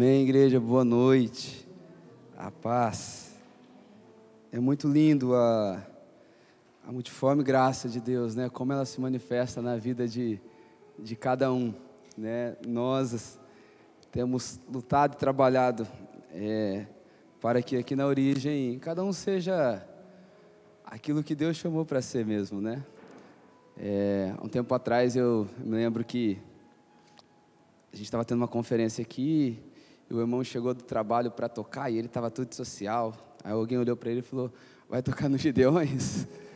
Amém, 0.00 0.22
igreja, 0.22 0.60
boa 0.60 0.84
noite. 0.84 1.68
A 2.36 2.52
paz. 2.52 3.36
É 4.52 4.60
muito 4.60 4.86
lindo 4.86 5.34
a, 5.34 5.84
a 6.86 6.92
multiforme 6.92 7.42
graça 7.42 7.88
de 7.88 7.98
Deus, 7.98 8.36
né? 8.36 8.48
Como 8.48 8.72
ela 8.72 8.84
se 8.84 9.00
manifesta 9.00 9.60
na 9.60 9.76
vida 9.76 10.06
de, 10.06 10.40
de 10.96 11.16
cada 11.16 11.52
um, 11.52 11.74
né? 12.16 12.56
Nós 12.64 13.40
temos 14.12 14.60
lutado 14.72 15.14
e 15.14 15.16
trabalhado 15.16 15.84
é, 16.30 16.86
para 17.40 17.60
que 17.60 17.76
aqui 17.76 17.96
na 17.96 18.06
origem 18.06 18.78
cada 18.78 19.02
um 19.02 19.12
seja 19.12 19.84
aquilo 20.84 21.24
que 21.24 21.34
Deus 21.34 21.56
chamou 21.56 21.84
para 21.84 22.00
ser 22.00 22.24
mesmo, 22.24 22.60
né? 22.60 22.84
É, 23.76 24.32
um 24.40 24.48
tempo 24.48 24.72
atrás 24.72 25.16
eu 25.16 25.48
me 25.58 25.74
lembro 25.74 26.04
que 26.04 26.38
a 27.92 27.96
gente 27.96 28.04
estava 28.04 28.24
tendo 28.24 28.38
uma 28.38 28.46
conferência 28.46 29.02
aqui 29.02 29.60
e 30.10 30.14
o 30.14 30.20
irmão 30.20 30.42
chegou 30.42 30.72
do 30.72 30.82
trabalho 30.82 31.30
para 31.30 31.48
tocar 31.48 31.90
e 31.90 31.98
ele 31.98 32.06
estava 32.06 32.30
tudo 32.30 32.54
social. 32.54 33.14
Aí 33.44 33.52
alguém 33.52 33.78
olhou 33.78 33.96
para 33.96 34.10
ele 34.10 34.20
e 34.20 34.22
falou: 34.22 34.50
Vai 34.88 35.02
tocar 35.02 35.28
nos 35.28 35.40
Gideões? 35.40 36.26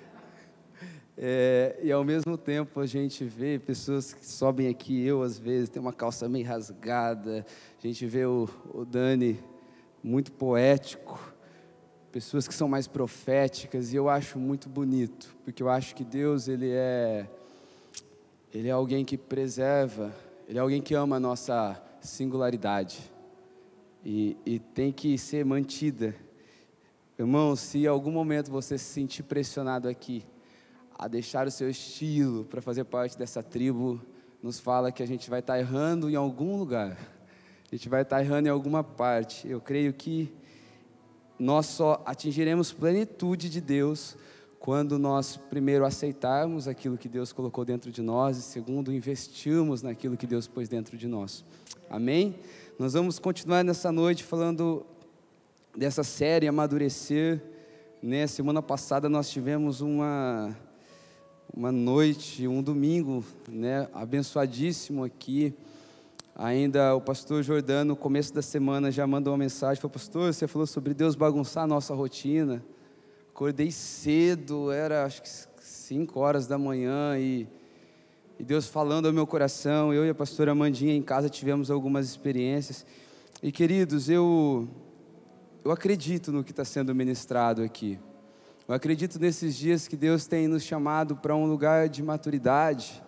É, 1.24 1.79
e 1.83 1.93
ao 1.93 2.02
mesmo 2.02 2.38
tempo 2.38 2.80
a 2.80 2.87
gente 2.87 3.23
vê 3.23 3.59
pessoas 3.59 4.15
que 4.15 4.27
sobem 4.27 4.66
aqui, 4.66 5.05
eu 5.05 5.23
às 5.23 5.38
vezes, 5.38 5.69
tem 5.69 5.80
uma 5.80 5.93
calça 5.93 6.27
meio 6.27 6.46
rasgada, 6.46 7.46
a 7.79 7.87
gente 7.87 8.07
vê 8.07 8.24
o, 8.24 8.48
o 8.73 8.83
Dani 8.83 9.38
muito 10.02 10.32
poético, 10.32 11.21
pessoas 12.10 12.48
que 12.48 12.55
são 12.55 12.66
mais 12.66 12.88
proféticas, 12.88 13.93
e 13.93 13.96
eu 13.96 14.09
acho 14.09 14.38
muito 14.38 14.71
bonito, 14.71 15.37
porque 15.45 15.62
eu 15.62 15.69
acho 15.69 15.95
que 15.95 16.02
Deus, 16.02 16.48
ele 16.48 16.71
é, 16.71 17.29
ele 18.52 18.69
é 18.69 18.73
alguém 18.73 19.05
que 19.05 19.19
preserva, 19.19 20.12
ele 20.48 20.59
é 20.59 20.63
alguém 20.63 20.80
que 20.80 20.95
ama 20.95 21.16
a 21.16 21.21
nossa 21.21 21.80
singularidade 22.01 23.13
e, 24.04 24.36
e 24.45 24.58
tem 24.58 24.92
que 24.92 25.16
ser 25.16 25.45
mantida. 25.45 26.14
Irmão, 27.18 27.54
se 27.54 27.78
em 27.78 27.86
algum 27.86 28.10
momento 28.10 28.50
você 28.50 28.76
se 28.76 28.84
sentir 28.84 29.22
pressionado 29.22 29.88
aqui 29.88 30.24
a 30.98 31.08
deixar 31.08 31.46
o 31.46 31.50
seu 31.50 31.68
estilo 31.68 32.45
para 32.45 32.60
fazer 32.60 32.84
parte 32.84 33.16
dessa 33.18 33.42
tribo, 33.42 34.00
nos 34.42 34.58
fala 34.58 34.90
que 34.90 35.02
a 35.02 35.06
gente 35.06 35.30
vai 35.30 35.40
estar 35.40 35.54
tá 35.54 35.58
errando 35.58 36.10
em 36.10 36.16
algum 36.16 36.56
lugar, 36.56 36.96
a 37.70 37.74
gente 37.74 37.88
vai 37.88 38.02
estar 38.02 38.16
tá 38.16 38.23
errando 38.23 38.48
em 38.48 38.50
alguma 38.50 38.82
parte. 38.82 39.48
Eu 39.48 39.60
creio 39.60 39.92
que 39.92 40.32
nós 41.38 41.66
só 41.66 42.02
atingiremos 42.06 42.73
plenitude 42.73 43.48
de 43.48 43.60
Deus 43.60 44.16
quando 44.58 44.96
nós, 44.96 45.36
primeiro, 45.36 45.84
aceitarmos 45.84 46.68
aquilo 46.68 46.96
que 46.96 47.08
Deus 47.08 47.32
colocou 47.32 47.64
dentro 47.64 47.90
de 47.90 48.00
nós 48.00 48.36
e, 48.38 48.42
segundo, 48.42 48.92
investirmos 48.92 49.82
naquilo 49.82 50.16
que 50.16 50.26
Deus 50.26 50.46
pôs 50.46 50.68
dentro 50.68 50.96
de 50.96 51.08
nós. 51.08 51.45
Amém? 51.90 52.36
Nós 52.83 52.95
vamos 52.95 53.21
continuar 53.21 53.63
nessa 53.63 53.93
noite 53.93 54.25
falando 54.25 54.85
dessa 55.73 56.02
série 56.02 56.49
Amadurecer. 56.49 57.41
Né? 58.02 58.27
Semana 58.27 58.61
passada 58.61 59.09
nós 59.09 59.30
tivemos 59.30 59.80
uma, 59.80 60.52
uma 61.55 61.71
noite, 61.71 62.49
um 62.49 62.60
domingo 62.60 63.25
né? 63.49 63.88
abençoadíssimo 63.95 65.05
aqui. 65.05 65.55
Ainda 66.34 66.97
o 66.97 67.00
pastor 67.00 67.44
Jordano, 67.44 67.91
no 67.91 67.97
começo 67.97 68.34
da 68.34 68.43
semana, 68.43 68.91
já 68.91 69.06
mandou 69.06 69.33
uma 69.33 69.38
mensagem: 69.38 69.81
falou, 69.81 69.93
Pastor, 69.93 70.34
você 70.34 70.49
falou 70.49 70.66
sobre 70.66 70.93
Deus 70.93 71.15
bagunçar 71.15 71.62
a 71.62 71.69
nossa 71.69 71.94
rotina. 71.94 72.65
Acordei 73.33 73.71
cedo, 73.71 74.72
era 74.72 75.05
acho 75.05 75.22
que 75.22 75.28
5 75.28 76.19
horas 76.19 76.49
da 76.49 76.59
manhã 76.59 77.16
e 77.16 77.47
e 78.43 78.44
Deus 78.44 78.66
falando 78.66 79.06
ao 79.06 79.12
meu 79.12 79.25
coração. 79.25 79.94
Eu 79.94 80.04
e 80.04 80.10
a 80.10 80.15
pastora 80.16 80.53
Mandinha 80.53 80.93
em 80.93 81.00
casa 81.00 81.28
tivemos 81.28 81.71
algumas 81.71 82.09
experiências. 82.09 82.84
E 83.41 83.53
queridos, 83.53 84.10
eu, 84.10 84.69
eu 85.64 85.70
acredito 85.70 86.32
no 86.32 86.42
que 86.42 86.50
está 86.50 86.64
sendo 86.64 86.92
ministrado 86.92 87.62
aqui. 87.62 88.00
Eu 88.66 88.75
acredito 88.75 89.20
nesses 89.20 89.56
dias 89.56 89.86
que 89.86 89.97
Deus 89.97 90.26
tem 90.26 90.48
nos 90.48 90.64
chamado 90.64 91.14
para 91.14 91.36
um 91.36 91.47
lugar 91.47 91.88
de 91.88 92.03
maturidade, 92.03 93.00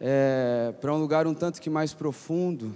é, 0.00 0.72
para 0.80 0.94
um 0.94 0.98
lugar 0.98 1.26
um 1.26 1.34
tanto 1.34 1.60
que 1.60 1.68
mais 1.68 1.92
profundo. 1.92 2.72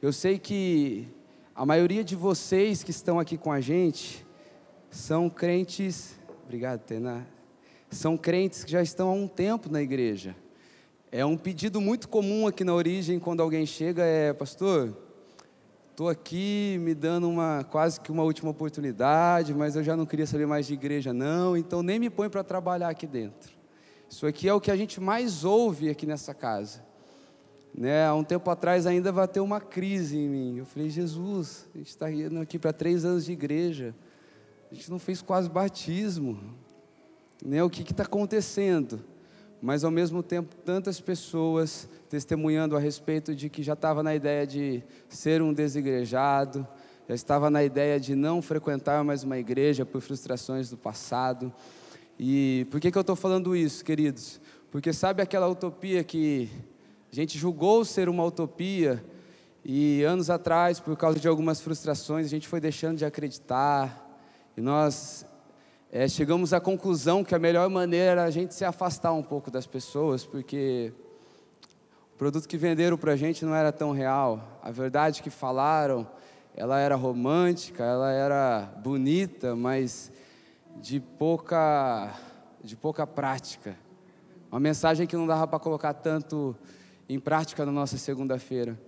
Eu 0.00 0.14
sei 0.14 0.38
que 0.38 1.06
a 1.54 1.66
maioria 1.66 2.02
de 2.02 2.16
vocês 2.16 2.82
que 2.82 2.90
estão 2.90 3.20
aqui 3.20 3.36
com 3.36 3.52
a 3.52 3.60
gente 3.60 4.26
são 4.90 5.28
crentes. 5.28 6.18
Obrigado, 6.46 6.80
Tena. 6.80 7.26
São 7.90 8.16
crentes 8.16 8.64
que 8.64 8.72
já 8.72 8.80
estão 8.80 9.10
há 9.10 9.12
um 9.12 9.28
tempo 9.28 9.70
na 9.70 9.82
igreja. 9.82 10.34
É 11.12 11.24
um 11.24 11.36
pedido 11.36 11.80
muito 11.80 12.08
comum 12.08 12.48
aqui 12.48 12.64
na 12.64 12.74
origem 12.74 13.20
quando 13.20 13.40
alguém 13.40 13.64
chega 13.64 14.02
é, 14.02 14.32
pastor, 14.32 14.92
estou 15.92 16.08
aqui 16.08 16.78
me 16.80 16.96
dando 16.96 17.28
uma 17.28 17.64
quase 17.70 18.00
que 18.00 18.10
uma 18.10 18.24
última 18.24 18.50
oportunidade, 18.50 19.54
mas 19.54 19.76
eu 19.76 19.84
já 19.84 19.96
não 19.96 20.04
queria 20.04 20.26
saber 20.26 20.46
mais 20.46 20.66
de 20.66 20.74
igreja 20.74 21.12
não, 21.12 21.56
então 21.56 21.80
nem 21.80 22.00
me 22.00 22.10
põe 22.10 22.28
para 22.28 22.42
trabalhar 22.42 22.88
aqui 22.88 23.06
dentro. 23.06 23.52
Isso 24.10 24.26
aqui 24.26 24.48
é 24.48 24.52
o 24.52 24.60
que 24.60 24.68
a 24.68 24.76
gente 24.76 25.00
mais 25.00 25.44
ouve 25.44 25.88
aqui 25.88 26.06
nessa 26.06 26.34
casa. 26.34 26.84
Né, 27.72 28.04
há 28.04 28.14
um 28.14 28.24
tempo 28.24 28.50
atrás 28.50 28.84
ainda 28.84 29.12
bateu 29.12 29.44
uma 29.44 29.60
crise 29.60 30.18
em 30.18 30.28
mim. 30.28 30.58
Eu 30.58 30.66
falei, 30.66 30.90
Jesus, 30.90 31.68
a 31.72 31.78
gente 31.78 31.88
está 31.88 32.10
indo 32.10 32.40
aqui 32.40 32.58
para 32.58 32.72
três 32.72 33.04
anos 33.04 33.26
de 33.26 33.32
igreja. 33.32 33.94
A 34.72 34.74
gente 34.74 34.90
não 34.90 34.98
fez 34.98 35.22
quase 35.22 35.48
batismo. 35.48 36.40
Né, 37.44 37.62
o 37.62 37.70
que 37.70 37.82
está 37.82 38.02
acontecendo? 38.02 39.04
Mas 39.66 39.82
ao 39.82 39.90
mesmo 39.90 40.22
tempo 40.22 40.54
tantas 40.64 41.00
pessoas 41.00 41.88
testemunhando 42.08 42.76
a 42.76 42.78
respeito 42.78 43.34
de 43.34 43.48
que 43.48 43.64
já 43.64 43.72
estava 43.72 44.00
na 44.00 44.14
ideia 44.14 44.46
de 44.46 44.80
ser 45.08 45.42
um 45.42 45.52
desigrejado, 45.52 46.64
já 47.08 47.16
estava 47.16 47.50
na 47.50 47.64
ideia 47.64 47.98
de 47.98 48.14
não 48.14 48.40
frequentar 48.40 49.02
mais 49.02 49.24
uma 49.24 49.36
igreja 49.36 49.84
por 49.84 50.00
frustrações 50.00 50.70
do 50.70 50.76
passado. 50.76 51.52
E 52.16 52.64
por 52.70 52.78
que, 52.78 52.92
que 52.92 52.96
eu 52.96 53.00
estou 53.00 53.16
falando 53.16 53.56
isso, 53.56 53.84
queridos? 53.84 54.40
Porque 54.70 54.92
sabe 54.92 55.20
aquela 55.20 55.48
utopia 55.48 56.04
que 56.04 56.48
a 57.12 57.16
gente 57.16 57.36
julgou 57.36 57.84
ser 57.84 58.08
uma 58.08 58.24
utopia 58.24 59.04
e 59.64 60.04
anos 60.04 60.30
atrás, 60.30 60.78
por 60.78 60.96
causa 60.96 61.18
de 61.18 61.26
algumas 61.26 61.60
frustrações, 61.60 62.24
a 62.24 62.30
gente 62.30 62.46
foi 62.46 62.60
deixando 62.60 62.98
de 62.98 63.04
acreditar 63.04 64.16
e 64.56 64.60
nós 64.60 65.25
é, 65.98 66.06
chegamos 66.06 66.52
à 66.52 66.60
conclusão 66.60 67.24
que 67.24 67.34
a 67.34 67.38
melhor 67.38 67.70
maneira 67.70 68.10
era 68.10 68.24
a 68.24 68.30
gente 68.30 68.54
se 68.54 68.66
afastar 68.66 69.14
um 69.14 69.22
pouco 69.22 69.50
das 69.50 69.66
pessoas, 69.66 70.26
porque 70.26 70.92
o 72.14 72.18
produto 72.18 72.46
que 72.46 72.58
venderam 72.58 72.98
para 72.98 73.12
a 73.12 73.16
gente 73.16 73.46
não 73.46 73.54
era 73.54 73.72
tão 73.72 73.92
real. 73.92 74.60
A 74.62 74.70
verdade 74.70 75.22
que 75.22 75.30
falaram, 75.30 76.06
ela 76.54 76.78
era 76.78 76.96
romântica, 76.96 77.82
ela 77.82 78.12
era 78.12 78.70
bonita, 78.84 79.56
mas 79.56 80.12
de 80.82 81.00
pouca, 81.00 82.14
de 82.62 82.76
pouca 82.76 83.06
prática. 83.06 83.74
Uma 84.52 84.60
mensagem 84.60 85.06
que 85.06 85.16
não 85.16 85.26
dava 85.26 85.46
para 85.46 85.58
colocar 85.58 85.94
tanto 85.94 86.54
em 87.08 87.18
prática 87.18 87.64
na 87.64 87.72
nossa 87.72 87.96
segunda-feira. 87.96 88.78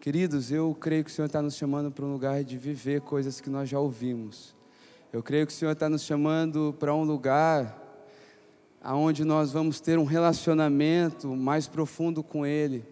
Queridos, 0.00 0.50
eu 0.50 0.74
creio 0.74 1.04
que 1.04 1.10
o 1.12 1.14
Senhor 1.14 1.26
está 1.26 1.40
nos 1.40 1.54
chamando 1.54 1.92
para 1.92 2.04
um 2.04 2.12
lugar 2.12 2.42
de 2.42 2.58
viver 2.58 3.00
coisas 3.02 3.40
que 3.40 3.48
nós 3.48 3.68
já 3.68 3.78
ouvimos 3.78 4.60
eu 5.12 5.22
creio 5.22 5.46
que 5.46 5.52
o 5.52 5.54
Senhor 5.54 5.72
está 5.72 5.90
nos 5.90 6.02
chamando 6.02 6.74
para 6.80 6.94
um 6.94 7.04
lugar 7.04 7.78
aonde 8.80 9.24
nós 9.24 9.52
vamos 9.52 9.78
ter 9.78 9.98
um 9.98 10.04
relacionamento 10.04 11.28
mais 11.36 11.68
profundo 11.68 12.22
com 12.22 12.46
Ele. 12.46 12.82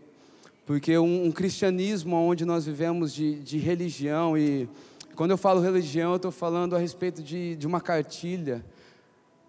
Porque 0.66 0.98
um, 0.98 1.24
um 1.24 1.32
cristianismo 1.32 2.14
onde 2.14 2.44
nós 2.44 2.66
vivemos 2.66 3.14
de, 3.14 3.40
de, 3.40 3.56
religião, 3.56 4.36
e 4.36 4.68
quando 5.16 5.30
eu 5.30 5.38
falo 5.38 5.62
religião, 5.62 6.10
eu 6.10 6.16
estou 6.16 6.30
falando 6.30 6.76
a 6.76 6.78
respeito 6.78 7.22
de, 7.22 7.56
de 7.56 7.66
uma 7.66 7.80
cartilha. 7.80 8.62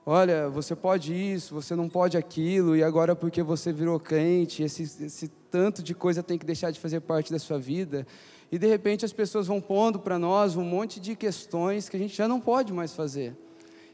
Olha, 0.06 0.48
você 0.48 0.74
pode 0.74 1.14
isso, 1.14 1.53
você 1.53 1.76
não 1.76 1.90
pode 1.90 2.16
aquilo, 2.18 2.74
e 2.74 2.84
agora 2.84 3.18
porque 3.18 3.44
você 3.44 3.74
virou 3.74 4.00
crente, 4.00 4.64
esse, 4.64 4.84
esse 4.84 5.28
tanto 5.52 5.84
de 5.84 5.94
coisa 5.94 6.24
tem 6.24 6.38
que 6.38 6.46
deixar 6.46 6.72
de 6.72 6.79
fazer 6.79 7.02
parte 7.02 7.34
da 7.34 7.38
sua 7.38 7.59
vida. 7.59 8.08
E 8.52 8.59
de 8.59 8.68
repente 8.68 9.06
as 9.06 9.14
pessoas 9.14 9.48
vão 9.48 9.62
pondo 9.62 9.98
para 10.00 10.20
nós 10.20 10.58
um 10.58 10.64
monte 10.64 11.00
de 11.00 11.16
questões 11.16 11.88
que 11.88 11.96
a 11.96 12.00
gente 12.00 12.16
já 12.16 12.28
não 12.28 12.40
pode 12.40 12.74
mais 12.74 12.94
fazer. 12.94 13.36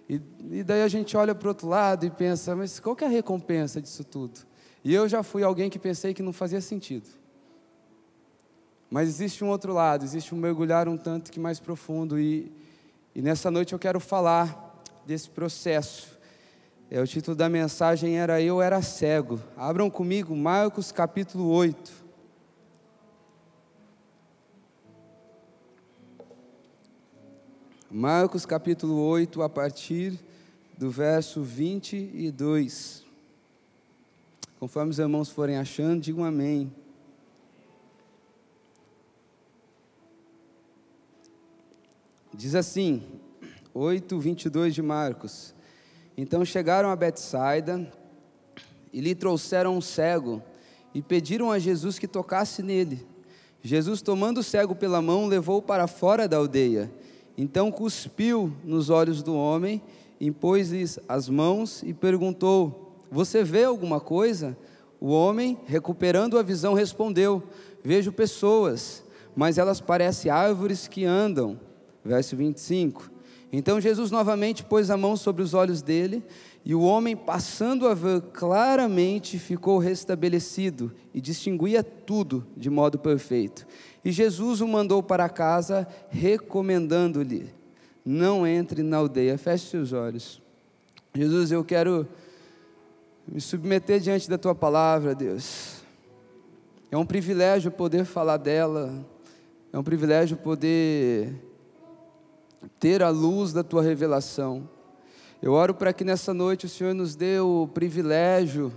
E, 0.10 0.20
e 0.50 0.64
daí 0.64 0.82
a 0.82 0.88
gente 0.88 1.16
olha 1.16 1.36
para 1.36 1.46
o 1.46 1.50
outro 1.50 1.68
lado 1.68 2.06
e 2.06 2.10
pensa, 2.10 2.56
mas 2.56 2.80
qual 2.80 2.96
que 2.96 3.04
é 3.04 3.08
a 3.08 3.10
recompensa 3.10 3.80
disso 3.80 4.04
tudo? 4.04 4.40
E 4.84 4.94
eu 4.94 5.08
já 5.08 5.22
fui 5.22 5.44
alguém 5.44 5.70
que 5.70 5.78
pensei 5.78 6.14
que 6.14 6.24
não 6.24 6.34
fazia 6.34 6.60
sentido. 6.60 7.08
Mas 8.90 9.10
existe 9.10 9.44
um 9.44 9.50
outro 9.50 9.74
lado, 9.74 10.04
existe 10.06 10.34
um 10.34 10.38
mergulhar 10.38 10.88
um 10.88 10.98
tanto 10.98 11.32
que 11.32 11.40
mais 11.40 11.60
profundo. 11.60 12.18
E, 12.18 12.52
e 13.14 13.22
nessa 13.22 13.52
noite 13.52 13.74
eu 13.74 13.80
quero 13.80 14.00
falar 14.00 14.82
desse 15.06 15.30
processo. 15.30 16.18
É, 16.90 17.02
o 17.02 17.06
título 17.06 17.36
da 17.36 17.50
mensagem 17.50 18.18
era 18.18 18.42
Eu 18.42 18.62
Era 18.62 18.82
Cego. 18.82 19.42
Abram 19.58 19.90
comigo 19.90 20.36
Marcos 20.36 20.92
capítulo 20.92 21.50
8. 21.50 22.07
Marcos 27.90 28.46
capítulo 28.46 29.00
8, 29.00 29.42
a 29.42 29.48
partir 29.48 30.20
do 30.78 30.92
verso 30.92 31.42
22. 31.42 33.06
Conforme 34.60 34.92
os 34.92 35.00
irmãos 35.00 35.30
forem 35.30 35.56
achando, 35.56 36.02
digam 36.02 36.26
amém. 36.26 36.70
Diz 42.34 42.56
assim, 42.56 43.04
8, 43.74 44.20
22 44.20 44.76
de 44.76 44.82
Marcos. 44.82 45.56
Então 46.18 46.44
chegaram 46.44 46.90
a 46.90 46.96
Betsaida 46.96 47.90
e 48.92 49.00
lhe 49.00 49.16
trouxeram 49.16 49.78
um 49.78 49.82
cego 49.82 50.44
e 50.94 51.02
pediram 51.02 51.50
a 51.52 51.58
Jesus 51.58 51.98
que 51.98 52.08
tocasse 52.08 52.62
nele. 52.62 53.08
Jesus, 53.64 54.02
tomando 54.02 54.40
o 54.40 54.44
cego 54.44 54.76
pela 54.76 55.02
mão, 55.02 55.26
levou-o 55.26 55.62
para 55.62 55.88
fora 55.88 56.28
da 56.28 56.36
aldeia. 56.36 56.92
Então 57.38 57.72
cuspiu 57.72 58.52
nos 58.64 58.90
olhos 58.90 59.22
do 59.22 59.36
homem, 59.36 59.82
impôs-lhes 60.20 60.98
as 61.08 61.30
mãos 61.30 61.84
e 61.84 61.94
perguntou: 61.94 63.06
Você 63.12 63.44
vê 63.44 63.64
alguma 63.64 64.00
coisa? 64.00 64.58
O 65.00 65.10
homem, 65.12 65.60
recuperando 65.68 66.40
a 66.40 66.44
visão, 66.44 66.74
respondeu: 66.74 67.44
Vejo 67.84 68.12
pessoas, 68.12 69.04
mas 69.36 69.60
elas 69.60 69.80
parecem 69.80 70.32
árvores 70.32 70.88
que 70.88 71.06
andam. 71.06 71.60
Verso 72.04 72.36
25. 72.36 73.12
Então 73.52 73.80
Jesus 73.80 74.12
novamente 74.12 74.64
pôs 74.64 74.90
a 74.90 74.98
mão 74.98 75.16
sobre 75.16 75.44
os 75.44 75.54
olhos 75.54 75.82
dele, 75.82 76.24
e 76.66 76.76
o 76.76 76.82
homem, 76.82 77.16
passando 77.16 77.88
a 77.88 77.94
ver 77.94 78.20
claramente, 78.34 79.40
ficou 79.40 79.78
restabelecido 79.78 80.92
e 81.14 81.22
distinguia 81.22 81.82
tudo 81.82 82.46
de 82.58 82.70
modo 82.70 83.00
perfeito. 83.00 83.66
E 84.08 84.12
Jesus 84.14 84.62
o 84.62 84.68
mandou 84.70 85.04
para 85.04 85.28
casa, 85.28 85.86
recomendando-lhe: 86.10 87.54
Não 88.06 88.48
entre 88.48 88.82
na 88.82 88.96
aldeia. 88.96 89.38
Feche 89.38 89.68
seus 89.68 89.92
olhos. 89.92 90.42
Jesus, 91.14 91.52
eu 91.52 91.62
quero 91.62 92.08
me 93.28 93.42
submeter 93.42 94.00
diante 94.00 94.30
da 94.30 94.38
tua 94.38 94.56
palavra, 94.56 95.14
Deus. 95.14 95.82
É 96.90 96.96
um 96.96 97.06
privilégio 97.06 97.70
poder 97.70 98.06
falar 98.06 98.38
dela, 98.38 99.06
é 99.74 99.78
um 99.78 99.84
privilégio 99.84 100.38
poder 100.38 101.36
ter 102.80 103.04
a 103.04 103.10
luz 103.10 103.52
da 103.52 103.62
tua 103.62 103.84
revelação. 103.84 104.70
Eu 105.42 105.52
oro 105.52 105.74
para 105.74 105.92
que 105.92 106.06
nessa 106.06 106.34
noite 106.34 106.66
o 106.66 106.70
Senhor 106.70 106.94
nos 106.94 107.14
dê 107.14 107.42
o 107.42 107.68
privilégio 107.74 108.72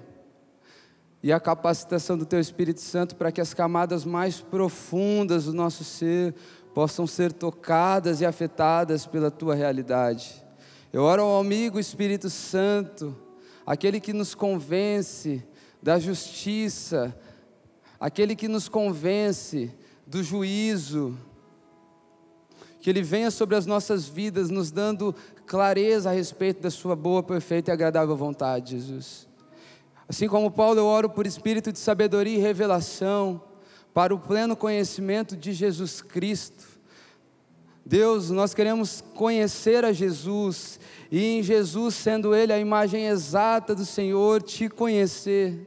e 1.23 1.33
a 1.33 1.39
capacitação 1.39 2.17
do 2.17 2.25
Teu 2.25 2.41
Espírito 2.41 2.81
Santo 2.81 3.15
para 3.15 3.31
que 3.31 3.41
as 3.41 3.53
camadas 3.53 4.05
mais 4.05 4.41
profundas 4.41 5.45
do 5.45 5.53
nosso 5.53 5.85
ser 5.85 6.35
possam 6.75 7.07
ser 7.07 7.33
tocadas 7.33 8.21
e 8.21 8.27
afetadas 8.27 9.07
pela 9.07 9.31
Tua 9.31 9.55
realidade. 9.55 10.43
Eu 10.93 11.03
oro 11.03 11.23
ao 11.23 11.41
amigo 11.41 11.79
Espírito 11.79 12.31
Santo, 12.31 13.17
aquele 13.67 14.01
que 14.01 14.13
nos 14.13 14.35
convence 14.35 15.43
da 15.83 15.99
justiça, 15.99 17.15
aquele 17.99 18.35
que 18.35 18.49
nos 18.49 18.69
convence 18.69 19.73
do 20.07 20.23
juízo, 20.23 21.17
que 22.81 22.89
Ele 22.89 23.03
venha 23.03 23.31
sobre 23.31 23.57
as 23.57 23.67
nossas 23.67 24.09
vidas, 24.09 24.49
nos 24.49 24.71
dando 24.71 25.15
clareza 25.47 26.11
a 26.11 26.13
respeito 26.13 26.63
da 26.63 26.71
Sua 26.71 26.97
boa, 26.97 27.23
perfeita 27.23 27.71
e 27.71 27.73
agradável 27.73 28.17
vontade, 28.17 28.79
Jesus. 28.79 29.30
Assim 30.11 30.27
como 30.27 30.51
Paulo, 30.51 30.81
eu 30.81 30.87
oro 30.87 31.09
por 31.09 31.25
espírito 31.25 31.71
de 31.71 31.79
sabedoria 31.79 32.37
e 32.37 32.41
revelação, 32.41 33.41
para 33.95 34.13
o 34.13 34.19
pleno 34.19 34.57
conhecimento 34.57 35.37
de 35.37 35.53
Jesus 35.53 36.03
Cristo. 36.03 36.65
Deus, 37.87 38.29
nós 38.29 38.53
queremos 38.53 39.05
conhecer 39.15 39.85
a 39.85 39.93
Jesus, 39.93 40.81
e 41.13 41.39
em 41.39 41.45
Jesus, 41.45 41.95
sendo 41.95 42.35
Ele 42.35 42.53
a 42.53 42.59
imagem 42.59 43.07
exata 43.07 43.73
do 43.73 43.87
Senhor, 43.87 44.43
te 44.43 44.69
conhecer. 44.69 45.65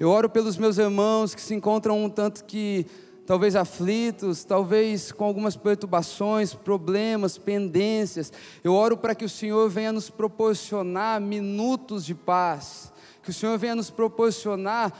Eu 0.00 0.08
oro 0.08 0.30
pelos 0.30 0.56
meus 0.56 0.78
irmãos 0.78 1.34
que 1.34 1.42
se 1.42 1.54
encontram 1.54 2.02
um 2.02 2.08
tanto 2.08 2.44
que 2.44 2.86
talvez 3.26 3.54
aflitos, 3.54 4.42
talvez 4.42 5.12
com 5.12 5.24
algumas 5.26 5.54
perturbações, 5.54 6.54
problemas, 6.54 7.36
pendências. 7.36 8.32
Eu 8.64 8.72
oro 8.72 8.96
para 8.96 9.14
que 9.14 9.26
o 9.26 9.28
Senhor 9.28 9.68
venha 9.68 9.92
nos 9.92 10.08
proporcionar 10.08 11.20
minutos 11.20 12.06
de 12.06 12.14
paz, 12.14 12.90
que 13.26 13.30
o 13.30 13.34
Senhor 13.34 13.58
venha 13.58 13.74
nos 13.74 13.90
proporcionar 13.90 14.92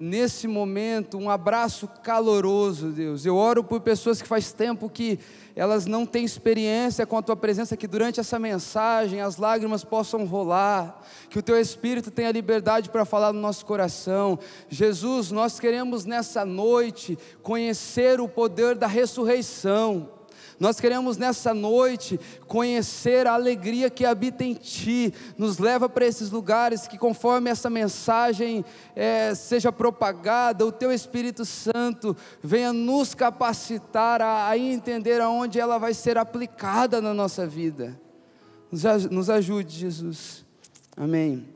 nesse 0.00 0.48
momento 0.48 1.18
um 1.18 1.28
abraço 1.28 1.86
caloroso, 2.02 2.88
Deus. 2.88 3.26
Eu 3.26 3.36
oro 3.36 3.62
por 3.62 3.78
pessoas 3.82 4.22
que 4.22 4.26
faz 4.26 4.52
tempo 4.52 4.88
que 4.88 5.18
elas 5.54 5.84
não 5.84 6.06
têm 6.06 6.24
experiência 6.24 7.04
com 7.04 7.18
a 7.18 7.22
tua 7.22 7.36
presença, 7.36 7.76
que 7.76 7.86
durante 7.86 8.20
essa 8.20 8.38
mensagem 8.38 9.20
as 9.20 9.36
lágrimas 9.36 9.84
possam 9.84 10.24
rolar, 10.24 11.02
que 11.28 11.38
o 11.38 11.42
teu 11.42 11.60
espírito 11.60 12.10
tenha 12.10 12.32
liberdade 12.32 12.88
para 12.88 13.04
falar 13.04 13.34
no 13.34 13.40
nosso 13.40 13.66
coração. 13.66 14.38
Jesus, 14.70 15.30
nós 15.30 15.60
queremos 15.60 16.06
nessa 16.06 16.46
noite 16.46 17.18
conhecer 17.42 18.18
o 18.18 18.26
poder 18.26 18.76
da 18.76 18.86
ressurreição. 18.86 20.17
Nós 20.58 20.80
queremos 20.80 21.16
nessa 21.16 21.54
noite 21.54 22.18
conhecer 22.48 23.26
a 23.28 23.34
alegria 23.34 23.88
que 23.88 24.04
habita 24.04 24.42
em 24.42 24.54
Ti, 24.54 25.14
nos 25.36 25.58
leva 25.58 25.88
para 25.88 26.04
esses 26.04 26.30
lugares 26.30 26.88
que, 26.88 26.98
conforme 26.98 27.48
essa 27.48 27.70
mensagem 27.70 28.64
é, 28.96 29.34
seja 29.34 29.70
propagada, 29.70 30.66
o 30.66 30.72
Teu 30.72 30.92
Espírito 30.92 31.44
Santo 31.44 32.16
venha 32.42 32.72
nos 32.72 33.14
capacitar 33.14 34.20
a, 34.20 34.48
a 34.48 34.58
entender 34.58 35.20
aonde 35.20 35.60
ela 35.60 35.78
vai 35.78 35.94
ser 35.94 36.18
aplicada 36.18 37.00
na 37.00 37.14
nossa 37.14 37.46
vida. 37.46 37.98
Nos, 38.70 38.82
nos 39.10 39.30
ajude, 39.30 39.76
Jesus. 39.76 40.44
Amém. 40.96 41.46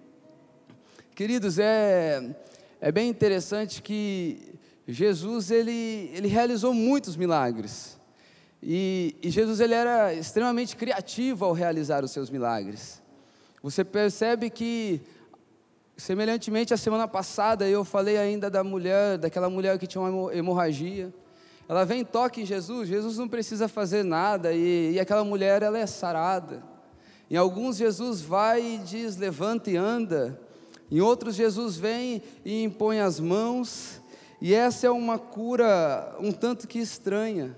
Queridos, 1.14 1.58
é, 1.58 2.34
é 2.81 2.93
bem 2.93 3.08
interessante 3.08 3.82
que 3.82 4.55
Jesus 4.87 5.50
ele, 5.50 6.10
ele 6.14 6.28
realizou 6.28 6.72
muitos 6.72 7.16
milagres. 7.16 8.00
E, 8.62 9.16
e, 9.20 9.28
Jesus 9.28 9.58
ele 9.58 9.74
era 9.74 10.14
extremamente 10.14 10.76
criativo 10.76 11.44
ao 11.44 11.52
realizar 11.52 12.04
os 12.04 12.12
seus 12.12 12.30
milagres. 12.30 13.02
Você 13.60 13.84
percebe 13.84 14.48
que, 14.50 15.00
semelhantemente 15.96 16.72
à 16.72 16.76
semana 16.76 17.08
passada, 17.08 17.68
eu 17.68 17.84
falei 17.84 18.16
ainda 18.16 18.48
da 18.48 18.62
mulher, 18.62 19.18
daquela 19.18 19.50
mulher 19.50 19.78
que 19.78 19.86
tinha 19.86 20.00
uma 20.00 20.32
hemorragia. 20.32 21.12
Ela 21.68 21.84
vem, 21.84 22.04
toca 22.04 22.40
em 22.40 22.46
Jesus, 22.46 22.88
Jesus 22.88 23.18
não 23.18 23.28
precisa 23.28 23.66
fazer 23.66 24.04
nada, 24.04 24.52
e, 24.52 24.92
e 24.92 25.00
aquela 25.00 25.24
mulher 25.24 25.62
ela 25.62 25.78
é 25.78 25.86
sarada. 25.86 26.62
Em 27.28 27.36
alguns, 27.36 27.76
Jesus 27.76 28.20
vai 28.20 28.74
e 28.74 28.78
diz: 28.78 29.16
levanta 29.16 29.70
e 29.70 29.76
anda. 29.76 30.38
Em 30.90 31.00
outros, 31.00 31.34
Jesus 31.34 31.76
vem 31.76 32.22
e 32.44 32.62
impõe 32.62 33.00
as 33.00 33.18
mãos. 33.18 34.00
E 34.40 34.52
essa 34.54 34.86
é 34.86 34.90
uma 34.90 35.19
cura 35.19 36.14
um 36.20 36.31
tanto 36.31 36.69
que 36.69 36.78
estranha. 36.78 37.56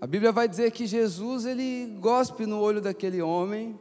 A 0.00 0.06
Bíblia 0.06 0.30
vai 0.30 0.48
dizer 0.48 0.70
que 0.70 0.86
Jesus 0.86 1.44
ele 1.44 1.96
gospe 1.98 2.46
no 2.46 2.60
olho 2.60 2.80
daquele 2.80 3.20
homem 3.20 3.76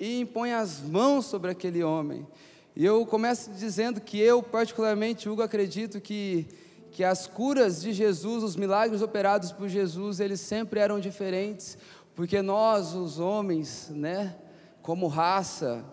e 0.00 0.18
impõe 0.18 0.52
as 0.52 0.80
mãos 0.80 1.26
sobre 1.26 1.48
aquele 1.48 1.80
homem. 1.84 2.26
E 2.74 2.84
eu 2.84 3.06
começo 3.06 3.52
dizendo 3.52 4.00
que 4.00 4.18
eu, 4.18 4.42
particularmente, 4.42 5.28
Hugo, 5.28 5.42
acredito 5.42 6.00
que, 6.00 6.48
que 6.90 7.04
as 7.04 7.28
curas 7.28 7.80
de 7.80 7.92
Jesus, 7.92 8.42
os 8.42 8.56
milagres 8.56 9.00
operados 9.00 9.52
por 9.52 9.68
Jesus, 9.68 10.18
eles 10.18 10.40
sempre 10.40 10.80
eram 10.80 10.98
diferentes, 10.98 11.78
porque 12.16 12.42
nós, 12.42 12.92
os 12.92 13.20
homens, 13.20 13.90
né, 13.94 14.34
como 14.82 15.06
raça, 15.06 15.84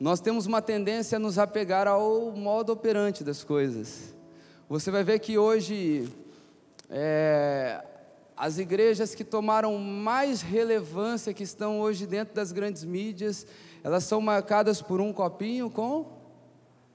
nós 0.00 0.18
temos 0.18 0.46
uma 0.46 0.62
tendência 0.62 1.16
a 1.16 1.18
nos 1.18 1.38
apegar 1.38 1.86
ao 1.86 2.32
modo 2.32 2.72
operante 2.72 3.22
das 3.22 3.44
coisas. 3.44 4.14
Você 4.66 4.90
vai 4.90 5.04
ver 5.04 5.18
que 5.18 5.36
hoje 5.36 6.10
é, 6.88 7.84
as 8.38 8.56
igrejas 8.56 9.16
que 9.16 9.24
tomaram 9.24 9.76
mais 9.78 10.42
relevância, 10.42 11.34
que 11.34 11.42
estão 11.42 11.80
hoje 11.80 12.06
dentro 12.06 12.34
das 12.34 12.52
grandes 12.52 12.84
mídias, 12.84 13.44
elas 13.82 14.04
são 14.04 14.20
marcadas 14.20 14.80
por 14.80 15.00
um 15.00 15.12
copinho 15.12 15.68
com 15.68 16.06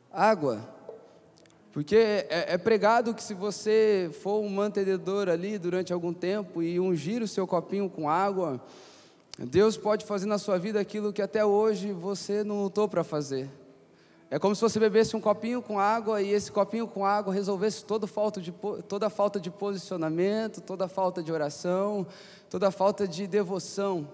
água. 0.09 0.73
Porque 1.73 1.97
é, 1.97 2.53
é 2.53 2.57
pregado 2.57 3.13
que 3.13 3.21
se 3.21 3.33
você 3.33 4.09
for 4.21 4.39
um 4.39 4.47
mantenedor 4.47 5.27
ali 5.27 5.57
durante 5.57 5.91
algum 5.91 6.13
tempo 6.13 6.63
e 6.63 6.79
ungir 6.79 7.21
o 7.21 7.27
seu 7.27 7.45
copinho 7.45 7.89
com 7.89 8.09
água, 8.09 8.63
Deus 9.37 9.75
pode 9.75 10.05
fazer 10.05 10.27
na 10.27 10.37
sua 10.37 10.57
vida 10.57 10.79
aquilo 10.79 11.11
que 11.11 11.21
até 11.21 11.43
hoje 11.43 11.91
você 11.91 12.41
não 12.43 12.63
lutou 12.63 12.87
para 12.87 13.03
fazer. 13.03 13.49
É 14.29 14.39
como 14.39 14.55
se 14.55 14.61
você 14.61 14.79
bebesse 14.79 15.15
um 15.15 15.21
copinho 15.21 15.61
com 15.61 15.79
água 15.79 16.21
e 16.21 16.31
esse 16.31 16.51
copinho 16.51 16.87
com 16.87 17.05
água 17.05 17.33
resolvesse 17.33 17.85
toda 17.85 18.07
falta 18.07 18.41
de, 18.41 18.51
toda 18.87 19.09
falta 19.09 19.39
de 19.39 19.51
posicionamento, 19.51 20.59
toda 20.59 20.87
falta 20.87 21.21
de 21.21 21.31
oração, 21.31 22.07
toda 22.49 22.71
falta 22.71 23.07
de 23.07 23.27
devoção. 23.27 24.07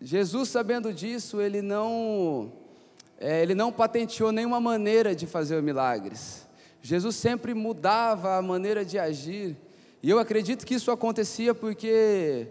Jesus, 0.00 0.48
sabendo 0.48 0.94
disso, 0.94 1.40
ele 1.40 1.60
não, 1.60 2.52
é, 3.18 3.42
ele 3.42 3.54
não 3.54 3.72
patenteou 3.72 4.32
nenhuma 4.32 4.60
maneira 4.60 5.14
de 5.14 5.26
fazer 5.26 5.60
milagres. 5.62 6.48
Jesus 6.80 7.16
sempre 7.16 7.52
mudava 7.52 8.36
a 8.36 8.42
maneira 8.42 8.84
de 8.84 8.98
agir. 8.98 9.56
E 10.02 10.08
eu 10.08 10.18
acredito 10.18 10.64
que 10.64 10.74
isso 10.74 10.90
acontecia 10.90 11.54
porque 11.54 12.48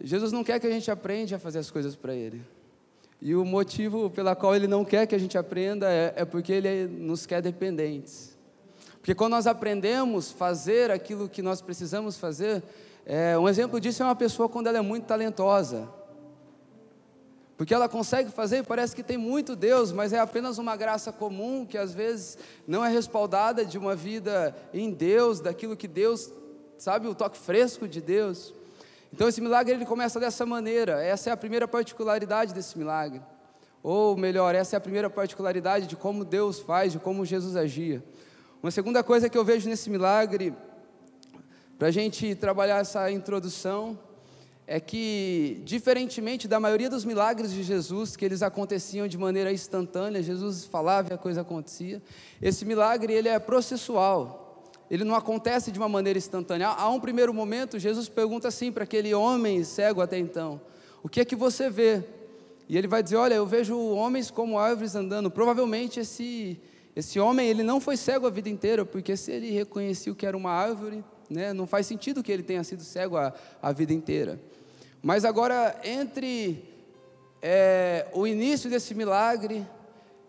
Jesus 0.00 0.30
não 0.30 0.44
quer 0.44 0.60
que 0.60 0.66
a 0.66 0.70
gente 0.70 0.90
aprenda 0.90 1.36
a 1.36 1.38
fazer 1.38 1.58
as 1.58 1.70
coisas 1.70 1.96
para 1.96 2.14
Ele. 2.14 2.40
E 3.20 3.34
o 3.34 3.44
motivo 3.44 4.10
pela 4.10 4.36
qual 4.36 4.54
ele 4.54 4.66
não 4.66 4.84
quer 4.84 5.06
que 5.06 5.14
a 5.14 5.18
gente 5.18 5.36
aprenda 5.38 5.90
é, 5.90 6.12
é 6.16 6.24
porque 6.24 6.52
ele 6.52 6.86
nos 6.86 7.26
quer 7.26 7.40
dependentes. 7.42 8.36
Porque 9.00 9.14
quando 9.14 9.32
nós 9.32 9.46
aprendemos 9.46 10.30
fazer 10.30 10.90
aquilo 10.90 11.28
que 11.28 11.42
nós 11.42 11.60
precisamos 11.60 12.18
fazer, 12.18 12.62
É, 13.08 13.38
um 13.38 13.48
exemplo 13.48 13.78
disso 13.78 14.02
é 14.02 14.04
uma 14.04 14.16
pessoa 14.16 14.48
quando 14.48 14.66
ela 14.66 14.78
é 14.78 14.82
muito 14.82 15.04
talentosa. 15.06 15.88
Porque 17.56 17.72
ela 17.72 17.88
consegue 17.88 18.32
fazer 18.32 18.58
e 18.58 18.62
parece 18.64 18.96
que 18.96 19.02
tem 19.04 19.16
muito 19.16 19.54
Deus, 19.54 19.92
mas 19.92 20.12
é 20.12 20.18
apenas 20.18 20.58
uma 20.58 20.74
graça 20.74 21.12
comum 21.12 21.64
que 21.64 21.78
às 21.78 21.94
vezes 21.94 22.36
não 22.66 22.84
é 22.84 22.90
respaldada 22.90 23.64
de 23.64 23.78
uma 23.78 23.94
vida 23.94 24.56
em 24.74 24.90
Deus, 24.90 25.38
daquilo 25.38 25.76
que 25.76 25.86
Deus, 25.86 26.32
sabe, 26.76 27.06
o 27.06 27.14
toque 27.14 27.38
fresco 27.38 27.86
de 27.86 28.00
Deus. 28.00 28.52
Então 29.16 29.26
esse 29.26 29.40
milagre 29.40 29.72
ele 29.72 29.86
começa 29.86 30.20
dessa 30.20 30.44
maneira. 30.44 31.02
Essa 31.02 31.30
é 31.30 31.32
a 31.32 31.36
primeira 31.38 31.66
particularidade 31.66 32.52
desse 32.52 32.76
milagre. 32.76 33.22
Ou 33.82 34.14
melhor, 34.14 34.54
essa 34.54 34.76
é 34.76 34.78
a 34.78 34.80
primeira 34.80 35.08
particularidade 35.08 35.86
de 35.86 35.96
como 35.96 36.22
Deus 36.22 36.60
faz, 36.60 36.92
de 36.92 36.98
como 36.98 37.24
Jesus 37.24 37.56
agia. 37.56 38.04
Uma 38.62 38.70
segunda 38.70 39.02
coisa 39.02 39.30
que 39.30 39.38
eu 39.38 39.42
vejo 39.42 39.70
nesse 39.70 39.88
milagre, 39.88 40.52
para 41.78 41.88
a 41.88 41.90
gente 41.90 42.34
trabalhar 42.34 42.82
essa 42.82 43.10
introdução, 43.10 43.98
é 44.66 44.78
que, 44.78 45.62
diferentemente 45.64 46.46
da 46.46 46.60
maioria 46.60 46.90
dos 46.90 47.06
milagres 47.06 47.50
de 47.52 47.62
Jesus, 47.62 48.16
que 48.16 48.24
eles 48.24 48.42
aconteciam 48.42 49.08
de 49.08 49.16
maneira 49.16 49.50
instantânea, 49.50 50.22
Jesus 50.22 50.66
falava 50.66 51.08
e 51.10 51.14
a 51.14 51.18
coisa 51.18 51.40
acontecia, 51.40 52.02
esse 52.42 52.66
milagre 52.66 53.14
ele 53.14 53.30
é 53.30 53.38
processual, 53.38 54.45
ele 54.90 55.04
não 55.04 55.14
acontece 55.14 55.72
de 55.72 55.78
uma 55.78 55.88
maneira 55.88 56.18
instantânea. 56.18 56.68
Há 56.68 56.88
um 56.88 57.00
primeiro 57.00 57.34
momento, 57.34 57.78
Jesus 57.78 58.08
pergunta 58.08 58.48
assim 58.48 58.70
para 58.70 58.84
aquele 58.84 59.12
homem 59.14 59.64
cego 59.64 60.00
até 60.00 60.18
então: 60.18 60.60
O 61.02 61.08
que 61.08 61.20
é 61.20 61.24
que 61.24 61.34
você 61.34 61.68
vê? 61.68 62.04
E 62.68 62.76
ele 62.76 62.86
vai 62.86 63.02
dizer: 63.02 63.16
Olha, 63.16 63.34
eu 63.34 63.46
vejo 63.46 63.78
homens 63.78 64.30
como 64.30 64.58
árvores 64.58 64.94
andando. 64.94 65.30
Provavelmente 65.30 66.00
esse, 66.00 66.60
esse 66.94 67.18
homem 67.18 67.48
ele 67.48 67.62
não 67.62 67.80
foi 67.80 67.96
cego 67.96 68.26
a 68.26 68.30
vida 68.30 68.48
inteira, 68.48 68.84
porque 68.84 69.16
se 69.16 69.32
ele 69.32 69.50
reconhecia 69.50 70.14
que 70.14 70.26
era 70.26 70.36
uma 70.36 70.50
árvore, 70.50 71.04
né, 71.28 71.52
não 71.52 71.66
faz 71.66 71.86
sentido 71.86 72.22
que 72.22 72.30
ele 72.30 72.42
tenha 72.42 72.62
sido 72.62 72.82
cego 72.82 73.16
a, 73.16 73.32
a 73.60 73.72
vida 73.72 73.92
inteira. 73.92 74.40
Mas 75.02 75.24
agora, 75.24 75.78
entre 75.84 76.64
é, 77.42 78.06
o 78.12 78.26
início 78.26 78.70
desse 78.70 78.94
milagre 78.94 79.66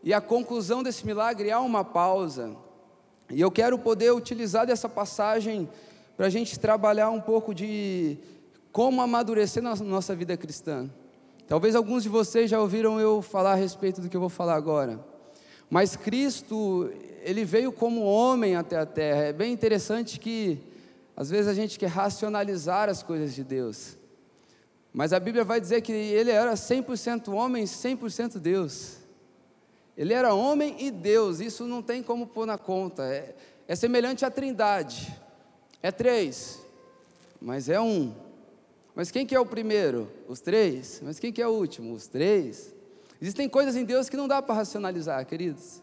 e 0.04 0.14
a 0.14 0.22
conclusão 0.22 0.84
desse 0.84 1.06
milagre, 1.06 1.52
há 1.52 1.60
uma 1.60 1.84
pausa. 1.84 2.56
E 3.30 3.42
eu 3.42 3.52
quero 3.52 3.78
poder 3.78 4.12
utilizar 4.12 4.66
dessa 4.66 4.88
passagem 4.88 5.68
para 6.16 6.28
a 6.28 6.30
gente 6.30 6.60
trabalhar 6.60 7.10
um 7.10 7.20
pouco 7.20 7.54
de 7.54 8.18
como 8.72 9.02
amadurecer 9.02 9.62
na 9.62 9.76
nossa 9.76 10.16
vida 10.16 10.38
cristã. 10.38 10.90
Talvez 11.48 11.76
alguns 11.76 12.04
de 12.04 12.10
vocês 12.10 12.50
já 12.50 12.60
ouviram 12.60 13.00
eu 13.00 13.22
falar 13.22 13.54
a 13.54 13.56
respeito 13.56 14.02
do 14.02 14.10
que 14.10 14.16
eu 14.16 14.22
vou 14.22 14.30
falar 14.30 14.56
agora. 14.56 15.00
Mas 15.70 15.96
Cristo, 15.96 16.90
ele 17.22 17.44
veio 17.44 17.72
como 17.72 18.02
homem 18.02 18.56
até 18.56 18.78
a 18.78 18.86
terra. 18.86 19.24
É 19.24 19.34
bem 19.34 19.52
interessante 19.52 20.20
que 20.20 20.60
às 21.16 21.30
vezes 21.30 21.48
a 21.48 21.54
gente 21.54 21.78
quer 21.78 21.88
racionalizar 21.90 22.90
as 22.90 23.04
coisas 23.04 23.34
de 23.34 23.44
Deus. 23.44 23.98
Mas 24.94 25.12
a 25.14 25.20
Bíblia 25.20 25.44
vai 25.44 25.60
dizer 25.60 25.82
que 25.82 25.92
ele 25.92 26.32
era 26.32 26.54
100% 26.54 27.34
homem, 27.34 27.66
100% 27.66 28.40
Deus. 28.40 28.98
Ele 29.98 30.14
era 30.14 30.34
homem 30.34 30.76
e 30.78 30.92
Deus, 30.92 31.40
isso 31.40 31.66
não 31.66 31.82
tem 31.82 32.04
como 32.04 32.28
pôr 32.28 32.46
na 32.46 32.58
conta. 32.58 33.04
É, 33.04 33.36
é 33.68 33.76
semelhante 33.76 34.24
à 34.24 34.30
Trindade. 34.30 35.12
É 35.82 35.92
três, 35.92 36.62
mas 37.42 37.68
é 37.68 37.82
um. 37.82 38.14
Mas 38.94 39.10
quem 39.10 39.26
que 39.26 39.36
é 39.36 39.40
o 39.40 39.46
primeiro? 39.46 40.12
Os 40.28 40.40
três. 40.40 41.02
Mas 41.04 41.20
quem 41.20 41.32
que 41.32 41.42
é 41.42 41.48
o 41.48 41.52
último? 41.52 41.94
Os 41.94 42.08
três. 42.08 42.74
Existem 43.22 43.50
coisas 43.50 43.76
em 43.76 43.84
Deus 43.84 44.10
que 44.10 44.18
não 44.18 44.28
dá 44.28 44.42
para 44.42 44.56
racionalizar, 44.56 45.26
queridos. 45.26 45.82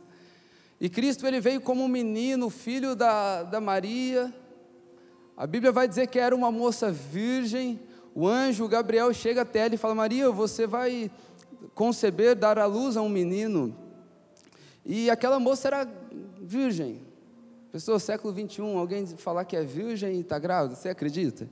E 0.80 0.88
Cristo 0.88 1.26
ele 1.26 1.40
veio 1.40 1.60
como 1.60 1.82
um 1.82 1.88
menino, 1.88 2.50
filho 2.50 2.94
da, 2.94 3.42
da 3.42 3.60
Maria. 3.60 4.32
A 5.36 5.46
Bíblia 5.46 5.72
vai 5.72 5.88
dizer 5.88 6.06
que 6.06 6.18
era 6.18 6.34
uma 6.34 6.52
moça 6.52 6.92
virgem, 6.92 7.80
o 8.14 8.28
anjo 8.28 8.68
Gabriel 8.68 9.12
chega 9.12 9.42
até 9.42 9.60
ela 9.60 9.74
e 9.74 9.78
fala: 9.78 9.94
Maria, 9.94 10.30
você 10.30 10.66
vai 10.66 11.10
conceber, 11.74 12.36
dar 12.36 12.58
à 12.60 12.66
luz 12.66 12.96
a 12.96 13.02
um 13.02 13.08
menino. 13.08 13.83
E 14.84 15.08
aquela 15.10 15.38
moça 15.38 15.68
era 15.68 15.88
virgem. 16.40 17.00
Pessoa, 17.72 17.98
século 17.98 18.32
21, 18.32 18.78
alguém 18.78 19.06
falar 19.06 19.44
que 19.44 19.56
é 19.56 19.62
virgem 19.62 20.16
e 20.16 20.20
está 20.20 20.38
grávida, 20.38 20.76
você 20.76 20.88
acredita? 20.88 21.48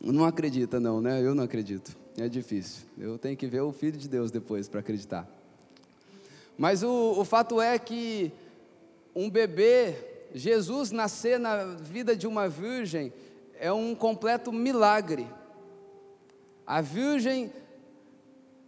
Não 0.00 0.24
acredita, 0.24 0.78
não, 0.78 1.00
né? 1.00 1.20
Eu 1.20 1.34
não 1.34 1.44
acredito. 1.44 1.96
É 2.16 2.28
difícil. 2.28 2.84
Eu 2.96 3.18
tenho 3.18 3.36
que 3.36 3.46
ver 3.46 3.60
o 3.60 3.72
Filho 3.72 3.98
de 3.98 4.08
Deus 4.08 4.30
depois 4.30 4.68
para 4.68 4.80
acreditar. 4.80 5.28
Mas 6.56 6.82
o, 6.82 7.14
o 7.18 7.24
fato 7.24 7.60
é 7.60 7.78
que 7.78 8.32
um 9.14 9.28
bebê, 9.28 9.94
Jesus 10.34 10.90
nascer 10.90 11.38
na 11.38 11.64
vida 11.64 12.16
de 12.16 12.26
uma 12.26 12.48
virgem, 12.48 13.12
é 13.58 13.72
um 13.72 13.94
completo 13.94 14.52
milagre. 14.52 15.26
A 16.66 16.80
virgem, 16.80 17.52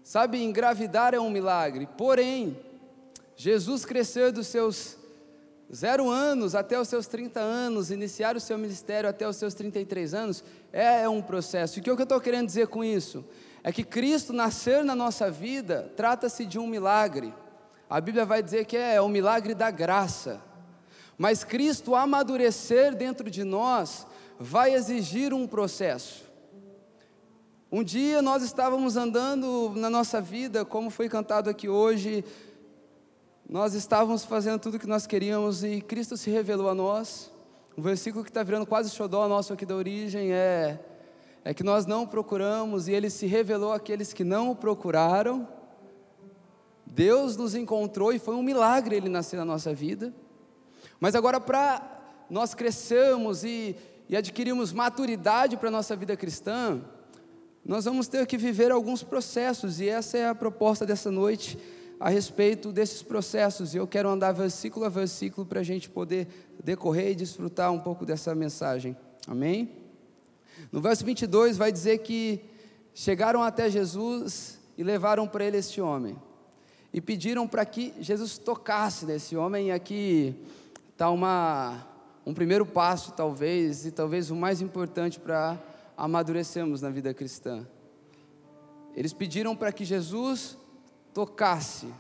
sabe, 0.09 0.43
engravidar 0.43 1.13
é 1.13 1.21
um 1.21 1.29
milagre, 1.29 1.87
porém, 1.99 2.59
Jesus 3.37 3.85
crescer 3.85 4.33
dos 4.33 4.47
seus 4.47 4.97
zero 5.71 6.09
anos 6.09 6.55
até 6.55 6.81
os 6.81 6.89
seus 6.89 7.07
30 7.07 7.39
anos, 7.39 7.91
iniciar 7.91 8.35
o 8.35 8.41
seu 8.41 8.57
ministério 8.57 9.11
até 9.11 9.29
os 9.29 9.37
seus 9.37 9.53
33 9.53 10.15
anos, 10.15 10.43
é 10.73 11.07
um 11.07 11.21
processo. 11.21 11.79
E 11.79 11.81
o 11.81 11.83
que 11.83 11.91
eu 11.91 12.03
estou 12.05 12.19
querendo 12.23 12.47
dizer 12.47 12.69
com 12.69 12.83
isso? 12.83 13.23
É 13.63 13.71
que 13.71 13.85
Cristo 13.85 14.33
nascer 14.33 14.83
na 14.83 14.95
nossa 14.95 15.31
vida 15.31 15.93
trata-se 15.95 16.47
de 16.47 16.59
um 16.59 16.67
milagre. 16.67 17.35
A 17.91 18.01
Bíblia 18.01 18.25
vai 18.25 18.43
dizer 18.43 18.65
que 18.65 18.79
é 18.79 18.99
o 19.03 19.09
milagre 19.09 19.55
da 19.55 19.71
graça. 19.71 20.41
Mas 21.19 21.45
Cristo 21.45 21.95
amadurecer 21.95 22.97
dentro 22.97 23.29
de 23.29 23.45
nós 23.45 24.07
vai 24.41 24.73
exigir 24.73 25.35
um 25.35 25.47
processo. 25.47 26.28
Um 27.71 27.85
dia 27.85 28.23
nós 28.23 28.43
estávamos 28.43 28.97
andando 28.97 29.75
na 29.77 29.91
nossa 29.91 30.23
vida, 30.23 30.65
como 30.65 30.89
foi 30.89 31.07
cantado 31.07 31.51
aqui 31.51 31.69
hoje, 31.69 32.25
nós 33.47 33.75
estávamos 33.75 34.25
fazendo 34.25 34.59
tudo 34.59 34.79
o 34.79 34.81
que 34.81 34.87
nós 34.87 35.07
queríamos 35.07 35.63
e 35.63 35.83
Cristo 35.83 36.17
se 36.17 36.31
revelou 36.31 36.71
a 36.71 36.75
nós. 36.75 37.31
O 37.77 37.83
versículo 37.83 38.25
que 38.25 38.31
está 38.31 38.43
virando 38.43 38.65
quase 38.65 38.89
xodó 38.89 39.29
nosso 39.29 39.53
aqui 39.53 39.67
da 39.67 39.77
origem 39.77 40.33
é, 40.33 40.81
é 41.45 41.53
que 41.53 41.63
nós 41.63 41.85
não 41.85 42.07
procuramos 42.07 42.89
e 42.89 42.93
Ele 42.93 43.11
se 43.11 43.27
revelou 43.27 43.75
àqueles 43.75 44.15
que 44.15 44.25
não 44.25 44.51
o 44.51 44.57
procuraram. 44.57 45.47
Deus 46.87 47.37
nos 47.37 47.55
encontrou 47.55 48.15
e 48.15 48.19
foi 48.19 48.35
um 48.35 48.43
milagre 48.43 48.97
Ele 48.97 49.11
nascer 49.11 49.37
na 49.37 49.45
nossa 49.45 49.75
vida. 49.75 50.11
Mas 50.99 51.15
agora, 51.15 51.39
para 51.39 51.83
nós 52.31 52.55
crescermos 52.55 53.45
e, 53.45 53.77
e 54.09 54.17
adquirirmos 54.17 54.73
maturidade 54.73 55.59
para 55.59 55.69
a 55.69 55.73
nossa 55.73 55.95
vida 55.95 56.17
cristã, 56.17 56.83
nós 57.65 57.85
vamos 57.85 58.09
ter 58.09 58.27
que 58.27 58.39
viver 58.39 58.71
alguns 58.73 59.03
processos, 59.03 59.81
e 59.81 59.89
essa 59.89 60.17
é 60.17 60.29
a 60.29 60.35
proposta 60.35 60.87
dessa 60.87 61.11
noite 61.11 61.59
a 62.01 62.09
respeito 62.09 62.73
desses 62.73 63.03
processos. 63.03 63.75
E 63.75 63.77
eu 63.77 63.87
quero 63.87 64.09
andar 64.09 64.33
versículo 64.33 64.87
a 64.87 64.89
versículo 64.89 65.47
para 65.47 65.61
a 65.61 65.65
gente 65.65 65.91
poder 65.91 66.29
decorrer 66.63 67.11
e 67.11 67.15
desfrutar 67.15 67.73
um 67.73 67.79
pouco 67.79 68.07
dessa 68.07 68.35
mensagem. 68.35 68.97
Amém? 69.27 69.71
No 70.73 70.81
verso 70.81 71.05
22 71.05 71.57
vai 71.57 71.71
dizer 71.71 71.99
que 71.99 72.41
chegaram 72.95 73.43
até 73.43 73.69
Jesus 73.69 74.59
e 74.77 74.83
levaram 74.83 75.27
para 75.27 75.45
ele 75.45 75.59
este 75.59 75.81
homem. 75.81 76.17
E 76.93 77.01
pediram 77.01 77.47
para 77.47 77.67
que 77.67 77.93
Jesus 78.01 78.39
tocasse 78.39 79.05
nesse 79.05 79.37
homem, 79.37 79.69
e 79.69 79.71
aqui 79.71 80.35
está 80.93 81.11
um 81.11 82.33
primeiro 82.33 82.65
passo, 82.65 83.13
talvez, 83.13 83.85
e 83.85 83.91
talvez 83.91 84.31
o 84.31 84.37
mais 84.37 84.63
importante 84.63 85.21
para 85.21 85.59
amadurecermos 85.99 86.81
na 86.81 86.89
vida 86.89 87.13
cristã. 87.13 87.67
Eles 88.95 89.13
pediram 89.13 89.57
para 89.57 89.73
que 89.73 89.85
Jesus 89.85 90.57
tocasse, 91.13 91.93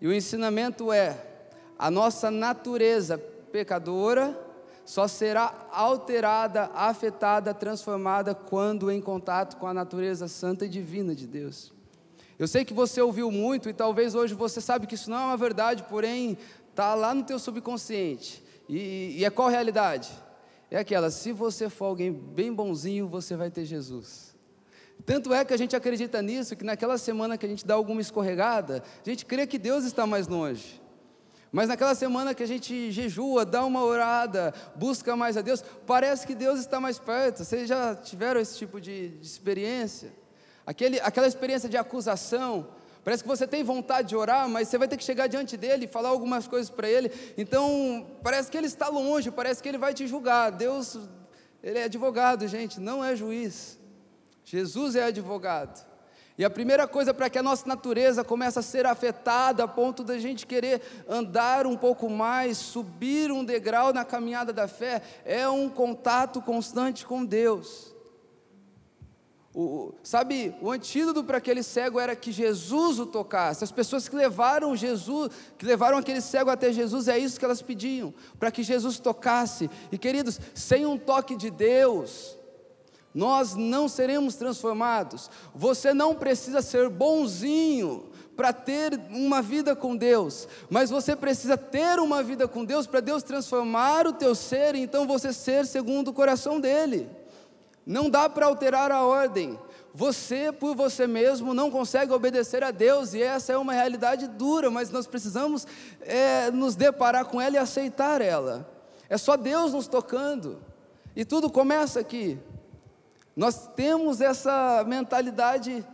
e 0.00 0.08
o 0.08 0.12
ensinamento 0.12 0.92
é: 0.92 1.16
a 1.78 1.90
nossa 1.90 2.30
natureza 2.30 3.16
pecadora 3.16 4.38
só 4.84 5.06
será 5.06 5.68
alterada, 5.70 6.70
afetada, 6.74 7.54
transformada 7.54 8.34
quando 8.34 8.90
em 8.90 9.00
contato 9.00 9.56
com 9.56 9.66
a 9.66 9.74
natureza 9.74 10.26
santa 10.26 10.66
e 10.66 10.68
divina 10.68 11.14
de 11.14 11.26
Deus. 11.26 11.72
Eu 12.36 12.48
sei 12.48 12.64
que 12.64 12.72
você 12.72 13.00
ouviu 13.00 13.30
muito 13.30 13.68
e 13.68 13.72
talvez 13.72 14.14
hoje 14.14 14.34
você 14.34 14.60
sabe 14.60 14.86
que 14.86 14.94
isso 14.94 15.10
não 15.10 15.18
é 15.18 15.24
uma 15.26 15.36
verdade, 15.36 15.84
porém 15.84 16.36
está 16.70 16.94
lá 16.94 17.14
no 17.14 17.22
teu 17.22 17.38
subconsciente. 17.38 18.42
E, 18.68 19.16
e 19.18 19.24
é 19.24 19.30
qual 19.30 19.48
realidade? 19.48 20.10
É 20.70 20.78
aquela, 20.78 21.10
se 21.10 21.32
você 21.32 21.68
for 21.68 21.86
alguém 21.86 22.12
bem 22.12 22.52
bonzinho, 22.52 23.08
você 23.08 23.34
vai 23.34 23.50
ter 23.50 23.64
Jesus. 23.64 24.36
Tanto 25.04 25.32
é 25.34 25.44
que 25.44 25.52
a 25.52 25.56
gente 25.56 25.74
acredita 25.74 26.22
nisso, 26.22 26.54
que 26.54 26.64
naquela 26.64 26.96
semana 26.96 27.36
que 27.36 27.44
a 27.44 27.48
gente 27.48 27.66
dá 27.66 27.74
alguma 27.74 28.00
escorregada, 28.00 28.82
a 29.04 29.08
gente 29.08 29.26
crê 29.26 29.46
que 29.46 29.58
Deus 29.58 29.84
está 29.84 30.06
mais 30.06 30.28
longe. 30.28 30.80
Mas 31.50 31.68
naquela 31.68 31.94
semana 31.96 32.32
que 32.32 32.42
a 32.42 32.46
gente 32.46 32.92
jejua, 32.92 33.44
dá 33.44 33.64
uma 33.64 33.82
orada, 33.82 34.54
busca 34.76 35.16
mais 35.16 35.36
a 35.36 35.40
Deus, 35.40 35.64
parece 35.86 36.26
que 36.26 36.34
Deus 36.34 36.60
está 36.60 36.78
mais 36.78 36.98
perto. 36.98 37.44
Vocês 37.44 37.68
já 37.68 37.96
tiveram 37.96 38.40
esse 38.40 38.56
tipo 38.56 38.80
de, 38.80 39.08
de 39.08 39.26
experiência? 39.26 40.12
Aquele, 40.64 41.00
aquela 41.00 41.26
experiência 41.26 41.68
de 41.68 41.76
acusação, 41.76 42.68
Parece 43.04 43.22
que 43.22 43.28
você 43.28 43.46
tem 43.46 43.64
vontade 43.64 44.08
de 44.08 44.16
orar, 44.16 44.48
mas 44.48 44.68
você 44.68 44.76
vai 44.76 44.86
ter 44.86 44.96
que 44.96 45.04
chegar 45.04 45.26
diante 45.26 45.56
dele 45.56 45.86
e 45.86 45.88
falar 45.88 46.10
algumas 46.10 46.46
coisas 46.46 46.68
para 46.68 46.88
ele. 46.88 47.10
Então, 47.36 48.06
parece 48.22 48.50
que 48.50 48.58
ele 48.58 48.66
está 48.66 48.88
longe, 48.88 49.30
parece 49.30 49.62
que 49.62 49.68
ele 49.68 49.78
vai 49.78 49.94
te 49.94 50.06
julgar. 50.06 50.50
Deus 50.50 50.98
Ele 51.62 51.78
é 51.78 51.84
advogado, 51.84 52.46
gente, 52.46 52.80
não 52.80 53.04
é 53.04 53.14
juiz. 53.16 53.78
Jesus 54.44 54.96
é 54.96 55.04
advogado. 55.04 55.90
E 56.40 56.44
a 56.44 56.48
primeira 56.48 56.88
coisa 56.88 57.12
para 57.12 57.28
que 57.28 57.38
a 57.38 57.42
nossa 57.42 57.68
natureza 57.68 58.24
comece 58.24 58.58
a 58.58 58.62
ser 58.62 58.86
afetada 58.86 59.62
a 59.62 59.68
ponto 59.68 60.02
da 60.02 60.18
gente 60.18 60.46
querer 60.46 60.80
andar 61.06 61.66
um 61.66 61.76
pouco 61.76 62.08
mais, 62.08 62.56
subir 62.56 63.30
um 63.30 63.44
degrau 63.44 63.92
na 63.92 64.06
caminhada 64.06 64.50
da 64.50 64.66
fé, 64.66 65.02
é 65.24 65.46
um 65.48 65.68
contato 65.68 66.40
constante 66.40 67.04
com 67.04 67.24
Deus. 67.24 67.89
O, 69.52 69.92
sabe, 70.04 70.54
o 70.62 70.70
antídoto 70.70 71.24
para 71.24 71.38
aquele 71.38 71.62
cego 71.62 71.98
era 71.98 72.14
que 72.14 72.30
Jesus 72.30 73.00
o 73.00 73.06
tocasse. 73.06 73.64
As 73.64 73.72
pessoas 73.72 74.08
que 74.08 74.14
levaram 74.14 74.76
Jesus, 74.76 75.32
que 75.58 75.66
levaram 75.66 75.98
aquele 75.98 76.20
cego 76.20 76.50
até 76.50 76.72
Jesus, 76.72 77.08
é 77.08 77.18
isso 77.18 77.38
que 77.38 77.44
elas 77.44 77.60
pediam, 77.60 78.14
para 78.38 78.52
que 78.52 78.62
Jesus 78.62 79.00
tocasse. 79.00 79.68
E 79.90 79.98
queridos, 79.98 80.38
sem 80.54 80.86
um 80.86 80.96
toque 80.96 81.34
de 81.34 81.50
Deus, 81.50 82.38
nós 83.12 83.56
não 83.56 83.88
seremos 83.88 84.36
transformados. 84.36 85.28
Você 85.52 85.92
não 85.92 86.14
precisa 86.14 86.62
ser 86.62 86.88
bonzinho 86.88 88.08
para 88.36 88.52
ter 88.52 88.98
uma 89.10 89.42
vida 89.42 89.74
com 89.74 89.96
Deus, 89.96 90.46
mas 90.70 90.90
você 90.90 91.16
precisa 91.16 91.58
ter 91.58 91.98
uma 91.98 92.22
vida 92.22 92.46
com 92.46 92.64
Deus 92.64 92.86
para 92.86 93.00
Deus 93.00 93.24
transformar 93.24 94.06
o 94.06 94.12
teu 94.12 94.34
ser, 94.34 94.76
e 94.76 94.80
então 94.80 95.08
você 95.08 95.32
ser 95.32 95.66
segundo 95.66 96.08
o 96.08 96.14
coração 96.14 96.60
dele. 96.60 97.19
Não 97.86 98.10
dá 98.10 98.28
para 98.28 98.46
alterar 98.46 98.90
a 98.92 99.04
ordem. 99.04 99.58
Você, 99.92 100.52
por 100.52 100.76
você 100.76 101.06
mesmo, 101.06 101.52
não 101.52 101.70
consegue 101.70 102.12
obedecer 102.12 102.62
a 102.62 102.70
Deus, 102.70 103.12
e 103.12 103.22
essa 103.22 103.52
é 103.52 103.58
uma 103.58 103.72
realidade 103.72 104.28
dura, 104.28 104.70
mas 104.70 104.90
nós 104.90 105.06
precisamos 105.06 105.66
é, 106.00 106.50
nos 106.50 106.76
deparar 106.76 107.24
com 107.24 107.40
ela 107.40 107.56
e 107.56 107.58
aceitar 107.58 108.20
ela. 108.20 108.70
É 109.08 109.18
só 109.18 109.36
Deus 109.36 109.72
nos 109.72 109.88
tocando, 109.88 110.58
e 111.16 111.24
tudo 111.24 111.50
começa 111.50 111.98
aqui. 111.98 112.38
Nós 113.34 113.68
temos 113.74 114.20
essa 114.20 114.84
mentalidade 114.86 115.84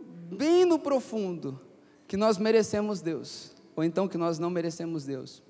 bem 0.00 0.64
no 0.64 0.78
profundo, 0.78 1.60
que 2.06 2.16
nós 2.16 2.38
merecemos 2.38 3.00
Deus, 3.00 3.52
ou 3.74 3.82
então 3.82 4.06
que 4.06 4.18
nós 4.18 4.38
não 4.38 4.50
merecemos 4.50 5.04
Deus. 5.04 5.42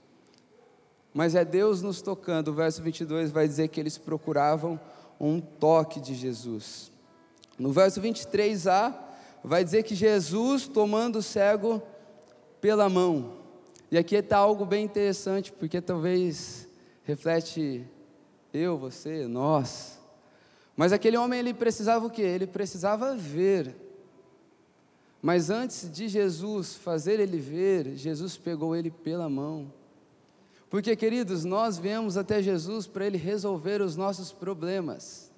Mas 1.13 1.35
é 1.35 1.45
Deus 1.45 1.83
nos 1.83 2.01
tocando, 2.01 2.49
o 2.49 2.55
verso 2.55 2.83
22 2.83 3.31
vai 3.31 3.47
dizer 3.47 3.69
que 3.69 3.81
eles 3.81 3.99
procuravam 3.99 4.81
um 5.21 5.41
toque 5.41 6.01
de 6.01 6.15
Jesus. 6.15 6.91
No 7.59 7.71
verso 7.71 8.01
23a, 8.01 8.95
vai 9.45 9.63
dizer 9.63 9.83
que 9.83 9.95
Jesus 9.95 10.67
tomando 10.67 11.17
o 11.17 11.23
cego 11.23 11.83
pela 12.61 12.89
mão. 12.89 13.37
E 13.91 13.99
aqui 13.99 14.15
está 14.15 14.39
algo 14.39 14.65
bem 14.65 14.85
interessante, 14.85 15.53
porque 15.53 15.81
talvez 15.81 16.67
reflete 17.05 17.85
eu, 18.53 18.79
você, 18.79 19.27
nós. 19.27 19.99
Mas 20.77 20.93
aquele 20.93 21.17
homem 21.17 21.41
ele 21.41 21.53
precisava 21.53 22.07
o 22.07 22.11
quê? 22.11 22.23
Ele 22.23 22.47
precisava 22.47 23.15
ver. 23.15 23.75
Mas 25.21 25.51
antes 25.51 25.91
de 25.93 26.09
Jesus 26.09 26.75
fazer 26.77 27.21
ele 27.21 27.39
ver, 27.39 27.95
Jesus 27.97 28.39
pegou 28.39 28.75
ele 28.75 28.91
pela 28.91 29.29
mão. 29.29 29.71
Porque, 30.71 30.95
queridos, 30.95 31.45
nós 31.45 31.79
viemos 31.79 32.17
até 32.17 32.41
Jesus 32.41 32.87
para 32.87 33.05
ele 33.05 33.19
resolver 33.19 33.83
os 33.83 33.97
nossos 33.97 34.31
problemas. 34.31 35.31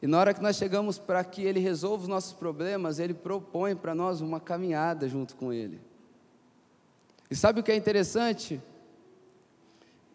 E 0.00 0.06
na 0.06 0.20
hora 0.20 0.32
que 0.32 0.40
nós 0.40 0.54
chegamos 0.54 0.98
para 0.98 1.24
que 1.24 1.42
ele 1.42 1.58
resolva 1.58 2.04
os 2.04 2.08
nossos 2.08 2.32
problemas, 2.32 3.00
ele 3.00 3.12
propõe 3.12 3.74
para 3.74 3.92
nós 3.92 4.20
uma 4.20 4.38
caminhada 4.38 5.08
junto 5.08 5.34
com 5.34 5.52
ele. 5.52 5.80
E 7.28 7.34
sabe 7.34 7.58
o 7.58 7.62
que 7.62 7.72
é 7.72 7.76
interessante? 7.76 8.62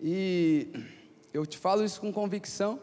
E 0.01 0.69
eu 1.33 1.45
te 1.45 1.57
falo 1.57 1.83
isso 1.83 1.99
com 1.99 2.11
convicção 2.13 2.79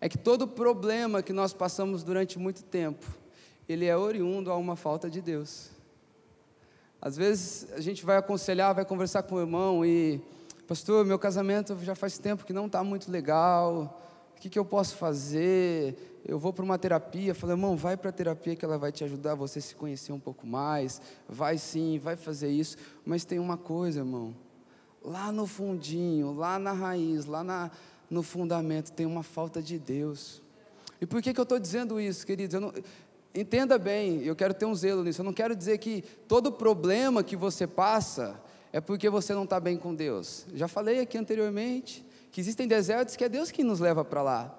é 0.00 0.08
que 0.08 0.16
todo 0.16 0.48
problema 0.48 1.22
que 1.22 1.32
nós 1.32 1.52
passamos 1.52 2.02
durante 2.02 2.38
muito 2.38 2.62
tempo, 2.62 3.06
ele 3.68 3.86
é 3.86 3.96
oriundo 3.96 4.50
a 4.50 4.56
uma 4.56 4.74
falta 4.76 5.08
de 5.08 5.20
Deus. 5.20 5.73
Às 7.04 7.18
vezes 7.18 7.66
a 7.74 7.82
gente 7.82 8.02
vai 8.02 8.16
aconselhar, 8.16 8.74
vai 8.74 8.82
conversar 8.82 9.22
com 9.24 9.34
o 9.34 9.40
irmão 9.40 9.84
e, 9.84 10.18
pastor, 10.66 11.04
meu 11.04 11.18
casamento 11.18 11.78
já 11.82 11.94
faz 11.94 12.16
tempo 12.16 12.46
que 12.46 12.52
não 12.54 12.64
está 12.64 12.82
muito 12.82 13.12
legal, 13.12 14.00
o 14.34 14.40
que, 14.40 14.48
que 14.48 14.58
eu 14.58 14.64
posso 14.64 14.96
fazer? 14.96 16.22
Eu 16.24 16.38
vou 16.38 16.50
para 16.50 16.64
uma 16.64 16.78
terapia. 16.78 17.34
Falei, 17.34 17.56
irmão, 17.56 17.76
vai 17.76 17.94
para 17.94 18.08
a 18.08 18.12
terapia 18.12 18.56
que 18.56 18.64
ela 18.64 18.78
vai 18.78 18.90
te 18.90 19.04
ajudar 19.04 19.34
você 19.34 19.60
se 19.60 19.74
conhecer 19.74 20.12
um 20.12 20.18
pouco 20.18 20.46
mais. 20.46 21.02
Vai 21.28 21.58
sim, 21.58 21.98
vai 21.98 22.16
fazer 22.16 22.48
isso. 22.48 22.78
Mas 23.04 23.26
tem 23.26 23.38
uma 23.38 23.58
coisa, 23.58 24.00
irmão. 24.00 24.34
Lá 25.02 25.30
no 25.30 25.46
fundinho, 25.46 26.32
lá 26.32 26.58
na 26.58 26.72
raiz, 26.72 27.26
lá 27.26 27.44
na, 27.44 27.70
no 28.08 28.22
fundamento 28.22 28.92
tem 28.92 29.04
uma 29.04 29.22
falta 29.22 29.60
de 29.60 29.78
Deus. 29.78 30.42
E 30.98 31.04
por 31.04 31.20
que, 31.20 31.34
que 31.34 31.40
eu 31.40 31.42
estou 31.42 31.58
dizendo 31.58 32.00
isso, 32.00 32.26
queridos? 32.26 32.58
Não, 32.58 32.72
entenda 33.34 33.78
bem, 33.78 34.22
eu 34.22 34.36
quero 34.36 34.54
ter 34.54 34.64
um 34.64 34.74
zelo 34.74 35.02
nisso. 35.02 35.20
Eu 35.20 35.24
não 35.24 35.32
quero 35.32 35.56
dizer 35.56 35.78
que 35.78 36.02
todo 36.28 36.52
problema 36.52 37.24
que 37.24 37.36
você 37.36 37.66
passa 37.66 38.40
é 38.72 38.80
porque 38.80 39.10
você 39.10 39.34
não 39.34 39.44
está 39.44 39.58
bem 39.58 39.76
com 39.76 39.94
Deus. 39.94 40.46
Já 40.54 40.68
falei 40.68 41.00
aqui 41.00 41.18
anteriormente 41.18 42.04
que 42.30 42.40
existem 42.40 42.66
desertos 42.66 43.16
que 43.16 43.24
é 43.24 43.28
Deus 43.28 43.50
que 43.50 43.64
nos 43.64 43.80
leva 43.80 44.04
para 44.04 44.22
lá. 44.22 44.58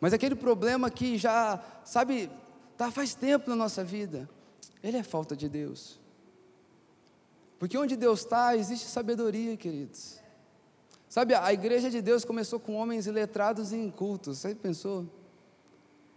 Mas 0.00 0.12
aquele 0.12 0.34
problema 0.34 0.90
que 0.90 1.16
já, 1.18 1.62
sabe, 1.84 2.30
tá 2.76 2.90
faz 2.90 3.14
tempo 3.14 3.48
na 3.48 3.56
nossa 3.56 3.82
vida, 3.82 4.28
ele 4.82 4.96
é 4.96 5.02
falta 5.02 5.36
de 5.36 5.48
Deus. 5.48 5.98
Porque 7.58 7.78
onde 7.78 7.96
Deus 7.96 8.20
está, 8.20 8.56
existe 8.56 8.86
sabedoria, 8.86 9.56
queridos. 9.56 10.20
Sabe, 11.08 11.34
a 11.34 11.52
igreja 11.52 11.88
de 11.90 12.02
Deus 12.02 12.24
começou 12.24 12.58
com 12.58 12.74
homens 12.74 13.06
iletrados 13.06 13.72
e 13.72 13.76
incultos. 13.76 14.38
Você 14.38 14.54
pensou? 14.54 15.06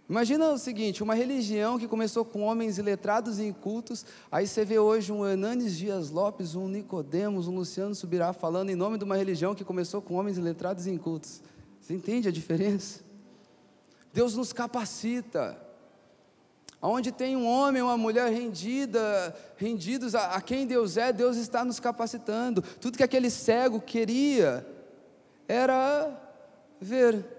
Imagina 0.09 0.51
o 0.51 0.57
seguinte: 0.57 1.03
uma 1.03 1.13
religião 1.13 1.77
que 1.77 1.87
começou 1.87 2.23
com 2.23 2.41
homens 2.41 2.77
iletrados 2.77 3.39
e 3.39 3.43
incultos, 3.43 4.05
aí 4.31 4.47
você 4.47 4.63
vê 4.63 4.79
hoje 4.79 5.11
um 5.11 5.25
Hernanes 5.25 5.77
Dias 5.77 6.09
Lopes, 6.09 6.55
um 6.55 6.67
Nicodemos, 6.67 7.47
um 7.47 7.55
Luciano 7.55 7.93
Subirá 7.93 8.31
falando 8.31 8.69
em 8.69 8.75
nome 8.75 8.97
de 8.97 9.03
uma 9.03 9.17
religião 9.17 9.53
que 9.53 9.65
começou 9.65 10.01
com 10.01 10.15
homens 10.15 10.37
iletrados 10.37 10.87
e 10.87 10.91
incultos. 10.91 11.41
Você 11.81 11.93
entende 11.93 12.27
a 12.27 12.31
diferença? 12.31 13.01
Deus 14.13 14.35
nos 14.35 14.53
capacita. 14.53 15.57
Onde 16.81 17.11
tem 17.11 17.35
um 17.35 17.47
homem 17.47 17.81
uma 17.81 17.97
mulher 17.97 18.31
rendida, 18.31 19.35
rendidos 19.55 20.13
a, 20.13 20.35
a 20.35 20.41
quem 20.41 20.67
Deus 20.67 20.95
é, 20.95 21.11
Deus 21.11 21.35
está 21.35 21.65
nos 21.65 21.79
capacitando. 21.79 22.61
Tudo 22.61 22.97
que 22.97 23.03
aquele 23.03 23.31
cego 23.31 23.81
queria, 23.81 24.65
era 25.47 26.15
ver. 26.79 27.36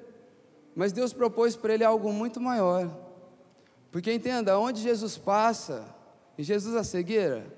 Mas 0.79 0.93
Deus 0.93 1.13
propôs 1.13 1.57
para 1.57 1.75
ele 1.75 1.83
algo 1.83 2.13
muito 2.13 2.41
maior. 2.41 2.89
Porque 3.91 4.13
entenda, 4.13 4.57
onde 4.61 4.81
Jesus 4.81 5.19
passa, 5.19 5.85
e 6.39 6.45
Jesus 6.45 6.77
a 6.77 6.85
cegueira? 6.85 7.53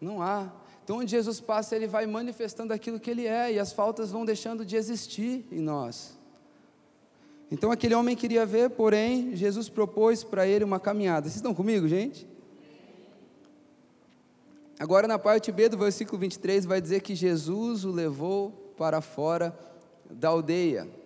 Não 0.00 0.20
há. 0.20 0.52
Então, 0.82 0.98
onde 0.98 1.12
Jesus 1.12 1.38
passa, 1.40 1.76
ele 1.76 1.86
vai 1.86 2.04
manifestando 2.04 2.72
aquilo 2.72 2.98
que 2.98 3.08
ele 3.08 3.28
é, 3.28 3.52
e 3.52 3.60
as 3.60 3.72
faltas 3.72 4.10
vão 4.10 4.24
deixando 4.24 4.64
de 4.64 4.74
existir 4.74 5.46
em 5.52 5.60
nós. 5.60 6.18
Então, 7.48 7.70
aquele 7.70 7.94
homem 7.94 8.16
queria 8.16 8.44
ver, 8.44 8.70
porém, 8.70 9.36
Jesus 9.36 9.68
propôs 9.68 10.24
para 10.24 10.44
ele 10.44 10.64
uma 10.64 10.80
caminhada. 10.80 11.26
Vocês 11.26 11.36
estão 11.36 11.54
comigo, 11.54 11.86
gente? 11.86 12.26
Agora, 14.80 15.06
na 15.06 15.16
parte 15.16 15.52
B 15.52 15.68
do 15.68 15.78
versículo 15.78 16.18
23, 16.18 16.64
vai 16.64 16.80
dizer 16.80 17.02
que 17.02 17.14
Jesus 17.14 17.84
o 17.84 17.92
levou 17.92 18.50
para 18.76 19.00
fora 19.00 19.56
da 20.10 20.30
aldeia. 20.30 21.03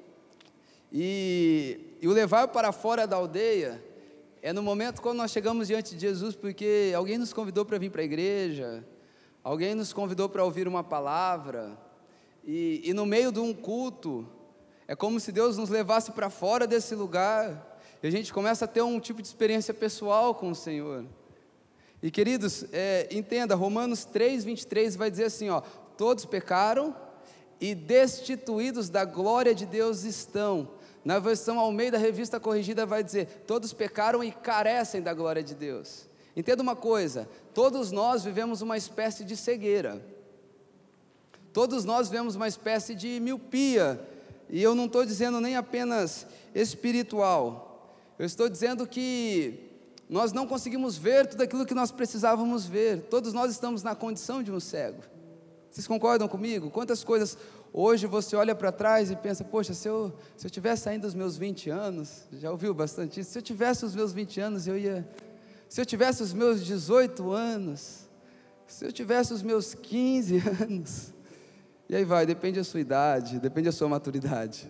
E, 0.92 1.96
e 2.00 2.08
o 2.08 2.12
levar 2.12 2.48
para 2.48 2.72
fora 2.72 3.06
da 3.06 3.16
aldeia 3.16 3.82
é 4.40 4.52
no 4.52 4.62
momento 4.62 5.02
quando 5.02 5.18
nós 5.18 5.30
chegamos 5.30 5.68
diante 5.68 5.94
de 5.94 6.00
Jesus, 6.00 6.34
porque 6.34 6.92
alguém 6.96 7.18
nos 7.18 7.32
convidou 7.32 7.64
para 7.64 7.78
vir 7.78 7.90
para 7.90 8.02
a 8.02 8.04
igreja, 8.04 8.84
alguém 9.42 9.74
nos 9.74 9.92
convidou 9.92 10.28
para 10.28 10.44
ouvir 10.44 10.68
uma 10.68 10.82
palavra, 10.84 11.76
e, 12.44 12.80
e 12.84 12.94
no 12.94 13.04
meio 13.04 13.30
de 13.30 13.40
um 13.40 13.52
culto, 13.52 14.26
é 14.86 14.94
como 14.94 15.20
se 15.20 15.32
Deus 15.32 15.58
nos 15.58 15.68
levasse 15.68 16.12
para 16.12 16.30
fora 16.30 16.66
desse 16.66 16.94
lugar, 16.94 17.78
e 18.02 18.06
a 18.06 18.10
gente 18.10 18.32
começa 18.32 18.64
a 18.64 18.68
ter 18.68 18.80
um 18.80 19.00
tipo 19.00 19.20
de 19.20 19.28
experiência 19.28 19.74
pessoal 19.74 20.34
com 20.34 20.50
o 20.50 20.54
Senhor. 20.54 21.04
E 22.00 22.10
queridos, 22.10 22.64
é, 22.72 23.08
entenda, 23.10 23.56
Romanos 23.56 24.04
3, 24.04 24.44
23 24.44 24.94
vai 24.94 25.10
dizer 25.10 25.24
assim: 25.24 25.50
ó, 25.50 25.60
todos 25.96 26.24
pecaram 26.24 26.94
e 27.60 27.74
destituídos 27.74 28.88
da 28.88 29.04
glória 29.04 29.52
de 29.52 29.66
Deus 29.66 30.04
estão. 30.04 30.77
Na 31.08 31.18
versão 31.18 31.58
Almeida 31.58 31.96
Revista 31.96 32.38
Corrigida 32.38 32.84
vai 32.84 33.02
dizer: 33.02 33.44
todos 33.46 33.72
pecaram 33.72 34.22
e 34.22 34.30
carecem 34.30 35.00
da 35.00 35.14
glória 35.14 35.42
de 35.42 35.54
Deus. 35.54 36.06
Entenda 36.36 36.62
uma 36.62 36.76
coisa: 36.76 37.26
todos 37.54 37.90
nós 37.90 38.22
vivemos 38.22 38.60
uma 38.60 38.76
espécie 38.76 39.24
de 39.24 39.34
cegueira, 39.34 40.04
todos 41.50 41.86
nós 41.86 42.10
vivemos 42.10 42.36
uma 42.36 42.46
espécie 42.46 42.94
de 42.94 43.20
miopia, 43.20 43.98
e 44.50 44.62
eu 44.62 44.74
não 44.74 44.84
estou 44.84 45.02
dizendo 45.02 45.40
nem 45.40 45.56
apenas 45.56 46.26
espiritual, 46.54 47.90
eu 48.18 48.26
estou 48.26 48.46
dizendo 48.46 48.86
que 48.86 49.66
nós 50.10 50.30
não 50.30 50.46
conseguimos 50.46 50.98
ver 50.98 51.26
tudo 51.26 51.42
aquilo 51.42 51.64
que 51.64 51.72
nós 51.72 51.90
precisávamos 51.90 52.66
ver, 52.66 53.04
todos 53.08 53.32
nós 53.32 53.50
estamos 53.50 53.82
na 53.82 53.94
condição 53.94 54.42
de 54.42 54.52
um 54.52 54.60
cego. 54.60 55.02
Vocês 55.70 55.86
concordam 55.86 56.28
comigo? 56.28 56.70
Quantas 56.70 57.02
coisas 57.02 57.38
hoje 57.72 58.06
você 58.06 58.36
olha 58.36 58.54
para 58.54 58.72
trás 58.72 59.10
e 59.10 59.16
pensa, 59.16 59.44
poxa, 59.44 59.74
se 59.74 59.88
eu, 59.88 60.12
se 60.36 60.46
eu 60.46 60.50
tivesse 60.50 60.88
ainda 60.88 61.06
os 61.06 61.14
meus 61.14 61.36
20 61.36 61.70
anos, 61.70 62.22
já 62.32 62.50
ouviu 62.50 62.72
bastante 62.74 63.20
isso? 63.20 63.30
Se 63.30 63.38
eu 63.38 63.42
tivesse 63.42 63.84
os 63.84 63.94
meus 63.94 64.12
20 64.12 64.40
anos, 64.40 64.66
eu 64.66 64.78
ia. 64.78 65.08
Se 65.68 65.80
eu 65.80 65.86
tivesse 65.86 66.22
os 66.22 66.32
meus 66.32 66.64
18 66.64 67.30
anos, 67.30 68.08
se 68.66 68.84
eu 68.84 68.92
tivesse 68.92 69.32
os 69.32 69.42
meus 69.42 69.74
15 69.74 70.42
anos. 70.62 71.12
E 71.88 71.96
aí 71.96 72.04
vai, 72.04 72.26
depende 72.26 72.58
da 72.58 72.64
sua 72.64 72.80
idade, 72.80 73.38
depende 73.38 73.66
da 73.66 73.72
sua 73.72 73.88
maturidade. 73.88 74.68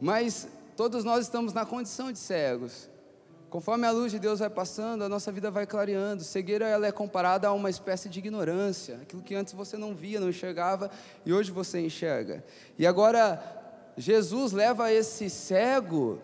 Mas 0.00 0.48
todos 0.76 1.04
nós 1.04 1.24
estamos 1.24 1.52
na 1.52 1.66
condição 1.66 2.10
de 2.10 2.18
cegos. 2.18 2.88
Conforme 3.48 3.86
a 3.86 3.92
luz 3.92 4.10
de 4.10 4.18
Deus 4.18 4.40
vai 4.40 4.50
passando, 4.50 5.04
a 5.04 5.08
nossa 5.08 5.30
vida 5.30 5.50
vai 5.50 5.66
clareando. 5.66 6.24
Cegueira 6.24 6.66
ela 6.66 6.86
é 6.86 6.92
comparada 6.92 7.46
a 7.46 7.52
uma 7.52 7.70
espécie 7.70 8.08
de 8.08 8.18
ignorância, 8.18 8.98
aquilo 9.02 9.22
que 9.22 9.34
antes 9.34 9.54
você 9.54 9.76
não 9.76 9.94
via, 9.94 10.18
não 10.18 10.28
enxergava 10.28 10.90
e 11.24 11.32
hoje 11.32 11.52
você 11.52 11.80
enxerga. 11.80 12.44
E 12.78 12.86
agora 12.86 13.40
Jesus 13.96 14.52
leva 14.52 14.92
esse 14.92 15.30
cego 15.30 16.18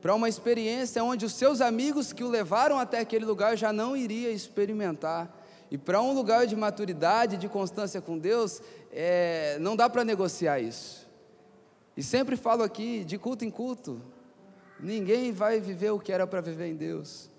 para 0.00 0.14
uma 0.14 0.28
experiência 0.28 1.02
onde 1.04 1.26
os 1.26 1.34
seus 1.34 1.60
amigos 1.60 2.12
que 2.12 2.24
o 2.24 2.28
levaram 2.28 2.78
até 2.78 3.00
aquele 3.00 3.24
lugar 3.24 3.56
já 3.56 3.72
não 3.72 3.96
iria 3.96 4.30
experimentar. 4.30 5.36
E 5.70 5.76
para 5.76 6.00
um 6.00 6.12
lugar 6.12 6.46
de 6.46 6.56
maturidade, 6.56 7.36
de 7.36 7.48
constância 7.48 8.00
com 8.00 8.18
Deus, 8.18 8.62
é, 8.92 9.58
não 9.60 9.76
dá 9.76 9.88
para 9.88 10.04
negociar 10.04 10.60
isso. 10.60 11.08
E 11.96 12.02
sempre 12.02 12.36
falo 12.36 12.62
aqui, 12.62 13.04
de 13.04 13.18
culto 13.18 13.44
em 13.44 13.50
culto, 13.50 14.00
ninguém 14.82 15.32
vai 15.32 15.60
viver 15.60 15.90
o 15.90 15.98
que 15.98 16.12
era 16.12 16.26
para 16.26 16.40
viver 16.40 16.66
em 16.66 16.76
Deus. 16.76 17.30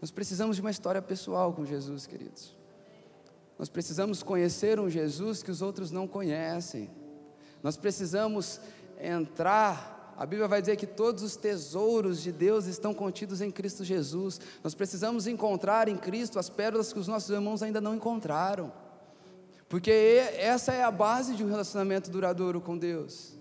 Nós 0.00 0.10
precisamos 0.10 0.56
de 0.56 0.62
uma 0.62 0.70
história 0.70 1.02
pessoal 1.02 1.52
com 1.52 1.64
Jesus, 1.64 2.06
queridos. 2.06 2.56
Nós 3.58 3.68
precisamos 3.68 4.22
conhecer 4.22 4.78
um 4.78 4.88
Jesus 4.88 5.42
que 5.42 5.50
os 5.50 5.60
outros 5.60 5.90
não 5.90 6.06
conhecem. 6.06 6.88
Nós 7.62 7.76
precisamos 7.76 8.60
entrar. 9.00 10.14
A 10.16 10.24
Bíblia 10.24 10.46
vai 10.46 10.60
dizer 10.60 10.76
que 10.76 10.86
todos 10.86 11.22
os 11.22 11.36
tesouros 11.36 12.22
de 12.22 12.30
Deus 12.30 12.66
estão 12.66 12.94
contidos 12.94 13.40
em 13.40 13.50
Cristo 13.50 13.84
Jesus. 13.84 14.40
Nós 14.62 14.74
precisamos 14.74 15.26
encontrar 15.26 15.88
em 15.88 15.96
Cristo 15.96 16.38
as 16.38 16.48
pérolas 16.48 16.92
que 16.92 16.98
os 16.98 17.08
nossos 17.08 17.30
irmãos 17.30 17.62
ainda 17.62 17.80
não 17.80 17.94
encontraram. 17.94 18.72
Porque 19.68 19.90
essa 19.90 20.72
é 20.72 20.82
a 20.82 20.90
base 20.90 21.34
de 21.34 21.44
um 21.44 21.48
relacionamento 21.48 22.10
duradouro 22.10 22.60
com 22.60 22.78
Deus. 22.78 23.36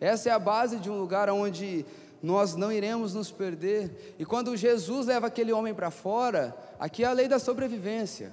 Essa 0.00 0.30
é 0.30 0.32
a 0.32 0.38
base 0.38 0.78
de 0.78 0.90
um 0.90 0.98
lugar 0.98 1.30
onde 1.30 1.86
nós 2.22 2.54
não 2.54 2.70
iremos 2.70 3.14
nos 3.14 3.30
perder. 3.30 4.14
E 4.18 4.24
quando 4.24 4.56
Jesus 4.56 5.06
leva 5.06 5.26
aquele 5.26 5.52
homem 5.52 5.74
para 5.74 5.90
fora, 5.90 6.56
aqui 6.78 7.02
é 7.02 7.06
a 7.06 7.12
lei 7.12 7.26
da 7.26 7.38
sobrevivência. 7.38 8.32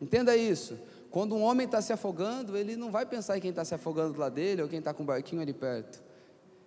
Entenda 0.00 0.36
isso. 0.36 0.78
Quando 1.10 1.34
um 1.34 1.42
homem 1.42 1.64
está 1.64 1.80
se 1.80 1.92
afogando, 1.92 2.56
ele 2.56 2.76
não 2.76 2.90
vai 2.90 3.04
pensar 3.04 3.36
em 3.36 3.40
quem 3.40 3.50
está 3.50 3.64
se 3.64 3.74
afogando 3.74 4.12
do 4.12 4.20
lado 4.20 4.34
dele 4.34 4.62
ou 4.62 4.68
quem 4.68 4.78
está 4.78 4.94
com 4.94 5.02
um 5.02 5.06
barquinho 5.06 5.42
ali 5.42 5.52
perto. 5.52 6.00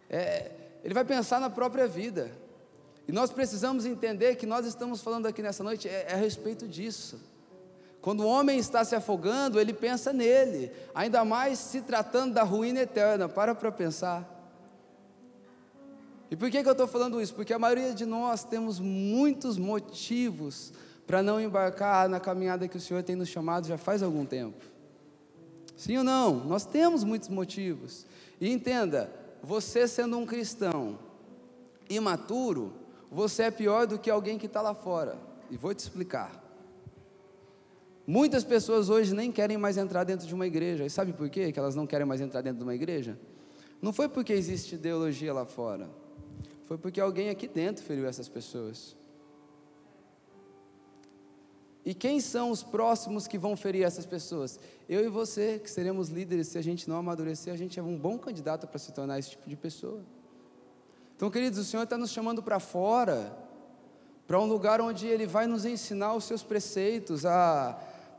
É, 0.09 0.51
ele 0.83 0.93
vai 0.93 1.05
pensar 1.05 1.39
na 1.39 1.49
própria 1.49 1.87
vida. 1.87 2.31
E 3.07 3.11
nós 3.11 3.31
precisamos 3.31 3.85
entender 3.85 4.35
que 4.35 4.45
nós 4.45 4.65
estamos 4.65 5.01
falando 5.01 5.27
aqui 5.27 5.41
nessa 5.41 5.63
noite 5.63 5.87
é, 5.87 6.07
é 6.09 6.13
a 6.13 6.17
respeito 6.17 6.67
disso. 6.67 7.19
Quando 8.01 8.21
o 8.21 8.27
homem 8.27 8.57
está 8.57 8.83
se 8.83 8.95
afogando, 8.95 9.59
ele 9.59 9.73
pensa 9.73 10.13
nele, 10.13 10.71
ainda 10.95 11.23
mais 11.25 11.59
se 11.59 11.81
tratando 11.81 12.33
da 12.33 12.43
ruína 12.43 12.81
eterna. 12.81 13.27
Para 13.29 13.53
para 13.53 13.71
pensar. 13.71 14.38
E 16.31 16.35
por 16.35 16.49
que, 16.49 16.61
que 16.61 16.67
eu 16.67 16.73
estou 16.73 16.87
falando 16.87 17.21
isso? 17.21 17.33
Porque 17.33 17.53
a 17.53 17.59
maioria 17.59 17.93
de 17.93 18.05
nós 18.05 18.43
temos 18.43 18.79
muitos 18.79 19.57
motivos 19.57 20.71
para 21.07 21.23
não 21.23 21.41
embarcar 21.41 22.07
na 22.07 22.19
caminhada 22.19 22.67
que 22.67 22.77
o 22.77 22.79
Senhor 22.79 23.01
tem 23.01 23.15
nos 23.15 23.29
chamado 23.29 23.67
já 23.67 23.77
faz 23.77 24.03
algum 24.03 24.25
tempo. 24.25 24.63
Sim 25.75 25.97
ou 25.97 26.03
não? 26.03 26.35
Nós 26.45 26.65
temos 26.65 27.03
muitos 27.03 27.29
motivos. 27.29 28.05
E 28.39 28.51
entenda, 28.51 29.11
você 29.41 29.87
sendo 29.87 30.17
um 30.17 30.25
cristão 30.25 30.99
imaturo, 31.89 32.73
você 33.11 33.43
é 33.43 33.51
pior 33.51 33.87
do 33.87 33.97
que 33.97 34.09
alguém 34.09 34.37
que 34.37 34.45
está 34.45 34.61
lá 34.61 34.75
fora. 34.75 35.17
E 35.49 35.57
vou 35.57 35.73
te 35.73 35.79
explicar. 35.79 36.43
Muitas 38.05 38.43
pessoas 38.43 38.89
hoje 38.89 39.15
nem 39.15 39.31
querem 39.31 39.57
mais 39.57 39.77
entrar 39.77 40.03
dentro 40.03 40.27
de 40.27 40.33
uma 40.33 40.45
igreja. 40.45 40.85
E 40.85 40.89
sabe 40.89 41.13
por 41.13 41.29
quê 41.29 41.51
que 41.51 41.57
elas 41.57 41.75
não 41.75 41.87
querem 41.87 42.05
mais 42.05 42.21
entrar 42.21 42.41
dentro 42.41 42.59
de 42.59 42.63
uma 42.63 42.75
igreja? 42.75 43.17
Não 43.81 43.93
foi 43.93 44.07
porque 44.07 44.33
existe 44.33 44.75
ideologia 44.75 45.33
lá 45.33 45.45
fora. 45.45 45.89
Foi 46.69 46.77
porque 46.77 47.01
alguém 47.01 47.31
aqui 47.31 47.47
dentro 47.47 47.83
feriu 47.83 48.05
essas 48.05 48.29
pessoas. 48.29 48.95
E 51.83 51.95
quem 51.95 52.19
são 52.19 52.51
os 52.51 52.61
próximos 52.61 53.27
que 53.27 53.39
vão 53.39 53.57
ferir 53.57 53.83
essas 53.83 54.05
pessoas? 54.05 54.59
Eu 54.87 55.03
e 55.03 55.09
você, 55.09 55.57
que 55.57 55.67
seremos 55.67 56.09
líderes, 56.09 56.49
se 56.49 56.59
a 56.59 56.61
gente 56.61 56.87
não 56.87 56.97
amadurecer, 56.97 57.51
a 57.51 57.57
gente 57.57 57.79
é 57.79 57.81
um 57.81 57.97
bom 57.97 58.19
candidato 58.19 58.67
para 58.67 58.77
se 58.77 58.91
tornar 58.91 59.17
esse 59.17 59.31
tipo 59.31 59.49
de 59.49 59.55
pessoa. 59.55 60.03
Então, 61.15 61.31
queridos, 61.31 61.57
o 61.57 61.63
Senhor 61.63 61.81
está 61.81 61.97
nos 61.97 62.11
chamando 62.11 62.43
para 62.43 62.59
fora, 62.59 63.35
para 64.27 64.39
um 64.39 64.45
lugar 64.45 64.79
onde 64.79 65.07
Ele 65.07 65.25
vai 65.25 65.47
nos 65.47 65.65
ensinar 65.65 66.13
os 66.13 66.25
seus 66.25 66.43
preceitos, 66.43 67.23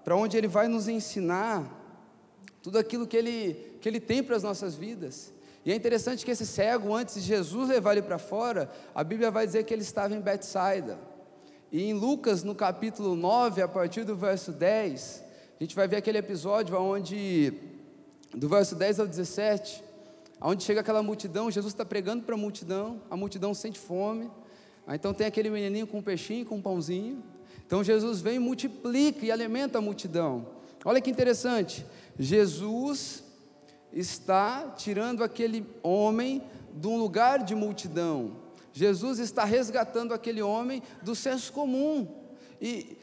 para 0.03 0.17
onde 0.17 0.37
Ele 0.37 0.49
vai 0.49 0.67
nos 0.67 0.89
ensinar 0.89 1.73
tudo 2.61 2.79
aquilo 2.81 3.07
que 3.07 3.17
Ele, 3.17 3.79
que 3.81 3.89
ele 3.89 4.01
tem 4.01 4.25
para 4.25 4.35
as 4.35 4.43
nossas 4.43 4.75
vidas. 4.75 5.33
E 5.65 5.73
é 5.73 5.75
interessante 5.75 6.25
que 6.25 6.31
esse 6.31 6.47
cego, 6.47 6.95
antes 6.95 7.17
de 7.17 7.21
Jesus 7.21 7.69
levar 7.69 7.93
ele 7.93 8.03
para 8.03 8.19
fora, 8.19 8.71
a 8.95 9.05
Bíblia 9.05 9.31
vai 9.31 9.47
dizer 9.47 9.65
que 9.65 9.75
ele 9.75 9.83
estava 9.83 10.15
em 10.15 10.21
Betsaida. 10.21 10.99
E 11.71 11.85
em 11.85 11.93
Lucas, 11.93 12.43
no 12.43 12.55
capítulo 12.55 13.15
9, 13.15 13.63
a 13.63 13.69
partir 13.69 14.05
do 14.05 14.17
verso 14.17 14.53
10, 14.53 15.25
a 15.61 15.63
gente 15.63 15.77
vai 15.77 15.87
ver 15.87 15.97
aquele 15.97 16.19
episódio 16.19 16.77
onde, 16.81 17.53
do 18.35 18.49
verso 18.49 18.75
10 18.75 19.01
ao 19.01 19.07
17, 19.07 19.85
onde 20.41 20.65
chega 20.65 20.81
aquela 20.81 21.03
multidão, 21.03 21.51
Jesus 21.51 21.75
está 21.75 21.85
pregando 21.85 22.25
para 22.25 22.35
a 22.35 22.39
multidão, 22.39 23.03
a 23.11 23.17
multidão 23.17 23.53
sente 23.53 23.79
fome, 23.79 24.31
então 24.89 25.13
tem 25.13 25.27
aquele 25.27 25.51
menininho 25.51 25.87
com 25.87 25.99
um 25.99 26.03
peixinho, 26.03 26.47
com 26.47 26.57
um 26.57 26.63
pãozinho, 26.63 27.23
então 27.67 27.85
Jesus 27.85 28.21
vem, 28.23 28.39
multiplica 28.39 29.25
e 29.25 29.31
alimenta 29.31 29.79
a 29.79 29.81
multidão. 29.83 30.47
Olha 30.85 31.01
que 31.01 31.11
interessante, 31.11 31.85
Jesus 32.19 33.23
está 33.93 34.73
tirando 34.77 35.25
aquele 35.25 35.67
homem 35.83 36.43
de 36.75 36.87
um 36.87 36.97
lugar 36.97 37.43
de 37.43 37.55
multidão. 37.55 38.37
Jesus 38.73 39.19
está 39.19 39.45
resgatando 39.45 40.15
aquele 40.15 40.43
homem 40.43 40.83
do 41.03 41.15
senso 41.15 41.53
comum. 41.53 42.07
E, 42.61 42.97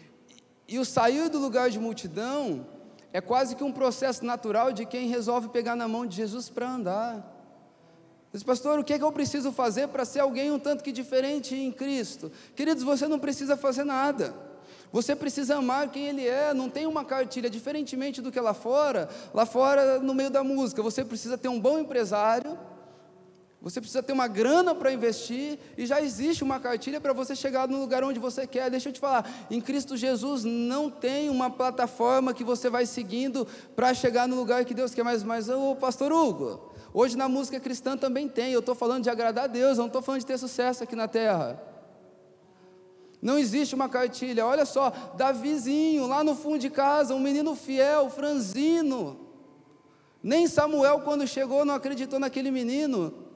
e 0.67 0.80
o 0.80 0.86
sair 0.86 1.30
do 1.30 1.39
lugar 1.39 1.69
de 1.69 1.80
multidão 1.80 2.65
é 3.12 3.19
quase 3.19 3.56
que 3.56 3.63
um 3.63 3.71
processo 3.71 4.26
natural 4.26 4.71
de 4.71 4.86
quem 4.86 5.08
resolve 5.08 5.50
pegar 5.50 5.76
na 5.76 5.88
mão 5.88 6.06
de 6.06 6.15
Jesus 6.15 6.50
para 6.50 6.69
andar. 6.69 7.34
Diz, 8.32 8.43
pastor, 8.43 8.80
o 8.80 8.84
que 8.84 8.93
é 8.93 8.97
que 8.97 9.04
eu 9.04 9.12
preciso 9.12 9.52
fazer 9.52 9.88
para 9.88 10.06
ser 10.06 10.19
alguém 10.19 10.52
um 10.52 10.60
tanto 10.60 10.84
que 10.84 10.91
diferente 10.91 11.56
em 11.56 11.71
Cristo? 11.71 12.32
Queridos, 12.56 12.84
você 12.84 13.08
não 13.08 13.19
precisa 13.19 13.58
fazer 13.58 13.84
nada. 13.84 14.46
Você 14.91 15.15
precisa 15.15 15.58
amar 15.58 15.89
quem 15.89 16.08
ele 16.08 16.28
é, 16.28 16.54
não 16.54 16.69
tem 16.69 16.86
uma 16.86 17.04
cartilha, 17.04 17.50
diferentemente 17.50 18.21
do 18.21 18.32
que 18.32 18.39
lá 18.39 18.54
fora, 18.54 19.10
lá 19.34 19.45
fora 19.45 20.00
no 20.00 20.13
meio 20.13 20.30
da 20.30 20.43
música, 20.43 20.82
você 20.82 21.04
precisa 21.04 21.38
ter 21.38 21.50
um 21.50 21.60
bom 21.60 21.78
empresário, 21.78 22.58
você 23.60 23.82
precisa 23.82 24.04
ter 24.04 24.13
uma 24.13 24.28
grana 24.28 24.76
para 24.76 24.93
investir 24.93 25.58
e 25.78 25.86
já 25.86 26.00
existe 26.00 26.43
uma 26.43 26.60
cartilha 26.60 27.02
para 27.02 27.12
você 27.12 27.36
chegar 27.36 27.67
no 27.67 27.80
lugar 27.80 28.04
onde 28.04 28.19
você 28.19 28.45
quer. 28.45 28.69
Deixa 28.69 28.89
eu 28.89 28.93
te 28.93 29.00
falar, 29.00 29.30
em 29.50 29.60
Cristo 29.60 29.97
Jesus 29.97 30.43
não 30.43 30.89
tem 30.89 31.30
uma 31.30 31.50
plataforma 31.50 32.34
que 32.34 32.43
você 32.43 32.69
vai 32.69 32.86
seguindo 32.86 33.47
para 33.76 33.93
chegar 33.93 34.28
no 34.28 34.36
lugar 34.36 34.63
que 34.63 34.76
Deus 34.76 34.93
quer. 34.93 35.04
Mas, 35.04 35.23
mas 35.23 35.50
ô 35.50 35.76
pastor 35.76 36.13
Hugo, 36.13 36.71
hoje 36.93 37.17
na 37.17 37.28
música 37.28 37.60
cristã 37.60 37.97
também 37.97 38.30
tem. 38.30 38.54
Eu 38.54 38.60
estou 38.60 38.76
falando 38.76 39.04
de 39.04 39.10
agradar 39.10 39.45
a 39.45 39.47
Deus, 39.47 39.71
eu 39.71 39.82
não 39.82 39.88
estou 39.88 40.04
falando 40.04 40.21
de 40.21 40.28
ter 40.28 40.38
sucesso 40.38 40.84
aqui 40.84 40.95
na 40.95 41.08
terra. 41.08 41.60
Não 43.21 43.38
existe 43.38 43.75
uma 43.75 43.89
cartilha. 43.89 44.45
Olha 44.45 44.65
só, 44.65 44.91
Davizinho, 45.15 46.08
lá 46.08 46.23
no 46.23 46.36
fundo 46.36 46.60
de 46.60 46.69
casa, 46.69 47.15
um 47.15 47.19
menino 47.19 47.56
fiel, 47.56 48.10
franzino. 48.10 49.19
Nem 50.21 50.47
Samuel, 50.47 51.01
quando 51.01 51.27
chegou, 51.27 51.65
não 51.65 51.75
acreditou 51.75 52.19
naquele 52.19 52.51
menino. 52.51 53.26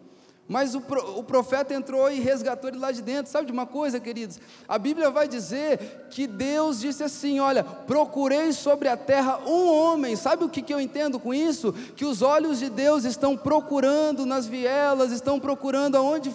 Mas 0.51 0.75
o, 0.75 0.83
o 1.15 1.23
profeta 1.23 1.73
entrou 1.73 2.11
e 2.11 2.19
resgatou 2.19 2.69
ele 2.69 2.77
lá 2.77 2.91
de 2.91 3.01
dentro. 3.01 3.31
Sabe 3.31 3.45
de 3.45 3.53
uma 3.53 3.65
coisa, 3.65 4.01
queridos? 4.01 4.37
A 4.67 4.77
Bíblia 4.77 5.09
vai 5.09 5.25
dizer 5.25 6.07
que 6.09 6.27
Deus 6.27 6.81
disse 6.81 7.01
assim: 7.01 7.39
Olha, 7.39 7.63
procurei 7.63 8.51
sobre 8.51 8.89
a 8.89 8.97
terra 8.97 9.39
um 9.47 9.73
homem. 9.73 10.13
Sabe 10.17 10.43
o 10.43 10.49
que, 10.49 10.61
que 10.61 10.73
eu 10.73 10.81
entendo 10.81 11.17
com 11.17 11.33
isso? 11.33 11.71
Que 11.95 12.03
os 12.03 12.21
olhos 12.21 12.59
de 12.59 12.69
Deus 12.69 13.05
estão 13.05 13.37
procurando 13.37 14.25
nas 14.25 14.45
vielas, 14.45 15.13
estão 15.13 15.39
procurando 15.39 15.95
aonde, 15.95 16.29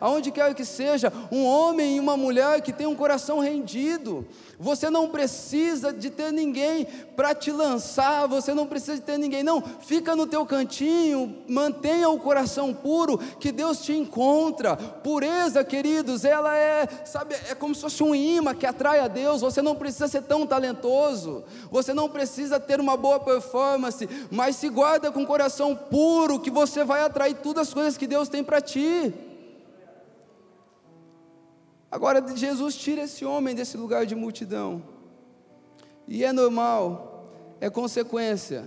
aonde 0.00 0.32
quer 0.32 0.52
que 0.52 0.64
seja, 0.64 1.12
um 1.30 1.44
homem 1.44 1.98
e 1.98 2.00
uma 2.00 2.16
mulher 2.16 2.60
que 2.62 2.72
tem 2.72 2.88
um 2.88 2.96
coração 2.96 3.38
rendido. 3.38 4.26
Você 4.58 4.88
não 4.88 5.08
precisa 5.08 5.92
de 5.92 6.08
ter 6.08 6.32
ninguém 6.32 6.86
para 7.14 7.34
te 7.34 7.52
lançar, 7.52 8.26
você 8.26 8.54
não 8.54 8.66
precisa 8.66 8.94
de 8.94 9.02
ter 9.02 9.18
ninguém, 9.18 9.42
não. 9.42 9.62
Fica 9.62 10.16
no 10.16 10.26
teu 10.26 10.46
cantinho, 10.46 11.44
mantenha 11.46 12.08
o 12.08 12.18
coração 12.18 12.72
puro, 12.72 13.20
que 13.38 13.52
Deus 13.52 13.80
te 13.80 13.92
encontra. 13.92 14.76
Pureza, 14.76 15.64
queridos, 15.64 16.24
ela 16.24 16.56
é, 16.56 16.86
sabe, 17.04 17.34
é 17.48 17.54
como 17.54 17.74
se 17.74 17.82
fosse 17.82 18.02
um 18.02 18.14
imã 18.14 18.54
que 18.54 18.66
atrai 18.66 19.00
a 19.00 19.08
Deus. 19.08 19.40
Você 19.40 19.62
não 19.62 19.74
precisa 19.74 20.08
ser 20.08 20.22
tão 20.22 20.46
talentoso, 20.46 21.44
você 21.70 21.92
não 21.92 22.08
precisa 22.08 22.58
ter 22.58 22.80
uma 22.80 22.96
boa 22.96 23.20
performance, 23.20 24.08
mas 24.30 24.56
se 24.56 24.68
guarda 24.68 25.10
com 25.12 25.22
o 25.22 25.26
coração 25.26 25.74
puro, 25.74 26.40
que 26.40 26.50
você 26.50 26.84
vai 26.84 27.02
atrair 27.02 27.34
todas 27.36 27.68
as 27.68 27.74
coisas 27.74 27.96
que 27.96 28.06
Deus 28.06 28.28
tem 28.28 28.42
para 28.42 28.60
ti. 28.60 29.14
Agora, 31.90 32.24
Jesus 32.34 32.76
tira 32.76 33.02
esse 33.02 33.24
homem 33.24 33.54
desse 33.54 33.76
lugar 33.76 34.04
de 34.04 34.14
multidão, 34.14 34.82
e 36.06 36.24
é 36.24 36.32
normal, 36.32 37.32
é 37.60 37.70
consequência 37.70 38.64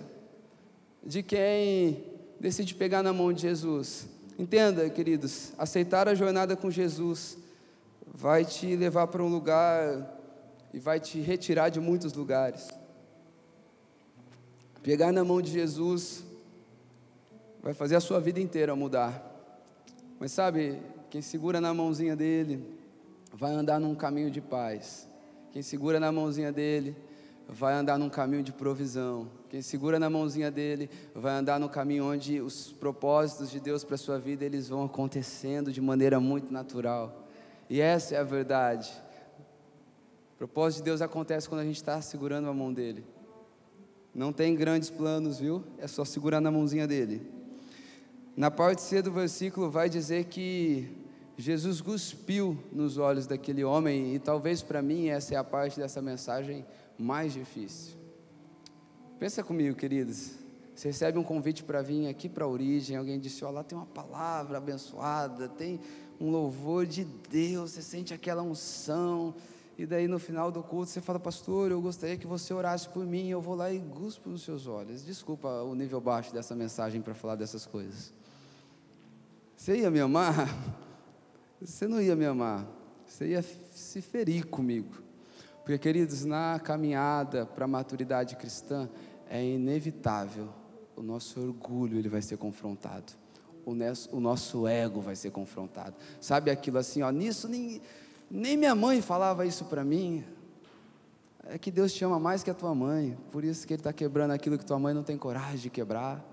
de 1.04 1.24
quem 1.24 2.04
decide 2.40 2.74
pegar 2.76 3.04
na 3.04 3.14
mão 3.14 3.32
de 3.32 3.42
Jesus. 3.42 4.08
Entenda, 4.40 4.90
queridos, 4.90 5.52
aceitar 5.58 6.08
a 6.08 6.16
jornada 6.16 6.56
com 6.56 6.72
Jesus 6.72 7.38
vai 8.08 8.46
te 8.46 8.74
levar 8.74 9.06
para 9.08 9.22
um 9.22 9.28
lugar 9.28 10.18
e 10.74 10.80
vai 10.80 10.98
te 10.98 11.20
retirar 11.20 11.68
de 11.68 11.82
muitos 11.82 12.14
lugares. 12.14 12.70
Pegar 14.82 15.12
na 15.12 15.26
mão 15.26 15.42
de 15.42 15.52
Jesus 15.52 16.24
vai 17.62 17.74
fazer 17.74 17.98
a 17.98 18.00
sua 18.00 18.22
vida 18.22 18.40
inteira 18.40 18.74
mudar. 18.78 19.22
Mas 20.18 20.32
sabe, 20.32 20.82
quem 21.10 21.22
segura 21.22 21.60
na 21.60 21.74
mãozinha 21.74 22.16
dele 22.16 22.66
vai 23.34 23.52
andar 23.52 23.78
num 23.78 23.94
caminho 23.94 24.32
de 24.32 24.40
paz. 24.40 25.06
Quem 25.52 25.62
segura 25.62 26.00
na 26.00 26.14
mãozinha 26.14 26.54
dele 26.54 26.96
vai 27.46 27.74
andar 27.74 27.98
num 27.98 28.10
caminho 28.10 28.42
de 28.42 28.54
provisão. 28.54 29.28
Quem 29.50 29.64
segura 29.64 29.98
na 29.98 30.12
mãozinha 30.12 30.52
dele 30.52 30.90
vai 31.16 31.34
andar 31.34 31.60
no 31.60 31.68
caminho 31.68 32.06
onde 32.06 32.40
os 32.40 32.72
propósitos 32.72 33.50
de 33.50 33.60
Deus 33.60 33.84
para 33.84 33.98
sua 33.98 34.20
vida 34.20 34.46
eles 34.46 34.70
vão 34.70 34.84
acontecendo 34.84 35.72
de 35.72 35.82
maneira 35.82 36.20
muito 36.20 36.54
natural. 36.54 37.28
E 37.68 37.82
essa 37.82 38.14
é 38.14 38.20
a 38.20 38.24
verdade. 38.24 38.92
O 40.36 40.38
propósito 40.38 40.80
de 40.80 40.86
Deus 40.86 41.02
acontece 41.02 41.50
quando 41.50 41.62
a 41.62 41.66
gente 41.66 41.78
está 41.78 42.00
segurando 42.00 42.48
a 42.48 42.54
mão 42.54 42.72
dele. 42.72 43.04
Não 44.14 44.32
tem 44.32 44.56
grandes 44.56 44.92
planos, 44.92 45.40
viu? 45.40 45.64
É 45.80 45.88
só 45.88 46.06
segurar 46.06 46.40
na 46.40 46.52
mãozinha 46.52 46.88
dele. 46.88 47.22
Na 48.38 48.52
parte 48.52 48.84
C 48.84 49.02
do 49.02 49.12
versículo 49.12 49.70
vai 49.72 49.90
dizer 49.90 50.26
que 50.26 50.96
Jesus 51.38 51.82
cuspiu 51.82 52.58
nos 52.72 52.98
olhos 52.98 53.26
daquele 53.26 53.64
homem, 53.64 54.14
e 54.14 54.20
talvez 54.20 54.62
para 54.62 54.82
mim 54.82 55.08
essa 55.08 55.34
é 55.34 55.38
a 55.38 55.44
parte 55.44 55.80
dessa 55.80 56.02
mensagem 56.02 56.66
mais 56.98 57.34
difícil. 57.34 57.99
Pensa 59.20 59.44
comigo, 59.44 59.76
queridos. 59.76 60.32
Você 60.74 60.88
recebe 60.88 61.20
um 61.20 61.24
convite 61.24 61.62
para 61.62 61.82
vir 61.82 62.08
aqui 62.08 62.30
para 62.30 62.46
a 62.46 62.48
origem, 62.48 62.96
alguém 62.96 63.20
disse: 63.20 63.44
Ó, 63.44 63.50
lá 63.52 63.66
tem 63.66 63.78
uma 63.78 63.86
palavra 63.86 64.58
abençoada, 64.60 65.50
tem 65.50 65.82
um 66.22 66.32
louvor 66.32 66.86
de 66.86 67.04
Deus, 67.04 67.72
você 67.72 67.82
sente 67.82 68.14
aquela 68.14 68.42
unção. 68.42 69.36
E 69.78 69.86
daí 69.86 70.08
no 70.08 70.20
final 70.20 70.52
do 70.52 70.64
culto 70.64 70.90
você 70.90 71.02
fala, 71.02 71.20
pastor, 71.20 71.72
eu 71.72 71.82
gostaria 71.82 72.18
que 72.18 72.28
você 72.28 72.54
orasse 72.54 72.88
por 72.90 73.06
mim. 73.06 73.30
Eu 73.30 73.42
vou 73.42 73.56
lá 73.56 73.72
e 73.72 73.78
guspo 73.78 74.30
nos 74.30 74.44
seus 74.44 74.68
olhos. 74.68 75.06
Desculpa 75.06 75.48
o 75.64 75.74
nível 75.74 76.02
baixo 76.02 76.34
dessa 76.34 76.56
mensagem 76.56 77.02
para 77.02 77.14
falar 77.14 77.36
dessas 77.36 77.66
coisas. 77.66 78.14
Você 79.56 79.78
ia 79.78 79.92
me 79.92 80.00
amar? 80.00 80.48
Você 81.62 81.88
não 81.88 82.02
ia 82.02 82.16
me 82.16 82.26
amar. 82.26 82.66
Você 83.06 83.28
ia 83.28 83.42
se 83.42 84.02
ferir 84.02 84.48
comigo. 84.48 85.10
Porque, 85.70 85.78
queridos, 85.78 86.26
na 86.26 86.60
caminhada 86.60 87.46
para 87.46 87.66
a 87.66 87.68
maturidade 87.68 88.36
cristã, 88.36 88.90
é 89.30 89.44
inevitável. 89.44 90.50
O 90.96 91.02
nosso 91.02 91.40
orgulho 91.40 91.98
ele 91.98 92.10
vai 92.10 92.22
ser 92.22 92.38
confrontado. 92.38 93.14
O 93.66 94.20
nosso, 94.20 94.68
ego 94.68 95.00
vai 95.00 95.16
ser 95.16 95.32
confrontado. 95.32 95.96
Sabe 96.20 96.50
aquilo 96.50 96.80
assim, 96.80 97.04
ó, 97.04 97.12
nisso 97.12 97.48
nem, 97.48 97.82
nem 98.30 98.58
minha 98.58 98.74
mãe 98.74 99.02
falava 99.02 99.46
isso 99.46 99.66
para 99.66 99.84
mim. 99.84 100.24
É 101.46 101.58
que 101.58 101.70
Deus 101.70 101.94
te 101.94 102.04
ama 102.04 102.20
mais 102.20 102.42
que 102.42 102.50
a 102.50 102.54
tua 102.54 102.74
mãe. 102.74 103.18
Por 103.32 103.44
isso 103.44 103.68
que 103.68 103.74
Ele 103.74 103.80
está 103.80 103.94
quebrando 103.94 104.32
aquilo 104.32 104.58
que 104.58 104.66
tua 104.66 104.80
mãe 104.80 104.94
não 104.94 105.04
tem 105.04 105.18
coragem 105.18 105.60
de 105.60 105.70
quebrar. 105.70 106.26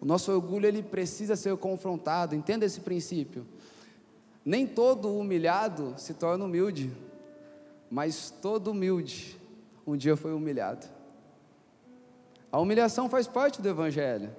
O 0.00 0.04
nosso 0.04 0.32
orgulho 0.32 0.66
ele 0.66 0.82
precisa 0.82 1.36
ser 1.36 1.56
confrontado. 1.56 2.34
Entenda 2.34 2.64
esse 2.64 2.80
princípio. 2.80 3.46
Nem 4.44 4.66
todo 4.66 5.14
humilhado 5.16 5.94
se 5.96 6.14
torna 6.14 6.44
humilde 6.44 6.92
mas 7.90 8.30
todo 8.42 8.72
humilde 8.72 9.38
um 9.86 9.96
dia 9.96 10.16
foi 10.16 10.32
humilhado. 10.32 10.86
A 12.56 12.58
humilhação 12.58 13.06
faz 13.06 13.26
parte 13.26 13.60
do 13.60 13.68
Evangelho. 13.68 14.34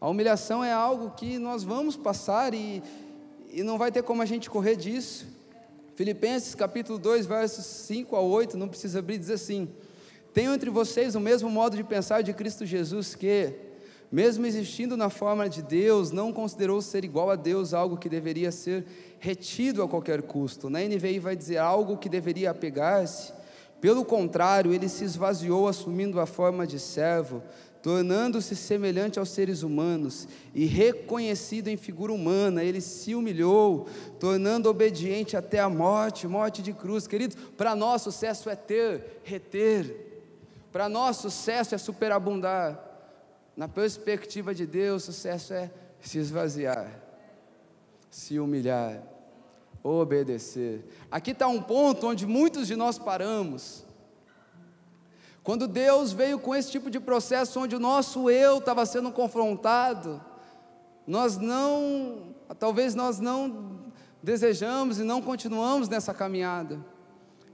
A 0.00 0.08
humilhação 0.08 0.62
é 0.62 0.70
algo 0.70 1.10
que 1.10 1.40
nós 1.40 1.64
vamos 1.64 1.96
passar 1.96 2.54
e, 2.54 2.80
e 3.50 3.64
não 3.64 3.76
vai 3.76 3.90
ter 3.90 4.04
como 4.04 4.22
a 4.22 4.24
gente 4.24 4.48
correr 4.48 4.76
disso. 4.76 5.26
Filipenses 5.96 6.54
capítulo 6.54 7.00
2, 7.00 7.26
versos 7.26 7.66
5 7.66 8.14
a 8.14 8.20
8, 8.20 8.56
não 8.56 8.68
precisa 8.68 9.00
abrir, 9.00 9.18
diz 9.18 9.30
assim: 9.30 9.68
Tenho 10.32 10.54
entre 10.54 10.70
vocês 10.70 11.16
o 11.16 11.20
mesmo 11.20 11.50
modo 11.50 11.76
de 11.76 11.82
pensar 11.82 12.22
de 12.22 12.32
Cristo 12.32 12.64
Jesus, 12.64 13.16
que, 13.16 13.52
mesmo 14.12 14.46
existindo 14.46 14.96
na 14.96 15.10
forma 15.10 15.48
de 15.48 15.62
Deus, 15.62 16.12
não 16.12 16.32
considerou 16.32 16.80
ser 16.80 17.04
igual 17.04 17.28
a 17.28 17.34
Deus 17.34 17.74
algo 17.74 17.96
que 17.96 18.08
deveria 18.08 18.52
ser 18.52 18.86
retido 19.18 19.82
a 19.82 19.88
qualquer 19.88 20.22
custo. 20.22 20.70
Na 20.70 20.78
NVI 20.78 21.18
vai 21.18 21.34
dizer 21.34 21.58
algo 21.58 21.96
que 21.96 22.08
deveria 22.08 22.52
apegar-se. 22.52 23.32
Pelo 23.86 24.04
contrário, 24.04 24.74
ele 24.74 24.88
se 24.88 25.04
esvaziou, 25.04 25.68
assumindo 25.68 26.18
a 26.18 26.26
forma 26.26 26.66
de 26.66 26.76
servo, 26.76 27.40
tornando-se 27.80 28.56
semelhante 28.56 29.16
aos 29.16 29.28
seres 29.28 29.62
humanos 29.62 30.26
e 30.52 30.66
reconhecido 30.66 31.68
em 31.68 31.76
figura 31.76 32.12
humana, 32.12 32.64
ele 32.64 32.80
se 32.80 33.14
humilhou, 33.14 33.86
tornando 34.18 34.68
obediente 34.68 35.36
até 35.36 35.60
a 35.60 35.68
morte 35.68 36.26
morte 36.26 36.62
de 36.62 36.72
cruz. 36.72 37.06
Queridos, 37.06 37.36
para 37.56 37.76
nós 37.76 38.02
sucesso 38.02 38.50
é 38.50 38.56
ter, 38.56 39.20
reter. 39.22 40.24
Para 40.72 40.88
nós 40.88 41.18
sucesso 41.18 41.72
é 41.72 41.78
superabundar. 41.78 42.82
Na 43.56 43.68
perspectiva 43.68 44.52
de 44.52 44.66
Deus, 44.66 45.04
sucesso 45.04 45.54
é 45.54 45.70
se 46.00 46.18
esvaziar, 46.18 46.90
se 48.10 48.40
humilhar, 48.40 49.00
obedecer. 49.86 50.84
Aqui 51.10 51.30
está 51.30 51.46
um 51.46 51.62
ponto 51.62 52.08
onde 52.08 52.26
muitos 52.26 52.66
de 52.66 52.76
nós 52.76 52.98
paramos. 52.98 53.84
Quando 55.42 55.68
Deus 55.68 56.12
veio 56.12 56.38
com 56.38 56.54
esse 56.54 56.70
tipo 56.70 56.90
de 56.90 56.98
processo, 56.98 57.60
onde 57.60 57.76
o 57.76 57.80
nosso 57.80 58.28
eu 58.28 58.58
estava 58.58 58.84
sendo 58.84 59.12
confrontado, 59.12 60.20
nós 61.06 61.38
não, 61.38 62.34
talvez 62.58 62.94
nós 62.94 63.20
não 63.20 63.92
desejamos 64.22 64.98
e 64.98 65.04
não 65.04 65.22
continuamos 65.22 65.88
nessa 65.88 66.12
caminhada. 66.12 66.84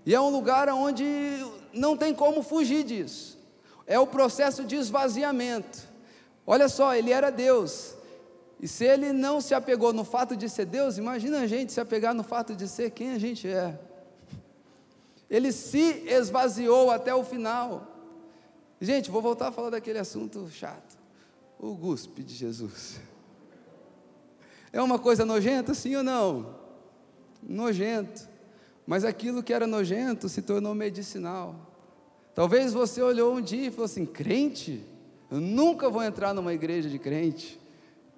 E 0.07 0.15
é 0.15 0.21
um 0.21 0.31
lugar 0.31 0.69
onde 0.71 1.05
não 1.73 1.97
tem 1.97 2.15
como 2.15 2.43
fugir 2.43 2.83
disso. 2.83 3.39
É 3.87 3.99
o 3.99 4.07
processo 4.07 4.65
de 4.65 4.77
esvaziamento. 4.77 5.87
Olha 6.47 6.69
só, 6.69 6.95
ele 6.95 7.13
era 7.13 7.31
Deus. 7.31 7.95
E 8.63 8.69
se 8.69 8.85
ele 8.85 9.13
não 9.13 9.41
se 9.41 9.55
apegou 9.55 9.93
no 9.93 10.05
fato 10.05 10.37
de 10.37 10.49
ser 10.49 10.67
Deus, 10.67 10.97
imagina 10.97 11.41
a 11.41 11.47
gente 11.49 11.73
se 11.73 11.81
apegar 11.81 12.15
no 12.15 12.23
fato 12.23 12.55
de 12.55 12.69
ser 12.69 12.93
quem 12.93 13.11
a 13.11 13.19
gente 13.19 13.49
é. 13.49 13.77
Ele 15.29 15.51
se 15.51 16.05
esvaziou 16.07 16.89
até 16.89 17.13
o 17.13 17.25
final. 17.25 17.89
Gente, 18.81 19.11
vou 19.11 19.21
voltar 19.21 19.49
a 19.49 19.53
falar 19.53 19.71
daquele 19.71 19.99
assunto 19.99 20.49
chato. 20.49 20.97
O 21.59 21.75
guspe 21.75 22.23
de 22.23 22.35
Jesus. 22.35 23.01
É 24.73 24.81
uma 24.81 24.99
coisa 24.99 25.25
nojenta, 25.25 25.75
sim 25.75 25.97
ou 25.97 26.05
não? 26.05 26.55
Nojento. 27.43 28.29
Mas 28.87 29.05
aquilo 29.05 29.43
que 29.43 29.53
era 29.53 29.67
nojento 29.67 30.29
se 30.29 30.41
tornou 30.41 30.73
medicinal. 30.73 31.57
Talvez 32.33 32.73
você 32.73 33.03
olhou 33.03 33.35
um 33.35 33.41
dia 33.41 33.67
e 33.67 33.71
falou 33.71 33.87
assim: 33.87 34.07
crente? 34.07 34.85
Eu 35.31 35.41
nunca 35.41 35.91
vou 35.91 36.03
entrar 36.03 36.33
numa 36.33 36.55
igreja 36.55 36.89
de 36.89 36.99
crente. 36.99 37.62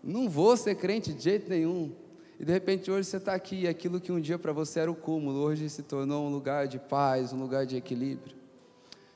Não 0.05 0.29
vou 0.29 0.57
ser 0.57 0.75
crente 0.75 1.13
de 1.13 1.23
jeito 1.23 1.49
nenhum. 1.49 1.91
E 2.39 2.45
de 2.45 2.53
repente 2.53 2.91
hoje 2.91 3.09
você 3.09 3.17
está 3.17 3.33
aqui 3.33 3.63
e 3.63 3.69
aquilo 3.69 4.01
que 4.01 4.13
um 4.13 4.21
dia 4.21 4.39
para 4.39 4.53
você 4.53 4.81
era 4.81 4.91
o 4.91 4.95
cúmulo, 4.95 5.39
hoje 5.39 5.69
se 5.71 5.83
tornou 5.83 6.27
um 6.27 6.31
lugar 6.31 6.67
de 6.67 6.79
paz, 6.79 7.33
um 7.33 7.41
lugar 7.41 7.65
de 7.65 7.77
equilíbrio. 7.77 8.37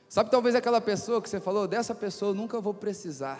Sabe 0.07 0.31
talvez 0.31 0.55
aquela 0.55 0.81
pessoa 0.81 1.21
que 1.21 1.29
você 1.29 1.39
falou, 1.39 1.67
dessa 1.67 1.93
pessoa 1.93 2.31
eu 2.31 2.35
nunca 2.35 2.59
vou 2.59 2.73
precisar. 2.73 3.39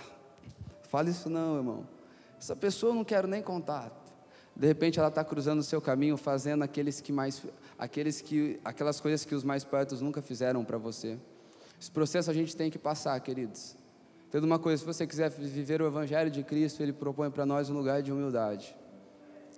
Fale 0.90 1.10
isso 1.10 1.30
não, 1.30 1.58
irmão. 1.58 1.88
Essa 2.40 2.56
pessoa 2.56 2.92
eu 2.92 2.96
não 2.96 3.04
quero 3.04 3.28
nem 3.28 3.42
contato. 3.42 4.14
De 4.56 4.68
repente 4.68 5.00
ela 5.00 5.08
está 5.08 5.24
cruzando 5.24 5.60
o 5.60 5.64
seu 5.64 5.82
caminho, 5.82 6.18
fazendo 6.18 6.64
aqueles 6.64 7.02
que 7.02 7.12
mais, 7.12 7.42
aqueles 7.78 8.22
que, 8.22 8.60
aquelas 8.64 9.00
coisas 9.00 9.26
que 9.26 9.34
os 9.34 9.44
mais 9.44 9.64
perto 9.64 9.96
nunca 10.04 10.22
fizeram 10.22 10.64
para 10.64 10.78
você. 10.78 11.18
Esse 11.80 11.90
processo 11.90 12.30
a 12.30 12.34
gente 12.34 12.56
tem 12.56 12.70
que 12.70 12.78
passar, 12.78 13.20
queridos. 13.22 13.79
Tendo 14.32 14.44
uma 14.44 14.60
coisa, 14.60 14.80
se 14.80 14.86
você 14.86 15.08
quiser 15.08 15.30
viver 15.30 15.82
o 15.82 15.88
Evangelho 15.88 16.30
de 16.30 16.44
Cristo, 16.44 16.84
Ele 16.84 16.94
propõe 16.94 17.32
para 17.32 17.46
nós 17.46 17.70
um 17.70 17.74
lugar 17.74 18.02
de 18.04 18.12
humildade. 18.12 18.76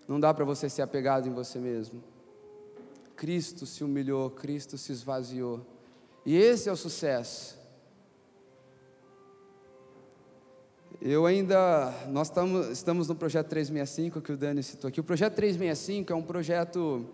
Não 0.07 0.19
dá 0.19 0.33
para 0.33 0.45
você 0.45 0.69
ser 0.69 0.81
apegado 0.81 1.27
em 1.27 1.31
você 1.31 1.59
mesmo. 1.59 2.01
Cristo 3.15 3.65
se 3.65 3.83
humilhou, 3.83 4.29
Cristo 4.29 4.77
se 4.77 4.91
esvaziou. 4.91 5.65
E 6.25 6.35
esse 6.37 6.69
é 6.69 6.71
o 6.71 6.77
sucesso. 6.77 7.59
Eu 11.01 11.25
ainda, 11.25 11.93
nós 12.09 12.27
estamos, 12.27 12.67
estamos 12.69 13.07
no 13.07 13.15
projeto 13.15 13.47
365 13.47 14.21
que 14.21 14.31
o 14.31 14.37
Dani 14.37 14.63
citou 14.63 14.87
aqui. 14.87 14.99
O 14.99 15.03
projeto 15.03 15.33
365 15.33 16.13
é 16.13 16.15
um 16.15 16.21
projeto 16.21 17.05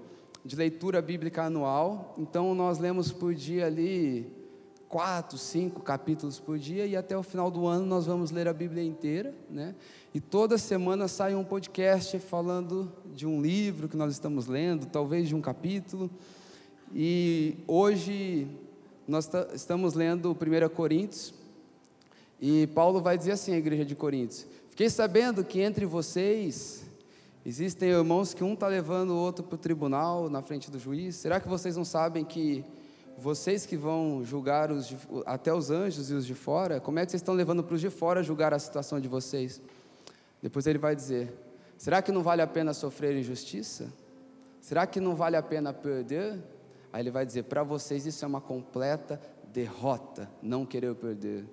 de 0.45 0.55
leitura 0.55 1.01
bíblica 1.01 1.43
anual. 1.43 2.13
Então 2.17 2.53
nós 2.53 2.79
lemos 2.79 3.11
por 3.11 3.33
dia 3.33 3.65
ali 3.65 4.36
quatro, 4.89 5.37
cinco 5.37 5.81
capítulos 5.81 6.39
por 6.39 6.57
dia 6.57 6.85
e 6.85 6.95
até 6.95 7.17
o 7.17 7.23
final 7.23 7.51
do 7.51 7.67
ano 7.67 7.85
nós 7.85 8.05
vamos 8.05 8.31
ler 8.31 8.47
a 8.47 8.53
Bíblia 8.53 8.83
inteira, 8.83 9.33
né? 9.49 9.75
E 10.13 10.19
toda 10.19 10.57
semana 10.57 11.07
sai 11.07 11.35
um 11.35 11.43
podcast 11.43 12.17
falando 12.19 12.91
de 13.13 13.27
um 13.27 13.41
livro 13.41 13.89
que 13.89 13.97
nós 13.97 14.13
estamos 14.13 14.47
lendo, 14.47 14.85
talvez 14.85 15.27
de 15.27 15.35
um 15.35 15.41
capítulo. 15.41 16.09
E 16.93 17.57
hoje 17.67 18.47
nós 19.07 19.29
estamos 19.53 19.93
lendo 19.93 20.31
1 20.31 20.69
Coríntios 20.73 21.33
e 22.41 22.67
Paulo 22.67 23.01
vai 23.01 23.17
dizer 23.17 23.31
assim 23.31 23.53
à 23.53 23.57
igreja 23.57 23.83
de 23.83 23.95
Coríntios: 23.95 24.47
Fiquei 24.69 24.89
sabendo 24.89 25.43
que 25.43 25.59
entre 25.59 25.85
vocês 25.85 26.85
existem 27.45 27.89
irmãos 27.89 28.33
que 28.33 28.43
um 28.43 28.53
está 28.53 28.67
levando 28.67 29.11
o 29.11 29.17
outro 29.17 29.43
para 29.43 29.55
o 29.55 29.57
tribunal 29.57 30.29
na 30.29 30.41
frente 30.41 30.71
do 30.71 30.79
juiz. 30.79 31.15
Será 31.15 31.39
que 31.39 31.47
vocês 31.47 31.75
não 31.75 31.85
sabem 31.85 32.23
que 32.23 32.63
vocês 33.17 33.65
que 33.65 33.75
vão 33.75 34.23
julgar 34.23 34.71
os 34.71 34.87
de, 34.87 34.97
até 35.25 35.51
os 35.51 35.71
anjos 35.71 36.11
e 36.11 36.13
os 36.13 36.25
de 36.25 36.35
fora, 36.35 36.79
como 36.79 36.99
é 36.99 37.05
que 37.05 37.11
vocês 37.11 37.21
estão 37.21 37.33
levando 37.33 37.63
para 37.63 37.73
os 37.73 37.81
de 37.81 37.89
fora 37.89 38.21
julgar 38.21 38.53
a 38.53 38.59
situação 38.59 38.99
de 38.99 39.07
vocês? 39.07 39.59
Depois 40.41 40.67
ele 40.67 40.77
vai 40.77 40.95
dizer: 40.95 41.33
será 41.77 42.01
que 42.01 42.11
não 42.11 42.21
vale 42.21 42.43
a 42.43 42.47
pena 42.47 42.73
sofrer 42.73 43.17
injustiça? 43.17 43.91
Será 44.61 44.85
que 44.85 44.99
não 44.99 45.15
vale 45.15 45.35
a 45.35 45.41
pena 45.41 45.73
perder? 45.73 46.37
Aí 46.93 47.01
ele 47.01 47.11
vai 47.11 47.25
dizer: 47.25 47.43
para 47.43 47.63
vocês 47.63 48.05
isso 48.05 48.23
é 48.23 48.27
uma 48.27 48.41
completa 48.41 49.19
derrota, 49.51 50.29
não 50.41 50.65
querer 50.65 50.93
perder. 50.93 51.45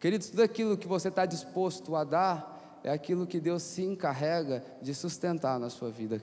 Queridos, 0.00 0.30
tudo 0.30 0.42
aquilo 0.42 0.76
que 0.76 0.88
você 0.88 1.08
está 1.08 1.24
disposto 1.24 1.94
a 1.94 2.02
dar 2.02 2.80
é 2.82 2.90
aquilo 2.90 3.24
que 3.24 3.38
Deus 3.38 3.62
se 3.62 3.84
encarrega 3.84 4.64
de 4.82 4.92
sustentar 4.92 5.60
na 5.60 5.70
sua 5.70 5.90
vida. 5.90 6.20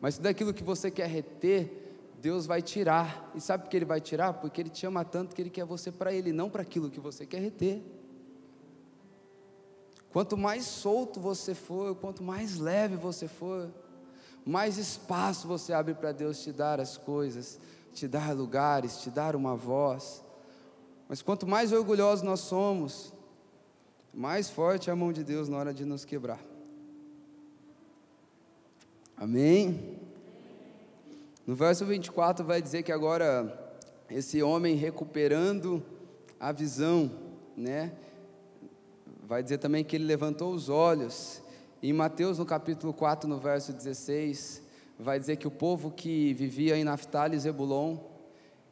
Mas 0.00 0.16
tudo 0.16 0.26
aquilo 0.26 0.52
que 0.52 0.64
você 0.64 0.90
quer 0.90 1.08
reter, 1.08 1.87
Deus 2.20 2.46
vai 2.46 2.60
tirar. 2.60 3.30
E 3.34 3.40
sabe 3.40 3.64
por 3.64 3.70
que 3.70 3.76
Ele 3.76 3.84
vai 3.84 4.00
tirar? 4.00 4.34
Porque 4.34 4.60
Ele 4.60 4.70
te 4.70 4.86
ama 4.86 5.04
tanto 5.04 5.34
que 5.34 5.42
Ele 5.42 5.50
quer 5.50 5.64
você 5.64 5.90
para 5.90 6.12
Ele, 6.12 6.32
não 6.32 6.50
para 6.50 6.62
aquilo 6.62 6.90
que 6.90 7.00
você 7.00 7.24
quer 7.24 7.40
reter. 7.40 7.82
Quanto 10.10 10.36
mais 10.36 10.64
solto 10.64 11.20
você 11.20 11.54
for, 11.54 11.94
quanto 11.96 12.22
mais 12.22 12.58
leve 12.58 12.96
você 12.96 13.28
for, 13.28 13.70
mais 14.44 14.78
espaço 14.78 15.46
você 15.46 15.72
abre 15.72 15.94
para 15.94 16.12
Deus 16.12 16.42
te 16.42 16.50
dar 16.50 16.80
as 16.80 16.96
coisas, 16.96 17.60
te 17.92 18.08
dar 18.08 18.34
lugares, 18.34 18.98
te 18.98 19.10
dar 19.10 19.36
uma 19.36 19.54
voz. 19.54 20.24
Mas 21.08 21.22
quanto 21.22 21.46
mais 21.46 21.72
orgulhosos 21.72 22.22
nós 22.22 22.40
somos, 22.40 23.12
mais 24.12 24.48
forte 24.48 24.88
é 24.88 24.92
a 24.92 24.96
mão 24.96 25.12
de 25.12 25.22
Deus 25.22 25.48
na 25.48 25.58
hora 25.58 25.74
de 25.74 25.84
nos 25.84 26.04
quebrar. 26.04 26.40
Amém? 29.16 30.07
No 31.48 31.54
verso 31.54 31.86
24 31.86 32.44
vai 32.44 32.60
dizer 32.60 32.82
que 32.82 32.92
agora 32.92 33.74
esse 34.10 34.42
homem 34.42 34.76
recuperando 34.76 35.82
a 36.38 36.52
visão, 36.52 37.10
né? 37.56 37.92
Vai 39.26 39.42
dizer 39.42 39.56
também 39.56 39.82
que 39.82 39.96
ele 39.96 40.04
levantou 40.04 40.52
os 40.52 40.68
olhos. 40.68 41.40
Em 41.82 41.90
Mateus, 41.90 42.36
no 42.36 42.44
capítulo 42.44 42.92
4, 42.92 43.26
no 43.26 43.38
verso 43.38 43.72
16, 43.72 44.62
vai 44.98 45.18
dizer 45.18 45.36
que 45.36 45.48
o 45.48 45.50
povo 45.50 45.90
que 45.90 46.34
vivia 46.34 46.76
em 46.76 46.84
Naftali 46.84 47.34
e 47.34 47.40
Zebulon, 47.40 47.96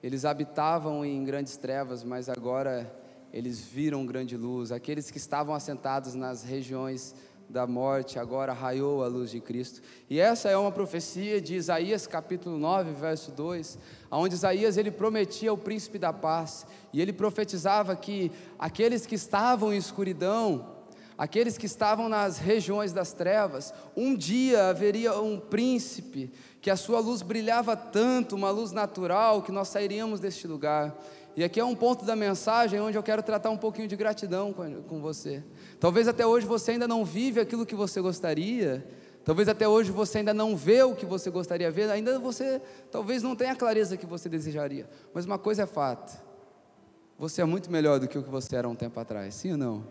eles 0.02 0.26
habitavam 0.26 1.02
em 1.02 1.24
grandes 1.24 1.56
trevas, 1.56 2.04
mas 2.04 2.28
agora 2.28 2.94
eles 3.32 3.58
viram 3.58 4.04
grande 4.04 4.36
luz. 4.36 4.70
Aqueles 4.70 5.10
que 5.10 5.16
estavam 5.16 5.54
assentados 5.54 6.14
nas 6.14 6.42
regiões 6.42 7.14
da 7.48 7.66
morte, 7.66 8.18
agora 8.18 8.52
raiou 8.52 9.02
a 9.02 9.06
luz 9.06 9.30
de 9.30 9.40
Cristo. 9.40 9.80
E 10.10 10.18
essa 10.18 10.48
é 10.48 10.56
uma 10.56 10.72
profecia 10.72 11.40
de 11.40 11.54
Isaías 11.54 12.06
capítulo 12.06 12.58
9, 12.58 12.92
verso 12.92 13.30
2, 13.30 13.78
onde 14.10 14.34
Isaías 14.34 14.76
ele 14.76 14.90
prometia 14.90 15.52
o 15.52 15.58
príncipe 15.58 15.98
da 15.98 16.12
paz, 16.12 16.66
e 16.92 17.00
ele 17.00 17.12
profetizava 17.12 17.94
que 17.94 18.32
aqueles 18.58 19.06
que 19.06 19.14
estavam 19.14 19.72
em 19.72 19.76
escuridão, 19.76 20.74
aqueles 21.16 21.56
que 21.56 21.66
estavam 21.66 22.08
nas 22.08 22.38
regiões 22.38 22.92
das 22.92 23.12
trevas, 23.12 23.72
um 23.96 24.14
dia 24.14 24.68
haveria 24.68 25.18
um 25.18 25.38
príncipe 25.38 26.32
que 26.60 26.70
a 26.70 26.76
sua 26.76 26.98
luz 26.98 27.22
brilhava 27.22 27.76
tanto, 27.76 28.34
uma 28.34 28.50
luz 28.50 28.72
natural, 28.72 29.42
que 29.42 29.52
nós 29.52 29.68
sairíamos 29.68 30.20
deste 30.20 30.46
lugar. 30.48 30.96
E 31.36 31.44
aqui 31.44 31.60
é 31.60 31.64
um 31.64 31.74
ponto 31.74 32.02
da 32.02 32.16
mensagem 32.16 32.80
onde 32.80 32.96
eu 32.96 33.02
quero 33.02 33.22
tratar 33.22 33.50
um 33.50 33.58
pouquinho 33.58 33.86
de 33.86 33.94
gratidão 33.94 34.54
com, 34.54 35.00
você. 35.02 35.44
Talvez 35.78 36.08
até 36.08 36.26
hoje 36.26 36.46
você 36.46 36.70
ainda 36.70 36.88
não 36.88 37.04
vive 37.04 37.38
aquilo 37.38 37.66
que 37.66 37.74
você 37.74 38.00
gostaria, 38.00 38.88
talvez 39.22 39.46
até 39.46 39.68
hoje 39.68 39.90
você 39.90 40.18
ainda 40.18 40.32
não 40.32 40.56
vê 40.56 40.82
o 40.82 40.94
que 40.94 41.04
você 41.04 41.28
gostaria 41.28 41.68
de 41.68 41.76
ver, 41.76 41.90
ainda 41.90 42.18
você 42.18 42.58
talvez 42.90 43.22
não 43.22 43.36
tenha 43.36 43.52
a 43.52 43.56
clareza 43.56 43.98
que 43.98 44.06
você 44.06 44.30
desejaria. 44.30 44.88
Mas 45.12 45.26
uma 45.26 45.38
coisa 45.38 45.64
é 45.64 45.66
fato: 45.66 46.18
você 47.18 47.42
é 47.42 47.44
muito 47.44 47.70
melhor 47.70 48.00
do 48.00 48.08
que 48.08 48.16
o 48.16 48.22
que 48.22 48.30
você 48.30 48.56
era 48.56 48.66
um 48.66 48.74
tempo 48.74 48.98
atrás, 48.98 49.34
sim 49.34 49.52
ou 49.52 49.58
não? 49.58 49.84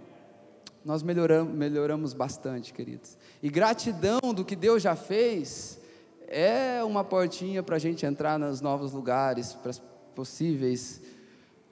Nós 0.84 1.04
melhoramos, 1.04 1.54
melhoramos 1.54 2.14
bastante, 2.14 2.74
queridos. 2.74 3.20
E 3.42 3.50
gratidão 3.50 4.34
do 4.34 4.44
que 4.44 4.56
Deus 4.56 4.82
já 4.82 4.96
fez 4.96 5.80
é 6.28 6.84
uma 6.84 7.04
portinha 7.04 7.62
para 7.62 7.76
a 7.76 7.80
gente 7.80 8.04
entrar 8.04 8.40
nos 8.40 8.62
novos 8.62 8.94
lugares, 8.94 9.54
para 9.54 9.70
as 9.70 9.82
possíveis 10.16 11.02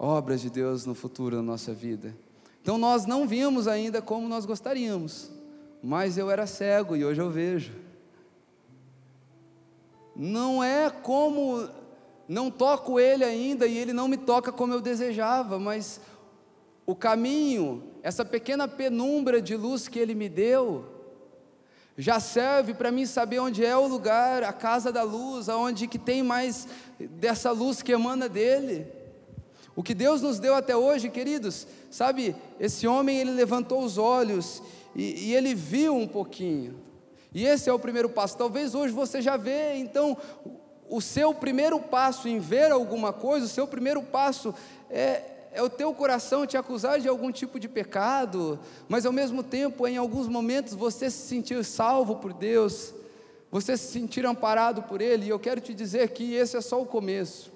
obras 0.03 0.41
de 0.41 0.49
Deus 0.49 0.85
no 0.85 0.93
futuro 0.93 1.37
da 1.37 1.41
nossa 1.41 1.73
vida. 1.73 2.13
Então 2.61 2.77
nós 2.77 3.05
não 3.05 3.25
vimos 3.25 3.67
ainda 3.67 4.01
como 4.01 4.27
nós 4.27 4.45
gostaríamos, 4.45 5.31
mas 5.81 6.17
eu 6.17 6.29
era 6.29 6.45
cego 6.45 6.95
e 6.95 7.05
hoje 7.05 7.21
eu 7.21 7.29
vejo. 7.29 7.71
Não 10.13 10.61
é 10.61 10.89
como 10.89 11.69
não 12.27 12.51
toco 12.51 12.99
ele 12.99 13.23
ainda 13.23 13.65
e 13.65 13.77
ele 13.77 13.93
não 13.93 14.07
me 14.07 14.17
toca 14.17 14.51
como 14.51 14.73
eu 14.73 14.81
desejava, 14.81 15.57
mas 15.57 16.01
o 16.85 16.95
caminho, 16.95 17.83
essa 18.01 18.25
pequena 18.25 18.67
penumbra 18.67 19.41
de 19.41 19.55
luz 19.55 19.87
que 19.87 19.99
ele 19.99 20.13
me 20.13 20.27
deu, 20.27 20.85
já 21.97 22.19
serve 22.19 22.73
para 22.73 22.91
mim 22.91 23.05
saber 23.05 23.39
onde 23.39 23.63
é 23.63 23.75
o 23.77 23.87
lugar, 23.87 24.43
a 24.43 24.51
casa 24.51 24.91
da 24.91 25.03
luz, 25.03 25.47
aonde 25.47 25.87
que 25.87 25.99
tem 25.99 26.23
mais 26.23 26.67
dessa 26.99 27.51
luz 27.51 27.81
que 27.81 27.91
emana 27.91 28.27
dele. 28.27 29.02
O 29.75 29.81
que 29.81 29.93
Deus 29.95 30.21
nos 30.21 30.39
deu 30.39 30.53
até 30.53 30.75
hoje, 30.75 31.09
queridos, 31.09 31.67
sabe, 31.89 32.35
esse 32.59 32.85
homem 32.85 33.17
ele 33.17 33.31
levantou 33.31 33.83
os 33.83 33.97
olhos 33.97 34.61
e, 34.95 35.29
e, 35.29 35.35
ele 35.35 35.55
viu 35.55 35.95
um 35.95 36.07
pouquinho. 36.07 36.75
E 37.33 37.45
esse 37.45 37.67
é 37.69 37.73
o 37.73 37.79
primeiro 37.79 38.07
passo. 38.07 38.37
Talvez 38.37 38.75
hoje 38.75 38.93
você 38.93 39.19
já 39.19 39.35
vê, 39.35 39.75
então, 39.75 40.15
o 40.87 41.01
seu 41.01 41.33
primeiro 41.33 41.79
passo 41.79 42.27
em 42.27 42.39
ver 42.39 42.71
alguma 42.71 43.11
coisa, 43.11 43.47
o 43.47 43.49
seu 43.49 43.65
primeiro 43.65 44.03
passo 44.03 44.53
é, 44.91 45.21
é 45.51 45.63
o 45.63 45.69
teu 45.69 45.91
coração 45.91 46.45
te 46.45 46.55
acusar 46.55 46.99
de 46.99 47.07
algum 47.07 47.31
tipo 47.31 47.59
de 47.59 47.67
pecado, 47.67 48.59
mas 48.87 49.07
ao 49.07 49.11
mesmo 49.11 49.41
tempo, 49.41 49.87
em 49.87 49.97
alguns 49.97 50.27
momentos, 50.27 50.75
você 50.75 51.09
se 51.09 51.25
sentir 51.27 51.65
salvo 51.65 52.17
por 52.17 52.31
Deus, 52.31 52.93
você 53.51 53.75
se 53.75 53.91
sentir 53.91 54.23
amparado 54.23 54.83
por 54.83 55.01
Ele, 55.01 55.25
e 55.25 55.29
eu 55.29 55.39
quero 55.39 55.59
te 55.59 55.73
dizer 55.73 56.09
que 56.09 56.35
esse 56.35 56.55
é 56.55 56.61
só 56.61 56.79
o 56.79 56.85
começo. 56.85 57.51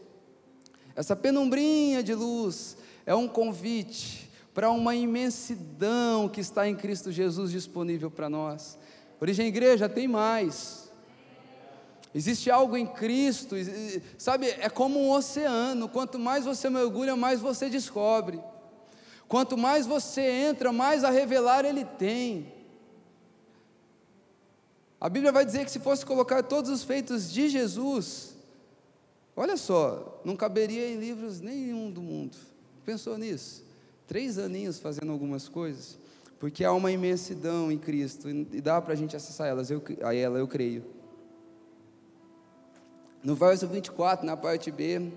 Essa 0.97 1.15
penumbrinha 1.15 2.01
de 2.01 2.15
luz 2.15 2.75
é 3.05 3.13
um 3.13 3.27
convite 3.27 4.31
para 4.51 4.71
uma 4.71 4.95
imensidão 4.95 6.27
que 6.27 6.41
está 6.41 6.67
em 6.67 6.75
Cristo 6.75 7.11
Jesus 7.11 7.51
disponível 7.51 8.09
para 8.09 8.27
nós. 8.27 8.79
Origem 9.21 9.45
Igreja 9.45 9.87
tem 9.87 10.07
mais. 10.07 10.91
Existe 12.15 12.49
algo 12.49 12.75
em 12.75 12.87
Cristo, 12.87 13.55
sabe, 14.17 14.47
é 14.47 14.69
como 14.71 14.99
um 14.99 15.11
oceano. 15.11 15.87
Quanto 15.87 16.17
mais 16.17 16.45
você 16.45 16.67
mergulha, 16.67 17.15
mais 17.15 17.39
você 17.39 17.69
descobre. 17.69 18.41
Quanto 19.27 19.55
mais 19.55 19.85
você 19.85 20.21
entra, 20.21 20.71
mais 20.71 21.03
a 21.03 21.11
revelar 21.11 21.63
ele 21.63 21.85
tem. 21.85 22.51
A 24.99 25.07
Bíblia 25.07 25.31
vai 25.31 25.45
dizer 25.45 25.63
que 25.63 25.69
se 25.69 25.79
fosse 25.79 26.03
colocar 26.03 26.41
todos 26.41 26.71
os 26.71 26.83
feitos 26.83 27.31
de 27.31 27.49
Jesus, 27.49 28.35
Olha 29.39 29.55
só, 29.55 30.16
não 30.27 30.35
caberia 30.35 30.91
em 30.91 30.97
livros 30.97 31.39
nenhum 31.39 31.89
do 31.89 32.01
mundo. 32.01 32.35
Pensou 32.83 33.17
nisso? 33.17 33.63
Três 34.05 34.37
aninhos 34.37 34.77
fazendo 34.77 35.09
algumas 35.09 35.47
coisas, 35.47 35.97
porque 36.37 36.65
há 36.65 36.73
uma 36.73 36.91
imensidão 36.91 37.71
em 37.71 37.77
Cristo 37.77 38.29
e 38.29 38.59
dá 38.59 38.81
para 38.81 38.91
a 38.91 38.95
gente 38.97 39.15
acessar 39.15 39.47
elas, 39.47 39.71
eu, 39.71 39.81
a 40.03 40.13
ela, 40.13 40.37
eu 40.37 40.45
creio. 40.45 40.83
No 43.23 43.35
verso 43.35 43.69
24, 43.69 44.25
na 44.25 44.35
parte 44.35 44.69
B, 44.69 45.13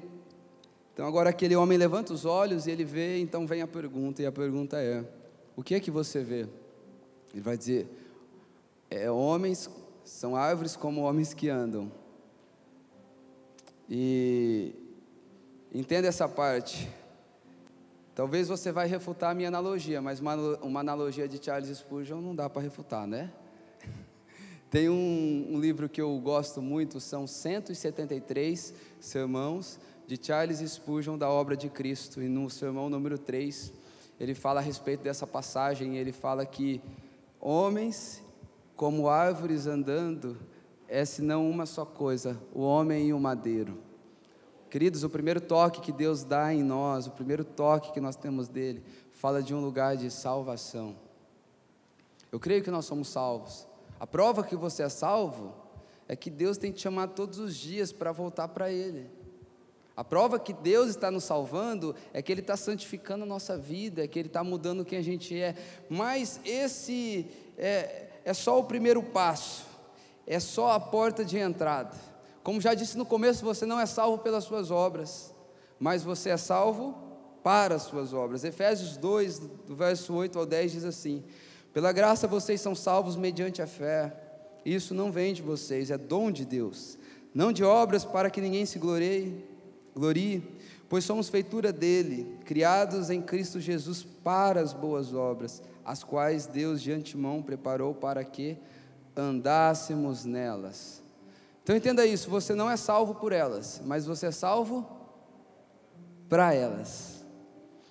então 0.95 1.05
agora 1.05 1.31
aquele 1.31 1.57
homem 1.57 1.77
levanta 1.77 2.13
os 2.13 2.25
olhos 2.25 2.69
e 2.69 2.71
ele 2.71 2.85
vê, 2.85 3.19
então 3.19 3.49
vem 3.49 3.63
a 3.63 3.67
pergunta, 3.67 4.23
e 4.23 4.27
a 4.27 4.33
pergunta 4.33 4.81
é: 4.81 5.05
o 5.57 5.63
que 5.65 5.75
é 5.75 5.81
que 5.81 5.91
você 5.91 6.23
vê? 6.23 6.47
Ele 7.33 7.43
vai 7.43 7.59
dizer: 7.59 7.89
é, 8.89 9.11
homens, 9.11 9.69
são 10.05 10.37
árvores 10.37 10.77
como 10.77 11.01
homens 11.01 11.35
que 11.35 11.49
andam. 11.49 11.91
E 13.89 14.80
entenda 15.73 16.09
essa 16.09 16.29
parte. 16.29 16.89
Talvez 18.15 18.49
você 18.49 18.73
vai 18.73 18.87
refutar 18.87 19.31
a 19.31 19.35
minha 19.35 19.49
analogia, 19.49 20.03
mas 20.03 20.21
uma, 20.21 20.35
uma 20.63 20.81
analogia 20.81 21.29
de 21.29 21.43
Charles 21.43 21.79
Spurgeon 21.79 22.21
não 22.21 22.35
dá 22.35 22.51
para 22.51 22.61
refutar, 22.61 23.07
né? 23.07 23.33
Tem 24.71 24.89
um, 24.89 25.47
um, 25.51 25.61
livro 25.61 25.89
que 25.89 26.01
eu 26.01 26.19
gosto 26.19 26.61
muito, 26.61 27.01
são 27.01 27.27
173 27.27 28.75
sermãos 28.99 29.79
de 30.07 30.19
Charles 30.21 30.59
Spurgeon 30.59 31.17
da 31.17 31.31
obra 31.31 31.57
de 31.57 31.69
Cristo, 31.69 32.21
e 32.21 32.29
no 32.29 32.51
sermão 32.51 32.91
número 32.91 33.17
3, 33.17 33.73
ele 34.19 34.35
fala 34.35 34.61
a 34.61 34.63
respeito 34.63 35.03
dessa 35.03 35.27
passagem, 35.27 35.97
ele 35.97 36.13
fala 36.13 36.45
que 36.45 36.83
homens 37.41 38.23
como 38.77 39.09
árvores 39.09 39.67
andando 39.67 40.37
é 40.89 41.05
senão 41.05 41.49
uma 41.49 41.65
só 41.65 41.85
coisa, 41.85 42.39
o 42.53 42.61
homem 42.61 43.09
e 43.09 43.13
o 43.13 43.21
madeiro. 43.21 43.90
Queridos, 44.71 45.03
o 45.03 45.11
primeiro 45.11 45.41
toque 45.41 45.81
que 45.81 45.91
Deus 45.91 46.23
dá 46.23 46.55
em 46.55 46.63
nós, 46.63 47.09
o 47.09 47.11
primeiro 47.11 47.45
toque 47.45 47.93
que 47.93 48.01
nós 48.01 48.15
temos 48.15 48.49
dele, 48.49 48.85
fala 49.11 49.43
de 49.43 49.53
um 49.53 49.61
lugar 49.61 49.97
de 49.97 50.09
salvação. 50.13 50.95
Eu 52.31 52.39
creio 52.39 52.63
que 52.63 52.71
nós 52.71 52.85
somos 52.85 53.09
salvos. 53.09 53.67
A 53.99 54.07
prova 54.07 54.45
que 54.45 54.55
você 54.55 54.85
é 54.85 54.89
salvo 54.89 55.53
é 56.07 56.15
que 56.15 56.31
Deus 56.31 56.57
tem 56.57 56.71
te 56.71 56.81
chamado 56.81 57.15
todos 57.15 57.41
os 57.41 57.57
dias 57.57 57.93
para 57.93 58.13
voltar 58.13 58.47
para 58.47 58.71
Ele. 58.71 59.11
A 59.97 60.05
prova 60.05 60.39
que 60.39 60.53
Deus 60.53 60.89
está 60.89 61.11
nos 61.11 61.25
salvando 61.25 61.95
é 62.13 62.23
que 62.23 62.31
Ele 62.31 62.41
está 62.41 62.57
santificando 62.57 63.25
a 63.25 63.27
nossa 63.27 63.59
vida, 63.59 64.05
é 64.05 64.09
que 64.09 64.21
Ele 64.21 64.29
está 64.29 64.45
mudando 64.45 64.85
quem 64.85 65.01
a 65.01 65.03
gente 65.03 65.39
é. 65.39 65.57
Mas 65.89 66.41
esse 66.45 67.27
é, 67.59 68.07
é 68.25 68.33
só 68.33 68.57
o 68.57 68.65
primeiro 68.65 69.03
passo, 69.03 69.67
é 70.27 70.39
só 70.39 70.71
a 70.71 70.79
porta 70.79 71.25
de 71.25 71.39
entrada. 71.39 72.10
Como 72.51 72.61
já 72.61 72.75
disse 72.75 72.99
no 72.99 73.07
começo, 73.07 73.45
você 73.45 73.65
não 73.65 73.79
é 73.79 73.87
salvo 73.87 74.19
pelas 74.19 74.43
suas 74.43 74.73
obras, 74.73 75.33
mas 75.79 76.03
você 76.03 76.31
é 76.31 76.37
salvo 76.37 76.99
para 77.45 77.77
as 77.77 77.83
suas 77.83 78.13
obras. 78.13 78.43
Efésios 78.43 78.97
2, 78.97 79.39
do 79.39 79.77
verso 79.77 80.13
8 80.13 80.37
ao 80.37 80.45
10 80.45 80.73
diz 80.73 80.85
assim: 80.85 81.23
Pela 81.73 81.93
graça 81.93 82.27
vocês 82.27 82.61
são 82.61 82.75
salvos 82.75 83.15
mediante 83.15 83.63
a 83.63 83.69
fé. 83.69 84.13
Isso 84.65 84.95
não 84.95 85.13
vem 85.13 85.33
de 85.33 85.43
vocês, 85.43 85.93
é 85.93 85.97
dom 85.97 86.33
de 86.33 86.45
Deus, 86.45 86.99
não 87.33 87.53
de 87.53 87.63
obras 87.63 88.05
para 88.05 88.29
que 88.29 88.41
ninguém 88.41 88.67
se 88.67 88.81
glorie, 88.81 89.45
glorie, 89.95 90.43
pois 90.89 91.05
somos 91.05 91.29
feitura 91.29 91.73
dele, 91.73 92.37
criados 92.45 93.11
em 93.11 93.23
Cristo 93.23 93.61
Jesus 93.61 94.03
para 94.25 94.61
as 94.61 94.73
boas 94.73 95.15
obras, 95.15 95.63
as 95.85 96.03
quais 96.03 96.47
Deus 96.47 96.83
de 96.83 96.91
antemão 96.91 97.43
preparou 97.43 97.95
para 97.95 98.25
que 98.25 98.59
andássemos 99.17 100.25
nelas. 100.25 101.01
Então 101.63 101.77
entenda 101.77 102.05
isso: 102.07 102.31
você 102.31 102.55
não 102.55 102.71
é 102.71 102.77
salvo 102.77 103.15
por 103.15 103.33
elas, 103.33 103.81
mas 103.85 104.07
você 104.07 104.27
é 104.27 104.31
salvo 104.31 104.87
para 106.29 106.55
elas. 106.55 107.25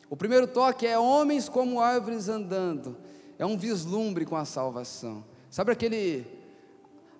O 0.09 0.15
primeiro 0.15 0.47
toque 0.47 0.87
é 0.87 0.97
homens 0.97 1.47
como 1.47 1.79
árvores 1.79 2.29
andando, 2.29 2.97
é 3.37 3.45
um 3.45 3.57
vislumbre 3.57 4.25
com 4.25 4.35
a 4.35 4.45
salvação. 4.45 5.23
Sabe 5.51 5.71
aquele, 5.71 6.25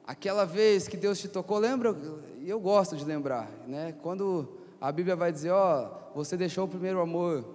aquela 0.06 0.46
vez 0.46 0.88
que 0.88 0.98
Deus 0.98 1.20
te 1.20 1.28
tocou? 1.28 1.60
Lembra? 1.60 1.96
E 2.40 2.50
eu 2.50 2.60
gosto 2.60 2.96
de 2.96 3.06
lembrar, 3.06 3.50
né? 3.68 3.94
Quando 4.02 4.58
a 4.82 4.92
Bíblia 4.92 5.16
vai 5.16 5.32
dizer: 5.32 5.52
Ó, 5.52 5.90
você 6.16 6.36
deixou 6.36 6.66
o 6.66 6.68
primeiro 6.68 7.00
amor, 7.00 7.46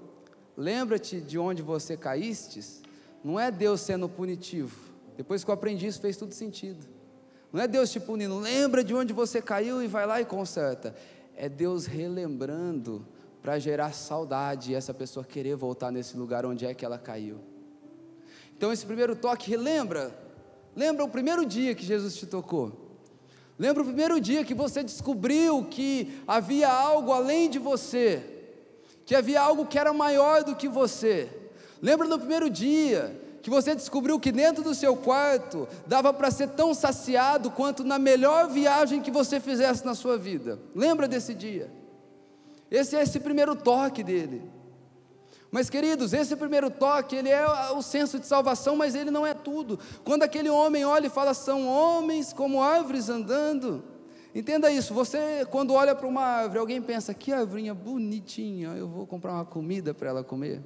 lembra-te 0.56 1.20
de 1.20 1.38
onde 1.38 1.62
você 1.62 1.96
caíste. 1.96 2.82
Não 3.24 3.40
é 3.40 3.50
Deus 3.50 3.80
sendo 3.80 4.08
punitivo. 4.08 4.76
Depois 5.16 5.42
que 5.42 5.50
eu 5.50 5.54
aprendi 5.54 5.86
isso, 5.86 6.00
fez 6.00 6.16
tudo 6.16 6.34
sentido. 6.34 6.93
Não 7.54 7.62
é 7.62 7.68
Deus 7.68 7.92
te 7.92 8.00
punindo, 8.00 8.36
lembra 8.36 8.82
de 8.82 8.92
onde 8.92 9.12
você 9.12 9.40
caiu 9.40 9.80
e 9.80 9.86
vai 9.86 10.04
lá 10.04 10.20
e 10.20 10.24
conserta. 10.24 10.92
É 11.36 11.48
Deus 11.48 11.86
relembrando 11.86 13.06
para 13.40 13.60
gerar 13.60 13.92
saudade 13.92 14.72
e 14.72 14.74
essa 14.74 14.92
pessoa 14.92 15.24
querer 15.24 15.54
voltar 15.54 15.92
nesse 15.92 16.16
lugar 16.16 16.44
onde 16.44 16.66
é 16.66 16.74
que 16.74 16.84
ela 16.84 16.98
caiu. 16.98 17.38
Então 18.56 18.72
esse 18.72 18.84
primeiro 18.84 19.14
toque 19.14 19.48
relembra, 19.48 20.12
lembra 20.74 21.04
o 21.04 21.08
primeiro 21.08 21.46
dia 21.46 21.76
que 21.76 21.86
Jesus 21.86 22.16
te 22.16 22.26
tocou. 22.26 22.98
Lembra 23.56 23.84
o 23.84 23.86
primeiro 23.86 24.20
dia 24.20 24.44
que 24.44 24.52
você 24.52 24.82
descobriu 24.82 25.64
que 25.66 26.20
havia 26.26 26.68
algo 26.68 27.12
além 27.12 27.48
de 27.48 27.60
você, 27.60 28.20
que 29.06 29.14
havia 29.14 29.40
algo 29.40 29.64
que 29.64 29.78
era 29.78 29.92
maior 29.92 30.42
do 30.42 30.56
que 30.56 30.66
você. 30.66 31.28
Lembra 31.80 32.08
no 32.08 32.18
primeiro 32.18 32.50
dia 32.50 33.23
que 33.44 33.50
você 33.50 33.74
descobriu 33.74 34.18
que 34.18 34.32
dentro 34.32 34.64
do 34.64 34.74
seu 34.74 34.96
quarto 34.96 35.68
dava 35.86 36.14
para 36.14 36.30
ser 36.30 36.48
tão 36.48 36.72
saciado 36.72 37.50
quanto 37.50 37.84
na 37.84 37.98
melhor 37.98 38.48
viagem 38.48 39.02
que 39.02 39.10
você 39.10 39.38
fizesse 39.38 39.84
na 39.84 39.94
sua 39.94 40.16
vida. 40.16 40.58
Lembra 40.74 41.06
desse 41.06 41.34
dia? 41.34 41.70
Esse 42.70 42.96
é 42.96 43.02
esse 43.02 43.20
primeiro 43.20 43.54
toque 43.54 44.02
dele. 44.02 44.50
Mas 45.50 45.68
queridos, 45.68 46.14
esse 46.14 46.34
primeiro 46.34 46.70
toque, 46.70 47.16
ele 47.16 47.28
é 47.28 47.46
o 47.72 47.82
senso 47.82 48.18
de 48.18 48.26
salvação, 48.26 48.76
mas 48.76 48.94
ele 48.94 49.10
não 49.10 49.26
é 49.26 49.34
tudo. 49.34 49.78
Quando 50.06 50.22
aquele 50.22 50.48
homem 50.48 50.86
olha 50.86 51.08
e 51.08 51.10
fala, 51.10 51.34
são 51.34 51.68
homens 51.68 52.32
como 52.32 52.62
árvores 52.62 53.10
andando. 53.10 53.84
Entenda 54.34 54.70
isso, 54.70 54.94
você 54.94 55.46
quando 55.50 55.74
olha 55.74 55.94
para 55.94 56.08
uma 56.08 56.22
árvore, 56.22 56.60
alguém 56.60 56.80
pensa, 56.80 57.12
que 57.12 57.30
árvore 57.30 57.70
bonitinha, 57.74 58.70
eu 58.70 58.88
vou 58.88 59.06
comprar 59.06 59.34
uma 59.34 59.44
comida 59.44 59.92
para 59.92 60.08
ela 60.08 60.24
comer. 60.24 60.62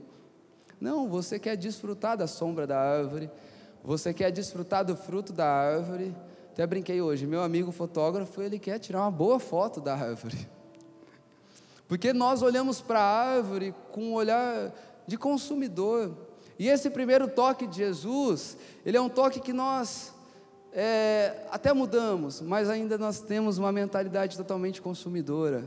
Não, 0.81 1.09
você 1.09 1.39
quer 1.39 1.57
desfrutar 1.57 2.17
da 2.17 2.27
sombra 2.27 2.67
da 2.67 2.79
árvore, 2.79 3.31
você 3.83 4.13
quer 4.13 4.31
desfrutar 4.31 4.85
do 4.85 4.97
fruto 4.97 5.33
da 5.33 5.47
árvore. 5.47 6.15
Até 6.53 6.67
brinquei 6.67 7.01
hoje, 7.01 7.27
meu 7.27 7.43
amigo 7.43 7.73
fotógrafo, 7.73 8.43
ele 8.43 8.59
quer 8.59 8.79
tirar 8.79 9.03
uma 9.03 9.11
boa 9.11 9.39
foto 9.39 9.81
da 9.81 9.95
árvore. 9.95 10.49
Porque 11.87 12.13
nós 12.13 12.43
olhamos 12.43 12.81
para 12.81 13.01
a 13.01 13.37
árvore 13.37 13.75
com 13.93 14.11
um 14.11 14.15
olhar 14.15 14.73
de 15.07 15.17
consumidor. 15.17 16.15
E 16.59 16.69
esse 16.69 16.91
primeiro 16.91 17.29
toque 17.29 17.67
de 17.67 17.77
Jesus, 17.77 18.59
ele 18.85 18.97
é 18.97 19.01
um 19.01 19.09
toque 19.09 19.41
que 19.41 19.53
nós 19.53 20.13
é, 20.73 21.47
até 21.51 21.73
mudamos, 21.73 22.41
mas 22.41 22.69
ainda 22.69 22.99
nós 22.99 23.21
temos 23.21 23.57
uma 23.59 23.73
mentalidade 23.73 24.37
totalmente 24.37 24.83
consumidora. 24.83 25.65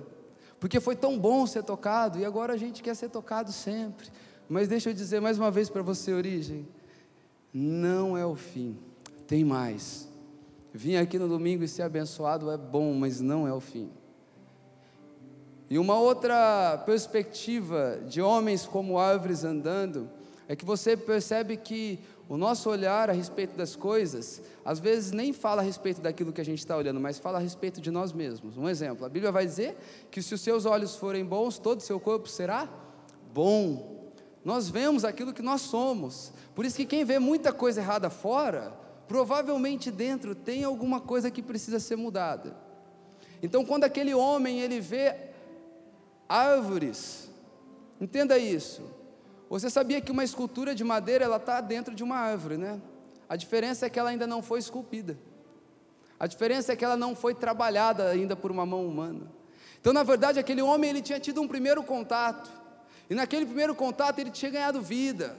Porque 0.60 0.80
foi 0.80 0.96
tão 0.96 1.18
bom 1.18 1.48
ser 1.48 1.64
tocado 1.64 2.20
e 2.20 2.26
agora 2.26 2.54
a 2.54 2.58
gente 2.58 2.84
quer 2.84 2.96
ser 2.96 3.10
tocado 3.10 3.52
sempre. 3.52 4.08
Mas 4.52 4.68
deixa 4.68 4.90
eu 4.90 4.94
dizer 4.94 5.22
mais 5.22 5.38
uma 5.38 5.50
vez 5.50 5.70
para 5.70 5.82
você, 5.82 6.12
origem, 6.12 6.68
não 7.54 8.18
é 8.18 8.26
o 8.26 8.36
fim, 8.36 8.78
tem 9.26 9.46
mais. 9.46 10.10
Vir 10.74 10.98
aqui 10.98 11.18
no 11.18 11.26
domingo 11.26 11.64
e 11.64 11.70
ser 11.70 11.84
abençoado 11.84 12.52
é 12.52 12.58
bom, 12.58 12.94
mas 12.94 13.22
não 13.22 13.48
é 13.48 13.54
o 13.54 13.62
fim. 13.62 13.90
E 15.70 15.80
uma 15.80 15.98
outra 15.98 16.78
perspectiva 16.86 18.02
de 18.06 18.22
homens 18.22 18.66
como 18.66 19.00
árvores 19.00 19.46
andando 19.46 20.10
é 20.50 20.54
que 20.54 20.66
você 20.66 20.98
percebe 20.98 21.56
que 21.56 21.98
o 22.28 22.36
nosso 22.36 22.70
olhar 22.70 23.10
a 23.10 23.14
respeito 23.14 23.56
das 23.56 23.78
coisas, 23.78 24.42
às 24.66 24.80
vezes 24.82 25.14
nem 25.14 25.32
fala 25.32 25.62
a 25.62 25.64
respeito 25.64 26.02
daquilo 26.02 26.34
que 26.34 26.42
a 26.42 26.46
gente 26.46 26.60
está 26.60 26.76
olhando, 26.76 27.00
mas 27.00 27.18
fala 27.18 27.38
a 27.38 27.42
respeito 27.42 27.80
de 27.80 27.90
nós 27.90 28.12
mesmos. 28.12 28.58
Um 28.58 28.68
exemplo: 28.68 29.06
a 29.06 29.10
Bíblia 29.10 29.32
vai 29.32 29.46
dizer 29.46 29.78
que 30.12 30.22
se 30.22 30.34
os 30.34 30.42
seus 30.42 30.66
olhos 30.66 30.98
forem 30.98 31.24
bons, 31.24 31.58
todo 31.58 31.80
o 31.80 31.84
seu 31.84 32.02
corpo 32.02 32.28
será 32.28 32.68
bom. 33.34 33.91
Nós 34.44 34.70
vemos 34.70 35.06
aquilo 35.06 35.34
que 35.34 35.42
nós 35.42 35.62
somos. 35.62 36.34
Por 36.56 36.66
isso 36.66 36.76
que 36.76 36.86
quem 36.86 37.06
vê 37.06 37.20
muita 37.20 37.54
coisa 37.54 37.82
errada 37.82 38.10
fora, 38.10 38.74
provavelmente 39.08 39.92
dentro 39.92 40.34
tem 40.34 40.64
alguma 40.64 41.00
coisa 41.00 41.30
que 41.30 41.42
precisa 41.42 41.80
ser 41.80 41.96
mudada. 41.96 42.56
Então, 43.42 43.66
quando 43.66 43.84
aquele 43.84 44.14
homem 44.14 44.60
ele 44.60 44.80
vê 44.80 45.16
árvores, 46.30 47.30
entenda 48.00 48.38
isso. 48.38 48.84
Você 49.50 49.70
sabia 49.70 50.00
que 50.00 50.12
uma 50.12 50.24
escultura 50.24 50.74
de 50.74 50.84
madeira 50.84 51.26
ela 51.26 51.38
está 51.38 51.60
dentro 51.60 51.94
de 51.94 52.04
uma 52.04 52.16
árvore, 52.16 52.58
né? 52.58 52.80
A 53.28 53.36
diferença 53.36 53.86
é 53.86 53.90
que 53.90 54.00
ela 54.00 54.10
ainda 54.10 54.28
não 54.28 54.42
foi 54.42 54.60
esculpida. 54.60 55.18
A 56.20 56.28
diferença 56.28 56.72
é 56.72 56.76
que 56.76 56.86
ela 56.86 56.96
não 56.96 57.16
foi 57.16 57.34
trabalhada 57.34 58.08
ainda 58.08 58.36
por 58.36 58.52
uma 58.52 58.66
mão 58.66 58.86
humana. 58.86 59.32
Então, 59.80 59.92
na 59.92 60.04
verdade, 60.04 60.40
aquele 60.40 60.62
homem 60.62 60.92
ele 60.92 61.02
tinha 61.02 61.20
tido 61.20 61.42
um 61.42 61.48
primeiro 61.48 61.84
contato. 61.84 62.61
E 63.12 63.14
naquele 63.14 63.46
primeiro 63.46 63.76
contato 63.76 64.20
ele 64.20 64.32
tinha 64.32 64.50
ganhado 64.50 64.82
vida. 64.82 65.36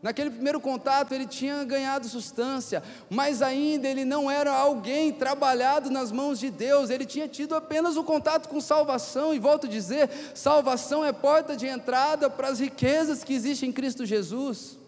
Naquele 0.00 0.30
primeiro 0.30 0.60
contato 0.60 1.10
ele 1.10 1.26
tinha 1.26 1.64
ganhado 1.64 2.06
substância, 2.08 2.84
mas 3.10 3.42
ainda 3.42 3.88
ele 3.88 4.04
não 4.04 4.30
era 4.30 4.52
alguém 4.52 5.12
trabalhado 5.12 5.90
nas 5.90 6.12
mãos 6.12 6.38
de 6.38 6.50
Deus, 6.50 6.88
ele 6.88 7.04
tinha 7.04 7.26
tido 7.26 7.56
apenas 7.56 7.96
o 7.96 8.04
contato 8.04 8.48
com 8.48 8.60
salvação, 8.60 9.34
e 9.34 9.40
volto 9.40 9.66
a 9.66 9.68
dizer: 9.68 10.08
salvação 10.36 11.04
é 11.04 11.12
porta 11.12 11.56
de 11.56 11.66
entrada 11.66 12.30
para 12.30 12.46
as 12.46 12.60
riquezas 12.60 13.24
que 13.24 13.34
existem 13.34 13.70
em 13.70 13.72
Cristo 13.72 14.06
Jesus. 14.06 14.78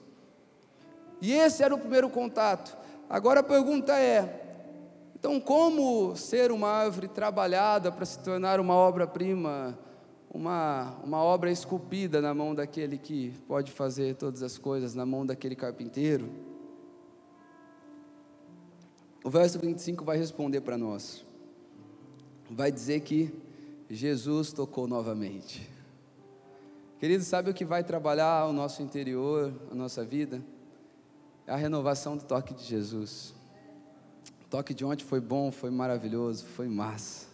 E 1.21 1.33
esse 1.33 1.65
era 1.65 1.75
o 1.75 1.79
primeiro 1.79 2.09
contato. 2.09 2.79
Agora 3.11 3.41
a 3.41 3.43
pergunta 3.43 3.99
é: 3.99 4.63
então, 5.19 5.41
como 5.41 6.15
ser 6.15 6.53
uma 6.53 6.69
árvore 6.69 7.09
trabalhada 7.09 7.91
para 7.91 8.05
se 8.07 8.21
tornar 8.21 8.61
uma 8.61 8.75
obra-prima? 8.75 9.77
Uma, 10.33 10.97
uma 11.05 11.19
obra 11.19 11.51
esculpida 11.51 12.23
na 12.23 12.33
mão 12.33 12.55
daquele 12.55 12.97
que 12.97 13.33
pode 13.47 13.71
fazer 13.71 14.17
todas 14.17 14.43
as 14.43 14.57
coisas, 14.57 14.95
na 14.95 15.05
mão 15.05 15.27
daquele 15.27 15.55
carpinteiro. 15.55 16.31
O 19.23 19.29
verso 19.29 19.59
25 19.59 20.03
vai 20.05 20.17
responder 20.17 20.63
para 20.63 20.79
nós. 20.79 21.25
Vai 22.51 22.73
dizer 22.73 23.01
que 23.01 23.33
Jesus 23.91 24.53
tocou 24.53 24.89
novamente. 24.89 25.71
Querido, 26.99 27.23
sabe 27.23 27.51
o 27.51 27.55
que 27.55 27.65
vai 27.65 27.85
trabalhar 27.85 28.47
o 28.47 28.53
nosso 28.53 28.83
interior, 28.83 29.53
a 29.71 29.75
nossa 29.75 30.03
vida? 30.03 30.43
É 31.47 31.53
a 31.53 31.57
renovação 31.57 32.17
do 32.17 32.25
toque 32.25 32.55
de 32.55 32.65
Jesus. 32.65 33.35
O 34.47 34.49
toque 34.49 34.73
de 34.73 34.85
ontem 34.85 35.05
foi 35.05 35.21
bom, 35.21 35.53
foi 35.53 35.71
maravilhoso, 35.71 36.47
foi 36.47 36.69
massa, 36.69 37.27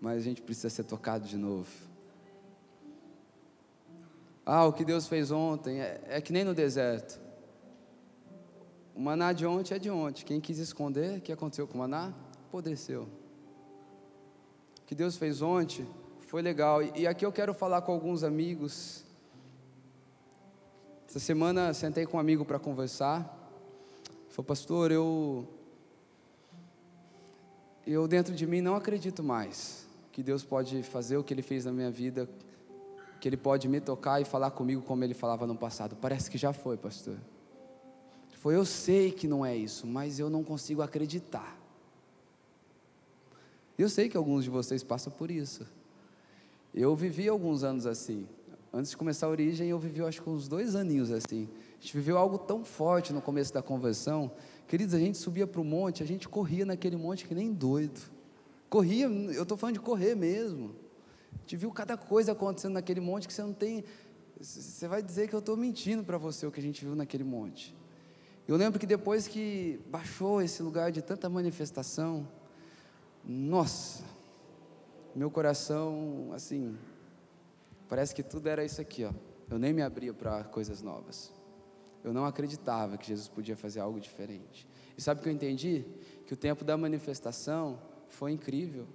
mas 0.00 0.16
a 0.16 0.20
gente 0.20 0.40
precisa 0.40 0.70
ser 0.70 0.84
tocado 0.84 1.28
de 1.28 1.36
novo. 1.36 1.89
Ah, 4.52 4.66
o 4.66 4.72
que 4.72 4.84
Deus 4.84 5.06
fez 5.06 5.30
ontem 5.30 5.80
é, 5.80 6.00
é 6.08 6.20
que 6.20 6.32
nem 6.32 6.42
no 6.42 6.52
deserto. 6.52 7.20
O 8.92 9.00
maná 9.00 9.32
de 9.32 9.46
ontem 9.46 9.76
é 9.76 9.78
de 9.78 9.88
ontem. 9.88 10.24
Quem 10.24 10.40
quis 10.40 10.58
esconder, 10.58 11.18
o 11.18 11.20
que 11.20 11.30
aconteceu 11.30 11.68
com 11.68 11.74
o 11.74 11.78
maná? 11.78 12.12
Apodreceu. 12.48 13.02
O 13.02 14.86
que 14.86 14.94
Deus 14.96 15.16
fez 15.16 15.40
ontem 15.40 15.86
foi 16.22 16.42
legal. 16.42 16.82
E, 16.82 17.06
aqui 17.06 17.24
eu 17.24 17.30
quero 17.30 17.54
falar 17.54 17.82
com 17.82 17.92
alguns 17.92 18.24
amigos. 18.24 19.04
Essa 21.08 21.20
semana 21.20 21.72
sentei 21.72 22.04
com 22.04 22.16
um 22.16 22.20
amigo 22.20 22.44
para 22.44 22.58
conversar. 22.58 23.32
Falei, 24.30 24.48
pastor, 24.48 24.90
eu. 24.90 25.46
Eu 27.86 28.08
dentro 28.08 28.34
de 28.34 28.48
mim 28.48 28.60
não 28.60 28.74
acredito 28.74 29.22
mais 29.22 29.86
que 30.10 30.24
Deus 30.24 30.42
pode 30.42 30.82
fazer 30.82 31.16
o 31.18 31.22
que 31.22 31.32
Ele 31.32 31.40
fez 31.40 31.66
na 31.66 31.72
minha 31.72 31.88
vida, 31.92 32.28
que 33.20 33.28
Ele 33.28 33.36
pode 33.36 33.68
me 33.68 33.80
tocar 33.80 34.20
e 34.20 34.24
falar 34.24 34.50
comigo 34.50 34.82
como 34.82 35.04
Ele 35.04 35.14
falava 35.14 35.46
no 35.46 35.54
passado. 35.54 35.94
Parece 35.94 36.30
que 36.30 36.38
já 36.38 36.52
foi, 36.52 36.76
pastor. 36.76 37.16
Foi, 38.40 38.56
eu 38.56 38.64
sei 38.64 39.12
que 39.12 39.28
não 39.28 39.44
é 39.44 39.54
isso, 39.54 39.86
mas 39.86 40.18
eu 40.18 40.30
não 40.30 40.42
consigo 40.42 40.80
acreditar. 40.80 41.60
Eu 43.78 43.88
sei 43.88 44.08
que 44.08 44.16
alguns 44.16 44.44
de 44.44 44.50
vocês 44.50 44.82
passam 44.82 45.12
por 45.12 45.30
isso. 45.30 45.66
Eu 46.74 46.96
vivi 46.96 47.28
alguns 47.28 47.62
anos 47.62 47.84
assim. 47.86 48.26
Antes 48.72 48.92
de 48.92 48.96
começar 48.96 49.26
a 49.26 49.30
origem, 49.30 49.68
eu 49.68 49.78
vivi, 49.78 50.00
acho 50.02 50.22
que 50.22 50.30
uns 50.30 50.48
dois 50.48 50.74
aninhos 50.74 51.10
assim. 51.10 51.48
A 51.78 51.82
gente 51.82 51.94
viveu 51.94 52.16
algo 52.16 52.38
tão 52.38 52.64
forte 52.64 53.12
no 53.12 53.20
começo 53.20 53.52
da 53.52 53.60
conversão. 53.60 54.30
Queridos, 54.68 54.94
a 54.94 54.98
gente 54.98 55.18
subia 55.18 55.46
para 55.46 55.60
o 55.60 55.64
monte, 55.64 56.02
a 56.02 56.06
gente 56.06 56.28
corria 56.28 56.64
naquele 56.64 56.96
monte 56.96 57.26
que 57.26 57.34
nem 57.34 57.52
doido. 57.52 58.00
Corria, 58.70 59.06
eu 59.06 59.42
estou 59.42 59.58
falando 59.58 59.74
de 59.74 59.80
correr 59.80 60.14
mesmo. 60.14 60.74
Gente 61.40 61.56
viu 61.56 61.70
cada 61.72 61.96
coisa 61.96 62.32
acontecendo 62.32 62.74
naquele 62.74 63.00
monte 63.00 63.26
que 63.26 63.34
você 63.34 63.42
não 63.42 63.52
tem. 63.52 63.84
Você 64.40 64.86
vai 64.88 65.02
dizer 65.02 65.28
que 65.28 65.34
eu 65.34 65.40
estou 65.40 65.56
mentindo 65.56 66.04
para 66.04 66.16
você 66.16 66.46
o 66.46 66.50
que 66.50 66.60
a 66.60 66.62
gente 66.62 66.84
viu 66.84 66.94
naquele 66.94 67.24
monte. 67.24 67.76
Eu 68.46 68.56
lembro 68.56 68.80
que 68.80 68.86
depois 68.86 69.28
que 69.28 69.80
baixou 69.88 70.42
esse 70.42 70.62
lugar 70.62 70.90
de 70.90 71.02
tanta 71.02 71.28
manifestação, 71.28 72.26
nossa, 73.24 74.02
meu 75.14 75.30
coração, 75.30 76.30
assim, 76.32 76.76
parece 77.88 78.14
que 78.14 78.22
tudo 78.22 78.48
era 78.48 78.64
isso 78.64 78.80
aqui, 78.80 79.04
ó. 79.04 79.12
Eu 79.50 79.58
nem 79.58 79.72
me 79.72 79.82
abria 79.82 80.14
para 80.14 80.44
coisas 80.44 80.80
novas. 80.80 81.32
Eu 82.02 82.12
não 82.12 82.24
acreditava 82.24 82.96
que 82.96 83.08
Jesus 83.08 83.28
podia 83.28 83.56
fazer 83.56 83.80
algo 83.80 84.00
diferente. 84.00 84.66
E 84.96 85.02
sabe 85.02 85.20
o 85.20 85.22
que 85.22 85.28
eu 85.28 85.32
entendi? 85.32 85.84
Que 86.26 86.34
o 86.34 86.36
tempo 86.36 86.64
da 86.64 86.76
manifestação 86.76 87.78
foi 88.08 88.32
incrível. 88.32 88.86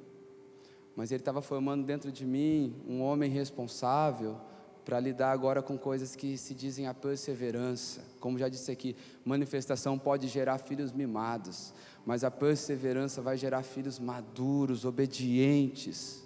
Mas 0.95 1.11
ele 1.11 1.21
estava 1.21 1.41
formando 1.41 1.85
dentro 1.85 2.11
de 2.11 2.25
mim 2.25 2.75
um 2.87 3.01
homem 3.01 3.29
responsável 3.29 4.37
para 4.85 4.99
lidar 4.99 5.31
agora 5.31 5.63
com 5.63 5.77
coisas 5.77 6.15
que 6.15 6.37
se 6.37 6.53
dizem 6.53 6.87
a 6.87 6.93
perseverança. 6.93 8.01
Como 8.19 8.37
já 8.37 8.47
disse 8.47 8.71
aqui, 8.71 8.95
manifestação 9.25 9.97
pode 9.97 10.27
gerar 10.27 10.59
filhos 10.59 10.91
mimados, 10.91 11.73
mas 12.05 12.23
a 12.23 12.29
perseverança 12.29 13.21
vai 13.21 13.35
gerar 13.35 13.63
filhos 13.63 13.97
maduros, 13.97 14.85
obedientes. 14.85 16.23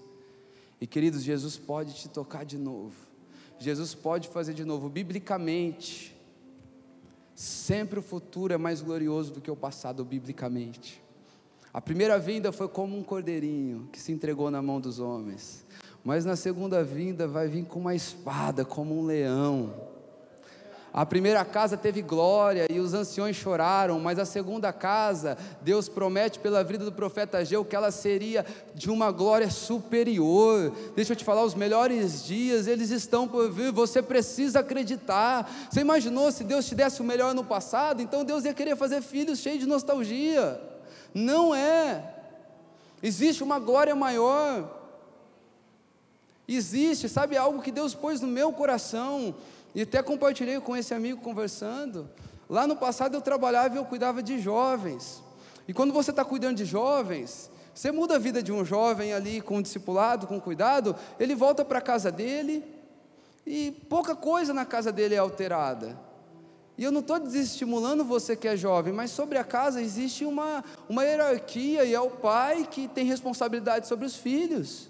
E 0.79 0.85
queridos, 0.85 1.23
Jesus 1.23 1.57
pode 1.57 1.93
te 1.95 2.09
tocar 2.09 2.43
de 2.43 2.57
novo. 2.57 2.95
Jesus 3.57 3.95
pode 3.95 4.27
fazer 4.27 4.53
de 4.53 4.65
novo, 4.65 4.89
biblicamente. 4.89 6.15
Sempre 7.33 7.99
o 7.99 8.03
futuro 8.03 8.53
é 8.53 8.57
mais 8.57 8.81
glorioso 8.81 9.33
do 9.33 9.41
que 9.41 9.49
o 9.49 9.55
passado, 9.55 10.03
biblicamente. 10.03 11.01
A 11.73 11.79
primeira 11.81 12.17
vinda 12.17 12.51
foi 12.51 12.67
como 12.67 12.97
um 12.97 13.03
cordeirinho 13.03 13.89
que 13.91 13.99
se 13.99 14.11
entregou 14.11 14.49
na 14.49 14.61
mão 14.61 14.79
dos 14.81 14.99
homens, 14.99 15.65
mas 16.03 16.25
na 16.25 16.35
segunda 16.35 16.83
vinda 16.83 17.27
vai 17.27 17.47
vir 17.47 17.65
com 17.65 17.79
uma 17.79 17.93
espada, 17.93 18.65
como 18.65 18.99
um 18.99 19.05
leão 19.05 19.89
a 20.91 21.05
primeira 21.05 21.45
casa 21.45 21.77
teve 21.77 22.01
glória 22.01 22.65
e 22.69 22.79
os 22.79 22.93
anciões 22.93 23.35
choraram, 23.35 23.99
mas 23.99 24.17
a 24.17 24.25
segunda 24.25 24.73
casa, 24.73 25.37
Deus 25.61 25.87
promete 25.87 26.39
pela 26.39 26.63
vida 26.63 26.83
do 26.83 26.91
profeta 26.91 27.37
Ageu 27.37 27.63
que 27.63 27.75
ela 27.75 27.91
seria 27.91 28.45
de 28.73 28.89
uma 28.89 29.11
glória 29.11 29.49
superior. 29.51 30.73
Deixa 30.95 31.13
eu 31.13 31.15
te 31.15 31.23
falar, 31.23 31.43
os 31.43 31.53
melhores 31.53 32.25
dias, 32.25 32.65
eles 32.65 32.89
estão 32.89 33.27
por 33.27 33.51
vir, 33.51 33.71
você 33.71 34.01
precisa 34.01 34.61
acreditar. 34.61 35.49
Você 35.69 35.81
imaginou 35.81 36.31
se 36.31 36.43
Deus 36.43 36.65
te 36.65 36.73
desse 36.73 37.01
o 37.01 37.05
melhor 37.05 37.35
no 37.35 37.43
passado? 37.43 38.01
Então 38.01 38.25
Deus 38.25 38.43
ia 38.43 38.53
querer 38.53 38.75
fazer 38.75 39.01
filhos 39.01 39.39
cheios 39.39 39.59
de 39.59 39.67
nostalgia. 39.67 40.59
Não 41.13 41.53
é. 41.53 42.15
Existe 43.01 43.43
uma 43.43 43.59
glória 43.59 43.95
maior. 43.95 44.77
Existe, 46.47 47.07
sabe, 47.07 47.37
algo 47.37 47.61
que 47.61 47.71
Deus 47.71 47.93
pôs 47.93 48.21
no 48.21 48.27
meu 48.27 48.51
coração 48.51 49.35
e 49.73 49.83
até 49.83 50.01
compartilhei 50.01 50.59
com 50.59 50.75
esse 50.75 50.93
amigo 50.93 51.21
conversando. 51.21 52.09
Lá 52.49 52.65
no 52.65 52.75
passado 52.75 53.15
eu 53.15 53.21
trabalhava 53.21 53.75
e 53.75 53.77
eu 53.77 53.85
cuidava 53.85 54.23
de 54.23 54.39
jovens. 54.39 55.23
E 55.67 55.73
quando 55.73 55.93
você 55.93 56.09
está 56.09 56.25
cuidando 56.25 56.57
de 56.57 56.65
jovens, 56.65 57.51
você 57.73 57.91
muda 57.91 58.15
a 58.15 58.19
vida 58.19 58.41
de 58.41 58.51
um 58.51 58.65
jovem 58.65 59.13
ali 59.13 59.39
com 59.39 59.57
um 59.57 59.61
discipulado, 59.61 60.25
com 60.25 60.41
cuidado, 60.41 60.95
ele 61.19 61.35
volta 61.35 61.63
para 61.63 61.77
a 61.77 61.81
casa 61.81 62.11
dele 62.11 62.65
e 63.45 63.71
pouca 63.87 64.15
coisa 64.15 64.53
na 64.53 64.65
casa 64.65 64.91
dele 64.91 65.13
é 65.15 65.19
alterada. 65.19 65.95
E 66.79 66.83
eu 66.85 66.93
não 66.93 67.01
estou 67.01 67.19
desestimulando 67.19 68.05
você 68.05 68.37
que 68.37 68.47
é 68.47 68.55
jovem, 68.55 68.93
mas 68.93 69.11
sobre 69.11 69.37
a 69.37 69.43
casa 69.43 69.81
existe 69.81 70.23
uma, 70.23 70.63
uma 70.87 71.03
hierarquia 71.03 71.83
e 71.83 71.93
é 71.93 71.99
o 71.99 72.09
pai 72.09 72.65
que 72.71 72.87
tem 72.87 73.03
responsabilidade 73.03 73.85
sobre 73.85 74.05
os 74.05 74.15
filhos. 74.15 74.87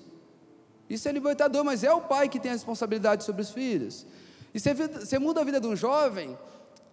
Isso 0.87 1.09
é 1.09 1.11
libertador, 1.11 1.63
mas 1.65 1.83
é 1.83 1.91
o 1.91 1.99
pai 1.99 2.29
que 2.29 2.39
tem 2.39 2.51
a 2.51 2.53
responsabilidade 2.53 3.23
sobre 3.23 3.41
os 3.41 3.49
filhos. 3.49 4.05
E 4.53 4.59
você, 4.59 4.75
você 4.75 5.17
muda 5.17 5.41
a 5.41 5.43
vida 5.43 5.59
de 5.59 5.65
um 5.65 5.75
jovem, 5.75 6.37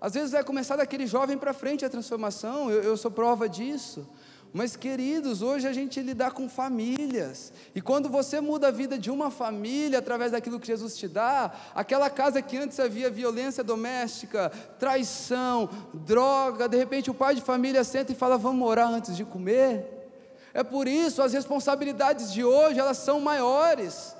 às 0.01 0.15
vezes 0.15 0.31
vai 0.31 0.43
começar 0.43 0.77
daquele 0.77 1.07
jovem 1.07 1.37
para 1.37 1.53
frente 1.53 1.85
a 1.85 1.91
transformação, 1.91 2.71
eu, 2.71 2.83
eu 2.83 2.97
sou 2.97 3.11
prova 3.11 3.47
disso. 3.51 4.09
Mas, 4.57 4.75
queridos, 4.75 5.43
hoje 5.43 5.69
a 5.69 5.73
gente 5.75 6.01
lidar 6.01 6.31
com 6.31 6.49
famílias, 6.49 7.53
e 7.75 7.83
quando 7.83 8.09
você 8.09 8.41
muda 8.41 8.69
a 8.69 8.71
vida 8.71 8.99
de 8.99 9.11
uma 9.11 9.31
família 9.31 9.99
através 9.99 10.33
daquilo 10.33 10.59
que 10.59 10.67
Jesus 10.67 10.97
te 10.97 11.07
dá, 11.07 11.53
aquela 11.75 12.09
casa 12.09 12.41
que 12.41 12.57
antes 12.57 12.81
havia 12.81 13.11
violência 13.11 13.63
doméstica, 13.63 14.51
traição, 14.79 15.69
droga, 15.93 16.71
de 16.71 16.77
repente 16.79 17.11
o 17.11 17.15
pai 17.15 17.35
de 17.35 17.43
família 17.43 17.85
senta 17.85 18.13
e 18.13 18.15
fala: 18.15 18.39
Vamos 18.39 18.67
orar 18.67 18.89
antes 18.89 19.15
de 19.15 19.27
comer. 19.27 19.85
É 20.55 20.63
por 20.63 20.89
isso 20.89 21.21
as 21.21 21.35
responsabilidades 21.35 22.33
de 22.33 22.43
hoje 22.43 22.81
elas 22.81 22.97
são 22.97 23.21
maiores. 23.21 24.16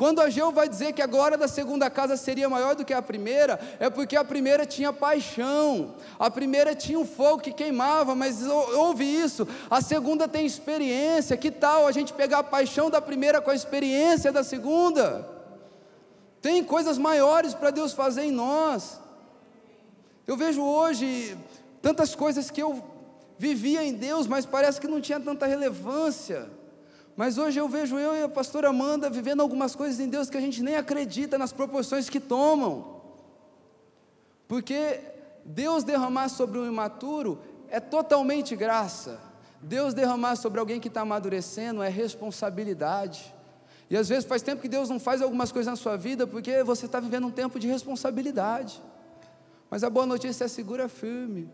Quando 0.00 0.22
Ageu 0.22 0.50
vai 0.50 0.66
dizer 0.66 0.94
que 0.94 1.02
a 1.02 1.06
glória 1.06 1.36
da 1.36 1.46
segunda 1.46 1.90
casa 1.90 2.16
seria 2.16 2.48
maior 2.48 2.74
do 2.74 2.86
que 2.86 2.94
a 2.94 3.02
primeira, 3.02 3.60
é 3.78 3.90
porque 3.90 4.16
a 4.16 4.24
primeira 4.24 4.64
tinha 4.64 4.94
paixão, 4.94 5.94
a 6.18 6.30
primeira 6.30 6.74
tinha 6.74 6.98
um 6.98 7.04
fogo 7.04 7.42
que 7.42 7.52
queimava, 7.52 8.14
mas 8.14 8.42
ouve 8.46 9.04
isso, 9.04 9.46
a 9.68 9.82
segunda 9.82 10.26
tem 10.26 10.46
experiência. 10.46 11.36
Que 11.36 11.50
tal 11.50 11.86
a 11.86 11.92
gente 11.92 12.14
pegar 12.14 12.38
a 12.38 12.42
paixão 12.42 12.88
da 12.88 12.98
primeira 13.02 13.42
com 13.42 13.50
a 13.50 13.54
experiência 13.54 14.32
da 14.32 14.42
segunda? 14.42 15.28
Tem 16.40 16.64
coisas 16.64 16.96
maiores 16.96 17.52
para 17.52 17.70
Deus 17.70 17.92
fazer 17.92 18.22
em 18.22 18.32
nós. 18.32 18.98
Eu 20.26 20.34
vejo 20.34 20.62
hoje 20.62 21.36
tantas 21.82 22.14
coisas 22.14 22.50
que 22.50 22.62
eu 22.62 22.82
vivia 23.36 23.84
em 23.84 23.92
Deus, 23.92 24.26
mas 24.26 24.46
parece 24.46 24.80
que 24.80 24.88
não 24.88 24.98
tinha 24.98 25.20
tanta 25.20 25.44
relevância. 25.44 26.48
Mas 27.20 27.36
hoje 27.36 27.60
eu 27.60 27.68
vejo 27.68 27.98
eu 27.98 28.16
e 28.16 28.22
a 28.22 28.28
pastora 28.30 28.70
Amanda 28.70 29.10
vivendo 29.10 29.42
algumas 29.42 29.76
coisas 29.76 30.00
em 30.00 30.08
Deus 30.08 30.30
que 30.30 30.38
a 30.38 30.40
gente 30.40 30.62
nem 30.62 30.76
acredita 30.76 31.36
nas 31.36 31.52
proporções 31.52 32.08
que 32.08 32.18
tomam. 32.18 33.02
Porque 34.48 34.98
Deus 35.44 35.84
derramar 35.84 36.30
sobre 36.30 36.58
o 36.58 36.66
imaturo 36.66 37.38
é 37.68 37.78
totalmente 37.78 38.56
graça. 38.56 39.20
Deus 39.60 39.92
derramar 39.92 40.34
sobre 40.36 40.60
alguém 40.60 40.80
que 40.80 40.88
está 40.88 41.02
amadurecendo 41.02 41.82
é 41.82 41.90
responsabilidade. 41.90 43.34
E 43.90 43.98
às 43.98 44.08
vezes 44.08 44.24
faz 44.24 44.40
tempo 44.40 44.62
que 44.62 44.68
Deus 44.76 44.88
não 44.88 44.98
faz 44.98 45.20
algumas 45.20 45.52
coisas 45.52 45.70
na 45.70 45.76
sua 45.76 45.98
vida 45.98 46.26
porque 46.26 46.64
você 46.64 46.86
está 46.86 47.00
vivendo 47.00 47.26
um 47.26 47.30
tempo 47.30 47.60
de 47.60 47.68
responsabilidade. 47.68 48.80
Mas 49.68 49.84
a 49.84 49.90
boa 49.90 50.06
notícia 50.06 50.44
é 50.44 50.48
segura 50.48 50.88
firme. 50.88 51.50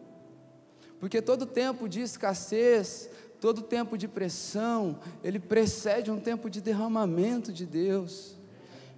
Porque 1.01 1.21
todo 1.21 1.45
tempo 1.45 1.89
de 1.89 2.01
escassez, 2.01 3.11
Todo 3.41 3.62
tempo 3.62 3.99
de 3.99 4.09
pressão, 4.09 4.99
ele 5.22 5.39
precede 5.39 6.11
um 6.11 6.18
tempo 6.18 6.49
de 6.49 6.61
derramamento 6.61 7.53
de 7.53 7.66
Deus. 7.66 8.37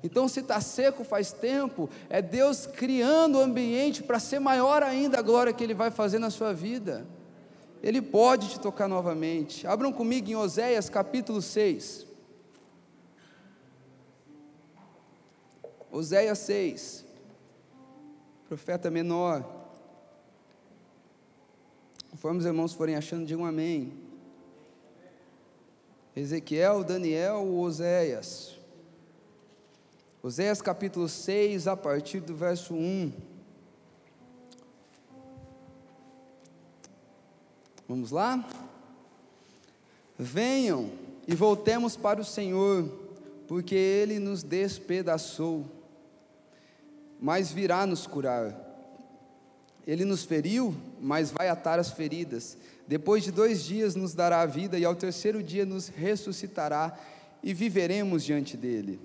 Então, 0.02 0.28
se 0.28 0.40
está 0.40 0.60
seco 0.60 1.02
faz 1.02 1.32
tempo, 1.32 1.90
é 2.08 2.22
Deus 2.22 2.66
criando 2.66 3.38
o 3.38 3.42
ambiente 3.42 4.02
para 4.02 4.20
ser 4.20 4.38
maior 4.38 4.82
ainda 4.82 5.18
a 5.18 5.22
glória 5.22 5.52
que 5.52 5.64
Ele 5.64 5.74
vai 5.74 5.90
fazer 5.90 6.18
na 6.20 6.30
sua 6.30 6.52
vida. 6.52 7.04
Ele 7.82 8.00
pode 8.00 8.50
te 8.50 8.60
tocar 8.60 8.88
novamente. 8.88 9.66
Abram 9.66 9.92
comigo 9.92 10.30
em 10.30 10.36
Oséias 10.36 10.88
capítulo 10.88 11.42
6. 11.42 12.06
Oséias 15.90 16.38
6, 16.38 17.04
profeta 18.46 18.90
menor. 18.90 19.44
Conforme 22.10 22.38
os 22.38 22.46
irmãos 22.46 22.72
forem 22.72 22.94
achando, 22.94 23.26
digam 23.26 23.44
amém. 23.44 24.07
Ezequiel, 26.16 26.82
Daniel, 26.82 27.46
Oséias. 27.58 28.56
Oséias 30.22 30.60
capítulo 30.60 31.08
6, 31.08 31.68
a 31.68 31.76
partir 31.76 32.20
do 32.20 32.34
verso 32.34 32.74
1. 32.74 33.12
Vamos 37.88 38.10
lá? 38.10 38.46
Venham 40.18 40.90
e 41.26 41.34
voltemos 41.34 41.96
para 41.96 42.20
o 42.20 42.24
Senhor, 42.24 42.86
porque 43.46 43.74
Ele 43.74 44.18
nos 44.18 44.42
despedaçou, 44.42 45.64
mas 47.20 47.52
virá 47.52 47.86
nos 47.86 48.06
curar. 48.06 48.66
Ele 49.86 50.04
nos 50.04 50.24
feriu, 50.24 50.74
mas 51.00 51.30
vai 51.30 51.48
atar 51.48 51.78
as 51.78 51.90
feridas. 51.90 52.58
Depois 52.88 53.22
de 53.22 53.30
dois 53.30 53.62
dias 53.62 53.94
nos 53.94 54.14
dará 54.14 54.40
a 54.40 54.46
vida, 54.46 54.78
e 54.78 54.84
ao 54.84 54.96
terceiro 54.96 55.42
dia 55.42 55.66
nos 55.66 55.88
ressuscitará, 55.88 56.98
e 57.42 57.52
viveremos 57.52 58.24
diante 58.24 58.56
dele. 58.56 58.98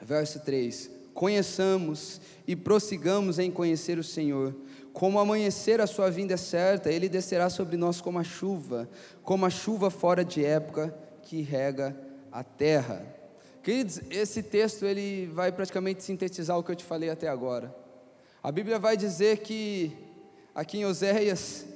Verso 0.00 0.40
3: 0.40 0.90
Conheçamos 1.12 2.22
e 2.46 2.56
prossigamos 2.56 3.38
em 3.38 3.50
conhecer 3.50 3.98
o 3.98 4.02
Senhor. 4.02 4.56
Como 4.94 5.18
amanhecer 5.18 5.78
a 5.80 5.86
sua 5.86 6.10
vinda 6.10 6.34
é 6.34 6.38
certa, 6.38 6.90
ele 6.90 7.08
descerá 7.08 7.50
sobre 7.50 7.76
nós 7.76 8.00
como 8.00 8.18
a 8.18 8.24
chuva, 8.24 8.88
como 9.22 9.44
a 9.44 9.50
chuva 9.50 9.90
fora 9.90 10.24
de 10.24 10.42
época 10.42 10.94
que 11.22 11.42
rega 11.42 11.94
a 12.32 12.42
terra. 12.42 13.04
Queridos, 13.62 14.00
esse 14.10 14.42
texto 14.42 14.86
ele 14.86 15.26
vai 15.26 15.52
praticamente 15.52 16.02
sintetizar 16.02 16.58
o 16.58 16.64
que 16.64 16.72
eu 16.72 16.76
te 16.76 16.84
falei 16.84 17.10
até 17.10 17.28
agora. 17.28 17.74
A 18.42 18.50
Bíblia 18.50 18.78
vai 18.78 18.96
dizer 18.96 19.38
que 19.38 19.92
aqui 20.54 20.78
em 20.78 20.84
Oséias, 20.84 21.66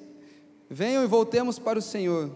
venham 0.69 1.03
e 1.05 1.07
voltemos 1.07 1.59
para 1.59 1.79
o 1.79 1.83
Senhor. 1.83 2.31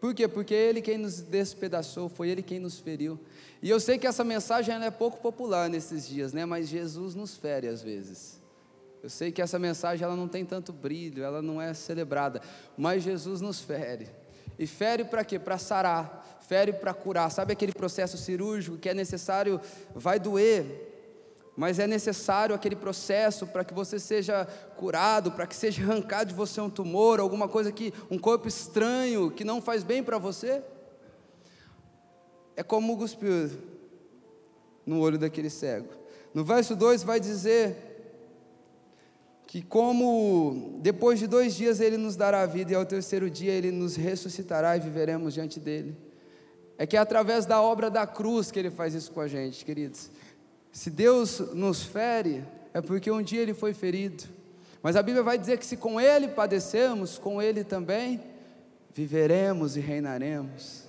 Por 0.00 0.14
quê? 0.14 0.28
Porque 0.28 0.54
é 0.54 0.68
Ele 0.68 0.82
quem 0.82 0.98
nos 0.98 1.20
despedaçou, 1.20 2.08
foi 2.08 2.28
Ele 2.28 2.42
quem 2.42 2.58
nos 2.58 2.78
feriu. 2.78 3.18
E 3.62 3.70
eu 3.70 3.80
sei 3.80 3.98
que 3.98 4.06
essa 4.06 4.22
mensagem 4.22 4.74
é 4.74 4.90
pouco 4.90 5.18
popular 5.18 5.68
nesses 5.68 6.06
dias, 6.06 6.32
né? 6.32 6.44
Mas 6.44 6.68
Jesus 6.68 7.14
nos 7.14 7.36
fere 7.36 7.68
às 7.68 7.82
vezes. 7.82 8.40
Eu 9.02 9.10
sei 9.10 9.30
que 9.30 9.40
essa 9.40 9.58
mensagem 9.58 10.04
ela 10.04 10.16
não 10.16 10.28
tem 10.28 10.44
tanto 10.44 10.72
brilho, 10.72 11.22
ela 11.22 11.40
não 11.40 11.60
é 11.60 11.72
celebrada, 11.72 12.40
mas 12.76 13.02
Jesus 13.02 13.40
nos 13.40 13.60
fere. 13.60 14.08
E 14.58 14.66
fere 14.66 15.04
para 15.04 15.24
quê? 15.24 15.38
Para 15.38 15.58
sarar, 15.58 16.40
fere 16.40 16.72
para 16.72 16.92
curar. 16.94 17.30
Sabe 17.30 17.52
aquele 17.52 17.72
processo 17.72 18.16
cirúrgico 18.16 18.76
que 18.76 18.88
é 18.88 18.94
necessário, 18.94 19.60
vai 19.94 20.18
doer, 20.18 20.95
mas 21.56 21.78
é 21.78 21.86
necessário 21.86 22.54
aquele 22.54 22.76
processo 22.76 23.46
para 23.46 23.64
que 23.64 23.72
você 23.72 23.98
seja 23.98 24.44
curado, 24.76 25.32
para 25.32 25.46
que 25.46 25.56
seja 25.56 25.82
arrancado 25.82 26.28
de 26.28 26.34
você 26.34 26.60
um 26.60 26.68
tumor, 26.68 27.18
alguma 27.18 27.48
coisa 27.48 27.72
que 27.72 27.94
um 28.10 28.18
corpo 28.18 28.46
estranho 28.46 29.30
que 29.30 29.44
não 29.44 29.62
faz 29.62 29.82
bem 29.82 30.02
para 30.02 30.18
você. 30.18 30.62
É 32.54 32.62
como 32.62 32.96
cuspir 32.98 33.50
no 34.84 35.00
olho 35.00 35.18
daquele 35.18 35.48
cego. 35.48 35.88
No 36.34 36.44
verso 36.44 36.76
2 36.76 37.02
vai 37.02 37.18
dizer 37.18 37.94
que 39.46 39.62
como 39.62 40.78
depois 40.82 41.18
de 41.18 41.26
dois 41.26 41.54
dias 41.54 41.80
ele 41.80 41.96
nos 41.96 42.16
dará 42.16 42.44
vida 42.44 42.72
e 42.72 42.74
ao 42.74 42.84
terceiro 42.84 43.30
dia 43.30 43.52
ele 43.52 43.70
nos 43.70 43.96
ressuscitará 43.96 44.76
e 44.76 44.80
viveremos 44.80 45.32
diante 45.32 45.58
dele. 45.58 45.96
É 46.76 46.86
que 46.86 46.96
é 46.96 47.00
através 47.00 47.46
da 47.46 47.62
obra 47.62 47.88
da 47.88 48.06
cruz 48.06 48.50
que 48.50 48.58
ele 48.58 48.70
faz 48.70 48.92
isso 48.92 49.10
com 49.10 49.20
a 49.20 49.28
gente, 49.28 49.64
queridos. 49.64 50.10
Se 50.76 50.90
Deus 50.90 51.40
nos 51.54 51.82
fere, 51.84 52.44
é 52.74 52.82
porque 52.82 53.10
um 53.10 53.22
dia 53.22 53.40
ele 53.40 53.54
foi 53.54 53.72
ferido. 53.72 54.24
Mas 54.82 54.94
a 54.94 55.02
Bíblia 55.02 55.22
vai 55.22 55.38
dizer 55.38 55.56
que 55.56 55.64
se 55.64 55.74
com 55.74 55.98
ele 55.98 56.28
padecemos, 56.28 57.16
com 57.16 57.40
ele 57.40 57.64
também 57.64 58.22
viveremos 58.92 59.74
e 59.78 59.80
reinaremos. 59.80 60.82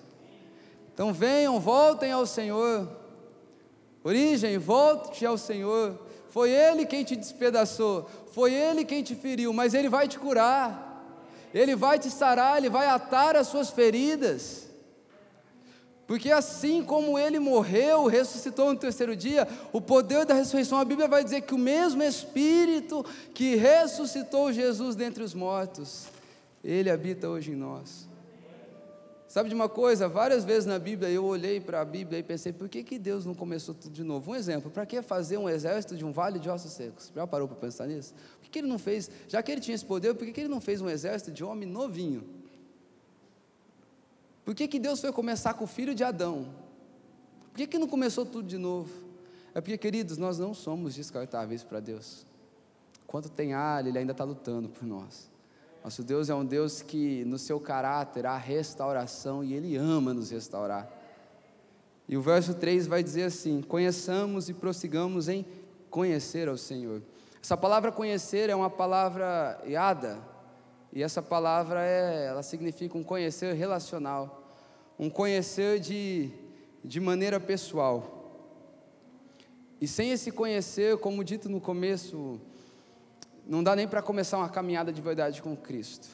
Então 0.94 1.14
venham, 1.14 1.58
voltem 1.58 2.12
ao 2.12 2.26
Senhor. 2.26 2.86
Origem, 4.04 4.58
volte 4.58 5.26
ao 5.26 5.38
Senhor. 5.38 5.98
Foi 6.28 6.52
Ele 6.52 6.86
quem 6.86 7.06
te 7.06 7.16
despedaçou, 7.16 8.10
foi 8.34 8.54
Ele 8.54 8.84
quem 8.84 9.02
te 9.02 9.16
feriu, 9.16 9.54
mas 9.54 9.74
Ele 9.74 9.88
vai 9.88 10.06
te 10.10 10.20
curar, 10.20 11.02
Ele 11.54 11.78
vai 11.78 11.98
te 11.98 12.12
sarar, 12.12 12.58
Ele 12.58 12.70
vai 12.70 12.88
atar 12.88 13.38
as 13.38 13.48
suas 13.48 13.70
feridas. 13.70 14.67
Porque 16.08 16.32
assim 16.32 16.82
como 16.82 17.20
ele 17.20 17.38
morreu, 17.38 18.08
ressuscitou 18.08 18.72
no 18.74 18.80
terceiro 18.80 19.14
dia, 19.14 19.46
o 19.74 19.82
poder 19.82 20.26
da 20.26 20.34
ressurreição, 20.34 20.80
a 20.80 20.86
Bíblia 20.86 21.06
vai 21.06 21.22
dizer 21.22 21.42
que 21.42 21.54
o 21.54 21.58
mesmo 21.58 22.02
Espírito 22.02 23.06
que 23.34 23.56
ressuscitou 23.56 24.54
Jesus 24.54 24.96
dentre 24.96 25.22
os 25.22 25.34
mortos, 25.34 26.08
ele 26.64 26.90
habita 26.90 27.28
hoje 27.28 27.52
em 27.52 27.56
nós. 27.56 28.08
Sabe 29.28 29.50
de 29.50 29.56
uma 29.56 29.68
coisa? 29.68 30.08
Várias 30.08 30.46
vezes 30.46 30.66
na 30.66 30.80
Bíblia 30.80 31.10
eu 31.10 31.26
olhei 31.26 31.60
para 31.60 31.82
a 31.82 31.86
Bíblia 31.86 32.20
e 32.20 32.24
pensei, 32.24 32.54
por 32.54 32.70
que, 32.70 32.82
que 32.82 32.98
Deus 32.98 33.26
não 33.26 33.36
começou 33.36 33.76
tudo 33.76 33.94
de 33.94 34.02
novo? 34.02 34.32
Um 34.32 34.36
exemplo, 34.36 34.72
para 34.72 34.86
que 34.86 35.02
fazer 35.02 35.38
um 35.38 35.50
exército 35.50 35.98
de 35.98 36.06
um 36.06 36.14
vale 36.14 36.40
de 36.40 36.50
ossos 36.50 36.72
secos? 36.72 37.12
Já 37.14 37.28
parou 37.28 37.50
para 37.50 37.58
pensar 37.58 37.86
nisso? 37.86 38.14
Por 38.40 38.44
que, 38.44 38.50
que 38.50 38.60
ele 38.60 38.68
não 38.68 38.80
fez, 38.80 39.12
já 39.28 39.44
que 39.44 39.52
ele 39.52 39.60
tinha 39.60 39.76
esse 39.76 39.84
poder, 39.86 40.16
por 40.16 40.26
que, 40.26 40.32
que 40.32 40.40
ele 40.40 40.48
não 40.48 40.62
fez 40.62 40.82
um 40.82 40.90
exército 40.90 41.32
de 41.32 41.44
homem 41.44 41.68
novinho? 41.68 42.37
Por 44.48 44.56
que, 44.56 44.66
que 44.66 44.80
Deus 44.80 45.02
foi 45.02 45.12
começar 45.12 45.56
com 45.56 45.66
o 45.66 45.68
filho 45.68 45.94
de 45.94 46.06
Adão? 46.06 46.48
Por 47.52 47.58
que, 47.58 47.68
que 47.68 47.78
não 47.78 47.86
começou 47.86 48.26
tudo 48.26 48.48
de 48.48 48.58
novo? 48.58 48.90
É 49.54 49.60
porque, 49.60 49.78
queridos, 49.78 50.18
nós 50.18 50.40
não 50.40 50.54
somos 50.54 50.96
descartáveis 50.96 51.66
para 51.66 51.82
Deus. 51.82 52.26
Quanto 53.06 53.28
tem 53.28 53.54
alho, 53.54 53.90
Ele 53.90 54.00
ainda 54.00 54.14
está 54.14 54.24
lutando 54.24 54.70
por 54.70 54.86
nós. 54.86 55.30
Nosso 55.84 56.02
Deus 56.02 56.30
é 56.30 56.34
um 56.34 56.46
Deus 56.46 56.82
que, 56.82 57.26
no 57.26 57.38
seu 57.38 57.60
caráter, 57.60 58.26
há 58.26 58.38
restauração 58.38 59.44
e 59.44 59.54
Ele 59.54 59.76
ama 59.76 60.14
nos 60.14 60.32
restaurar. 60.32 60.90
E 62.08 62.16
o 62.16 62.22
verso 62.22 62.54
3 62.54 62.88
vai 62.88 63.04
dizer 63.04 63.24
assim: 63.24 63.62
Conheçamos 63.62 64.48
e 64.48 64.54
prossigamos 64.54 65.28
em 65.28 65.46
conhecer 65.90 66.48
ao 66.48 66.56
Senhor. 66.56 67.02
Essa 67.44 67.58
palavra 67.58 67.92
conhecer 67.92 68.50
é 68.50 68.56
uma 68.56 68.70
palavra 68.70 69.62
iada, 69.66 70.18
e 70.94 71.04
essa 71.04 71.22
palavra 71.22 71.86
é, 71.86 72.28
ela 72.28 72.42
significa 72.42 72.98
um 72.98 73.04
conhecer 73.04 73.54
relacional, 73.54 74.37
um 75.00 75.10
conhecer 75.10 75.80
de, 75.80 76.30
de 76.84 77.00
maneira 77.00 77.40
pessoal. 77.40 78.14
E 79.80 79.88
sem 79.88 80.12
esse 80.12 80.32
conhecer, 80.32 80.98
como 80.98 81.24
dito 81.24 81.48
no 81.48 81.62
começo, 81.62 82.42
não 83.46 83.64
dá 83.64 83.76
nem 83.76 83.88
para 83.88 84.02
começar 84.02 84.38
uma 84.38 84.50
caminhada 84.50 84.92
de 84.92 85.02
verdade 85.02 85.42
com 85.42 85.56
Cristo. 85.56 86.08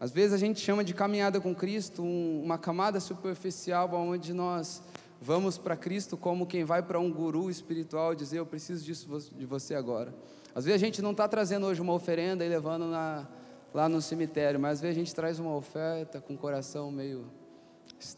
Às 0.00 0.10
vezes 0.10 0.32
a 0.32 0.38
gente 0.38 0.58
chama 0.60 0.82
de 0.82 0.94
caminhada 0.94 1.40
com 1.42 1.54
Cristo 1.54 2.02
um, 2.02 2.42
uma 2.42 2.56
camada 2.56 2.98
superficial 3.00 3.90
onde 3.92 4.32
nós 4.32 4.82
vamos 5.20 5.58
para 5.58 5.76
Cristo 5.76 6.16
como 6.16 6.46
quem 6.46 6.64
vai 6.64 6.82
para 6.82 6.98
um 6.98 7.12
guru 7.12 7.50
espiritual 7.50 8.14
dizer 8.14 8.38
eu 8.38 8.46
preciso 8.46 8.82
disso 8.82 9.30
de 9.36 9.44
você 9.44 9.74
agora. 9.74 10.14
Às 10.54 10.64
vezes 10.64 10.82
a 10.82 10.84
gente 10.84 11.02
não 11.02 11.10
está 11.10 11.28
trazendo 11.28 11.66
hoje 11.66 11.82
uma 11.82 11.92
oferenda 11.92 12.42
e 12.42 12.48
levando 12.48 12.86
na, 12.86 13.28
lá 13.74 13.90
no 13.90 14.00
cemitério, 14.00 14.58
mas 14.58 14.78
às 14.78 14.80
vezes 14.80 14.96
a 14.96 15.00
gente 15.00 15.14
traz 15.14 15.38
uma 15.38 15.54
oferta 15.54 16.18
com 16.18 16.32
o 16.32 16.38
coração 16.38 16.90
meio 16.90 17.26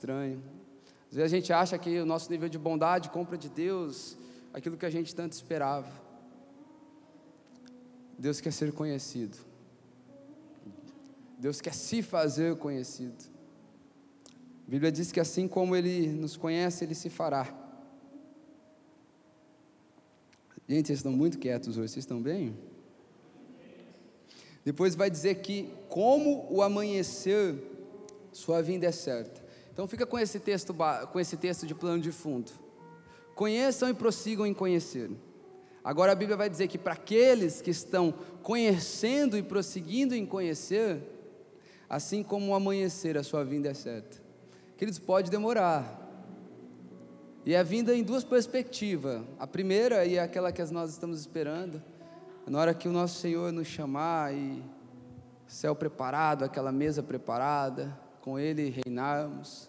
estranho. 0.02 0.42
Às 1.08 1.16
vezes 1.16 1.32
a 1.32 1.36
gente 1.36 1.52
acha 1.52 1.78
que 1.78 2.00
o 2.00 2.06
nosso 2.06 2.30
nível 2.30 2.48
de 2.48 2.58
bondade 2.58 3.08
compra 3.08 3.38
de 3.38 3.48
Deus 3.48 4.16
aquilo 4.52 4.76
que 4.76 4.84
a 4.84 4.90
gente 4.90 5.14
tanto 5.14 5.32
esperava. 5.32 5.92
Deus 8.18 8.40
quer 8.40 8.52
ser 8.52 8.72
conhecido. 8.72 9.38
Deus 11.38 11.60
quer 11.60 11.74
se 11.74 12.02
fazer 12.02 12.56
conhecido. 12.56 13.24
A 14.66 14.70
Bíblia 14.70 14.90
diz 14.90 15.12
que 15.12 15.20
assim 15.20 15.46
como 15.46 15.76
Ele 15.76 16.08
nos 16.08 16.36
conhece, 16.36 16.84
Ele 16.84 16.94
se 16.94 17.08
fará. 17.08 17.46
Gente, 20.68 20.86
vocês 20.86 20.98
estão 21.00 21.12
muito 21.12 21.38
quietos 21.38 21.76
hoje, 21.76 21.92
vocês 21.92 22.04
estão 22.04 22.20
bem? 22.20 22.56
Depois 24.64 24.94
vai 24.94 25.10
dizer 25.10 25.36
que, 25.36 25.68
como 25.88 26.46
o 26.48 26.62
amanhecer, 26.62 27.56
sua 28.32 28.62
vinda 28.62 28.86
é 28.86 28.92
certa. 28.92 29.41
Então 29.72 29.88
fica 29.88 30.04
com 30.04 30.18
esse 30.18 30.38
texto, 30.38 30.74
com 31.10 31.18
esse 31.18 31.36
texto 31.36 31.66
de 31.66 31.74
plano 31.74 32.02
de 32.02 32.12
fundo. 32.12 32.52
Conheçam 33.34 33.88
e 33.88 33.94
prossigam 33.94 34.46
em 34.46 34.52
conhecer. 34.52 35.10
Agora 35.82 36.12
a 36.12 36.14
Bíblia 36.14 36.36
vai 36.36 36.48
dizer 36.48 36.68
que 36.68 36.78
para 36.78 36.92
aqueles 36.92 37.60
que 37.60 37.70
estão 37.70 38.14
conhecendo 38.42 39.36
e 39.36 39.42
prosseguindo 39.42 40.14
em 40.14 40.26
conhecer, 40.26 41.02
assim 41.88 42.22
como 42.22 42.52
o 42.52 42.54
amanhecer, 42.54 43.16
a 43.16 43.22
sua 43.22 43.44
vinda 43.44 43.70
é 43.70 43.74
certa. 43.74 44.22
Queridos, 44.76 44.98
pode 44.98 45.30
demorar. 45.30 46.00
E 47.44 47.54
é 47.54 47.64
vinda 47.64 47.96
em 47.96 48.04
duas 48.04 48.22
perspectivas. 48.22 49.22
A 49.38 49.46
primeira, 49.46 50.04
e 50.04 50.16
é 50.16 50.22
aquela 50.22 50.52
que 50.52 50.62
nós 50.64 50.90
estamos 50.90 51.18
esperando, 51.18 51.82
na 52.46 52.60
hora 52.60 52.74
que 52.74 52.88
o 52.88 52.92
nosso 52.92 53.18
Senhor 53.18 53.52
nos 53.52 53.66
chamar 53.66 54.34
e 54.34 54.62
céu 55.46 55.74
preparado, 55.74 56.44
aquela 56.44 56.70
mesa 56.70 57.02
preparada, 57.02 57.98
com 58.22 58.38
Ele 58.38 58.70
reinarmos. 58.70 59.68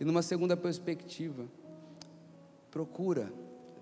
E 0.00 0.04
numa 0.04 0.22
segunda 0.22 0.56
perspectiva, 0.56 1.44
procura, 2.70 3.30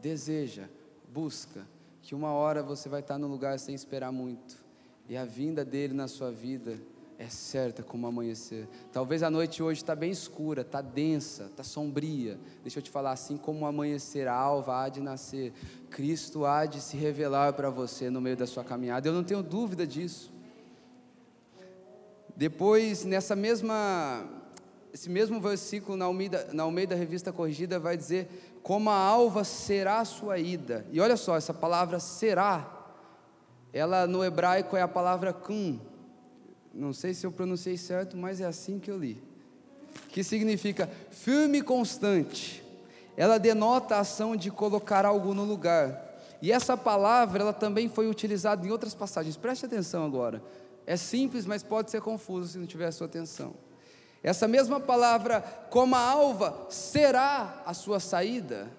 deseja, 0.00 0.64
busca, 1.12 1.64
que 2.02 2.14
uma 2.14 2.32
hora 2.32 2.62
você 2.62 2.88
vai 2.88 3.00
estar 3.00 3.18
no 3.18 3.28
lugar 3.28 3.58
sem 3.60 3.74
esperar 3.74 4.10
muito, 4.10 4.56
e 5.08 5.16
a 5.16 5.24
vinda 5.24 5.64
dele 5.64 5.92
na 5.92 6.08
sua 6.08 6.32
vida 6.32 6.78
é 7.18 7.28
certa 7.28 7.82
como 7.82 8.06
amanhecer. 8.06 8.68
Talvez 8.92 9.22
a 9.22 9.30
noite 9.30 9.62
hoje 9.62 9.82
está 9.82 9.94
bem 9.94 10.10
escura, 10.10 10.62
está 10.62 10.80
densa, 10.82 11.44
está 11.44 11.62
sombria. 11.62 12.38
Deixa 12.62 12.78
eu 12.78 12.82
te 12.82 12.90
falar, 12.90 13.12
assim 13.12 13.36
como 13.36 13.60
o 13.60 13.66
amanhecer, 13.66 14.28
a 14.28 14.34
alva 14.34 14.82
há 14.82 14.88
de 14.88 15.00
nascer, 15.00 15.52
Cristo 15.90 16.44
há 16.44 16.66
de 16.66 16.80
se 16.80 16.96
revelar 16.96 17.54
para 17.54 17.70
você 17.70 18.10
no 18.10 18.20
meio 18.20 18.36
da 18.36 18.46
sua 18.46 18.64
caminhada. 18.64 19.08
Eu 19.08 19.14
não 19.14 19.24
tenho 19.24 19.42
dúvida 19.42 19.86
disso. 19.86 20.35
Depois, 22.36 23.04
nessa 23.04 23.34
mesma, 23.34 24.24
esse 24.92 25.08
mesmo 25.08 25.40
versículo 25.40 25.96
na 25.96 26.04
Almeida, 26.04 26.48
na 26.52 26.62
Almeida 26.62 26.94
Revista 26.94 27.32
Corrigida 27.32 27.80
vai 27.80 27.96
dizer 27.96 28.58
como 28.62 28.90
a 28.90 28.96
alva 28.96 29.42
será 29.42 30.00
a 30.00 30.04
sua 30.04 30.38
ida. 30.38 30.86
E 30.92 31.00
olha 31.00 31.16
só, 31.16 31.36
essa 31.36 31.54
palavra 31.54 31.98
será, 31.98 32.72
ela 33.72 34.06
no 34.06 34.24
hebraico 34.24 34.76
é 34.76 34.82
a 34.82 34.88
palavra 34.88 35.32
kun 35.32 35.78
não 36.76 36.92
sei 36.92 37.14
se 37.14 37.26
eu 37.26 37.32
pronunciei 37.32 37.78
certo, 37.78 38.18
mas 38.18 38.38
é 38.38 38.44
assim 38.44 38.78
que 38.78 38.90
eu 38.90 38.98
li. 38.98 39.18
Que 40.10 40.22
significa 40.22 40.88
firme 41.10 41.58
e 41.58 41.62
constante. 41.62 42.62
Ela 43.16 43.38
denota 43.38 43.96
a 43.96 44.00
ação 44.00 44.36
de 44.36 44.50
colocar 44.50 45.06
algo 45.06 45.32
no 45.32 45.42
lugar. 45.42 46.04
E 46.42 46.52
essa 46.52 46.76
palavra, 46.76 47.42
ela 47.42 47.52
também 47.54 47.88
foi 47.88 48.10
utilizada 48.10 48.66
em 48.66 48.70
outras 48.70 48.94
passagens. 48.94 49.38
Preste 49.38 49.64
atenção 49.64 50.04
agora. 50.04 50.42
É 50.86 50.96
simples, 50.96 51.44
mas 51.44 51.62
pode 51.62 51.90
ser 51.90 52.00
confuso 52.00 52.52
se 52.52 52.58
não 52.58 52.66
tiver 52.66 52.86
a 52.86 52.92
sua 52.92 53.06
atenção. 53.06 53.54
Essa 54.22 54.48
mesma 54.48 54.80
palavra, 54.80 55.40
como 55.70 55.94
a 55.94 56.00
alva, 56.00 56.66
será 56.70 57.62
a 57.66 57.74
sua 57.74 58.00
saída. 58.00 58.70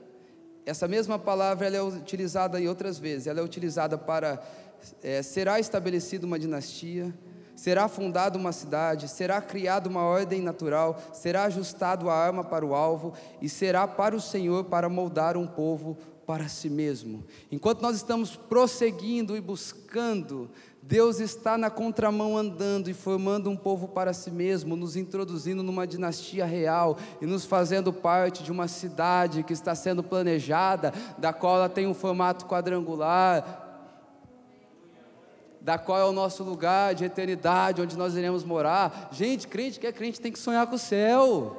Essa 0.65 0.87
mesma 0.87 1.19
palavra 1.19 1.67
ela 1.67 1.77
é 1.77 1.81
utilizada 1.81 2.59
em 2.59 2.67
outras 2.67 2.97
vezes. 2.97 3.27
Ela 3.27 3.39
é 3.39 3.43
utilizada 3.43 3.97
para 3.97 4.41
é, 5.01 5.21
será 5.21 5.59
estabelecida 5.59 6.25
uma 6.25 6.39
dinastia, 6.39 7.13
será 7.55 7.87
fundada 7.87 8.37
uma 8.37 8.51
cidade, 8.51 9.07
será 9.07 9.41
criada 9.41 9.89
uma 9.89 10.03
ordem 10.03 10.41
natural, 10.41 11.01
será 11.13 11.45
ajustado 11.45 12.09
a 12.09 12.15
arma 12.15 12.43
para 12.43 12.65
o 12.65 12.75
alvo 12.75 13.13
e 13.41 13.49
será 13.49 13.87
para 13.87 14.15
o 14.15 14.21
Senhor 14.21 14.65
para 14.65 14.89
moldar 14.89 15.35
um 15.35 15.47
povo 15.47 15.97
para 16.25 16.49
si 16.49 16.69
mesmo. 16.69 17.23
Enquanto 17.51 17.81
nós 17.81 17.95
estamos 17.95 18.35
prosseguindo 18.35 19.35
e 19.35 19.41
buscando, 19.41 20.51
Deus 20.81 21.19
está 21.19 21.57
na 21.57 21.69
contramão 21.69 22.37
andando 22.37 22.89
e 22.89 22.93
formando 22.93 23.49
um 23.49 23.57
povo 23.57 23.89
para 23.89 24.13
si 24.13 24.31
mesmo, 24.31 24.75
nos 24.75 24.95
introduzindo 24.95 25.61
numa 25.61 25.85
dinastia 25.85 26.45
real 26.45 26.97
e 27.21 27.25
nos 27.25 27.45
fazendo 27.45 27.91
parte 27.91 28.41
de 28.41 28.51
uma 28.51 28.69
cidade 28.69 29.43
que 29.43 29.51
está 29.51 29.75
sendo 29.75 30.01
planejada, 30.01 30.93
da 31.17 31.33
qual 31.33 31.57
ela 31.57 31.69
tem 31.69 31.87
um 31.87 31.93
formato 31.93 32.45
quadrangular, 32.45 33.65
da 35.59 35.77
qual 35.77 35.99
é 35.99 36.05
o 36.05 36.13
nosso 36.13 36.45
lugar 36.45 36.95
de 36.95 37.03
eternidade, 37.03 37.81
onde 37.81 37.97
nós 37.97 38.15
iremos 38.15 38.45
morar. 38.45 39.09
Gente, 39.11 39.49
crente 39.49 39.81
que 39.81 39.87
é 39.87 39.91
crente 39.91 40.21
tem 40.21 40.31
que 40.31 40.39
sonhar 40.39 40.65
com 40.67 40.75
o 40.75 40.79
céu. 40.79 41.57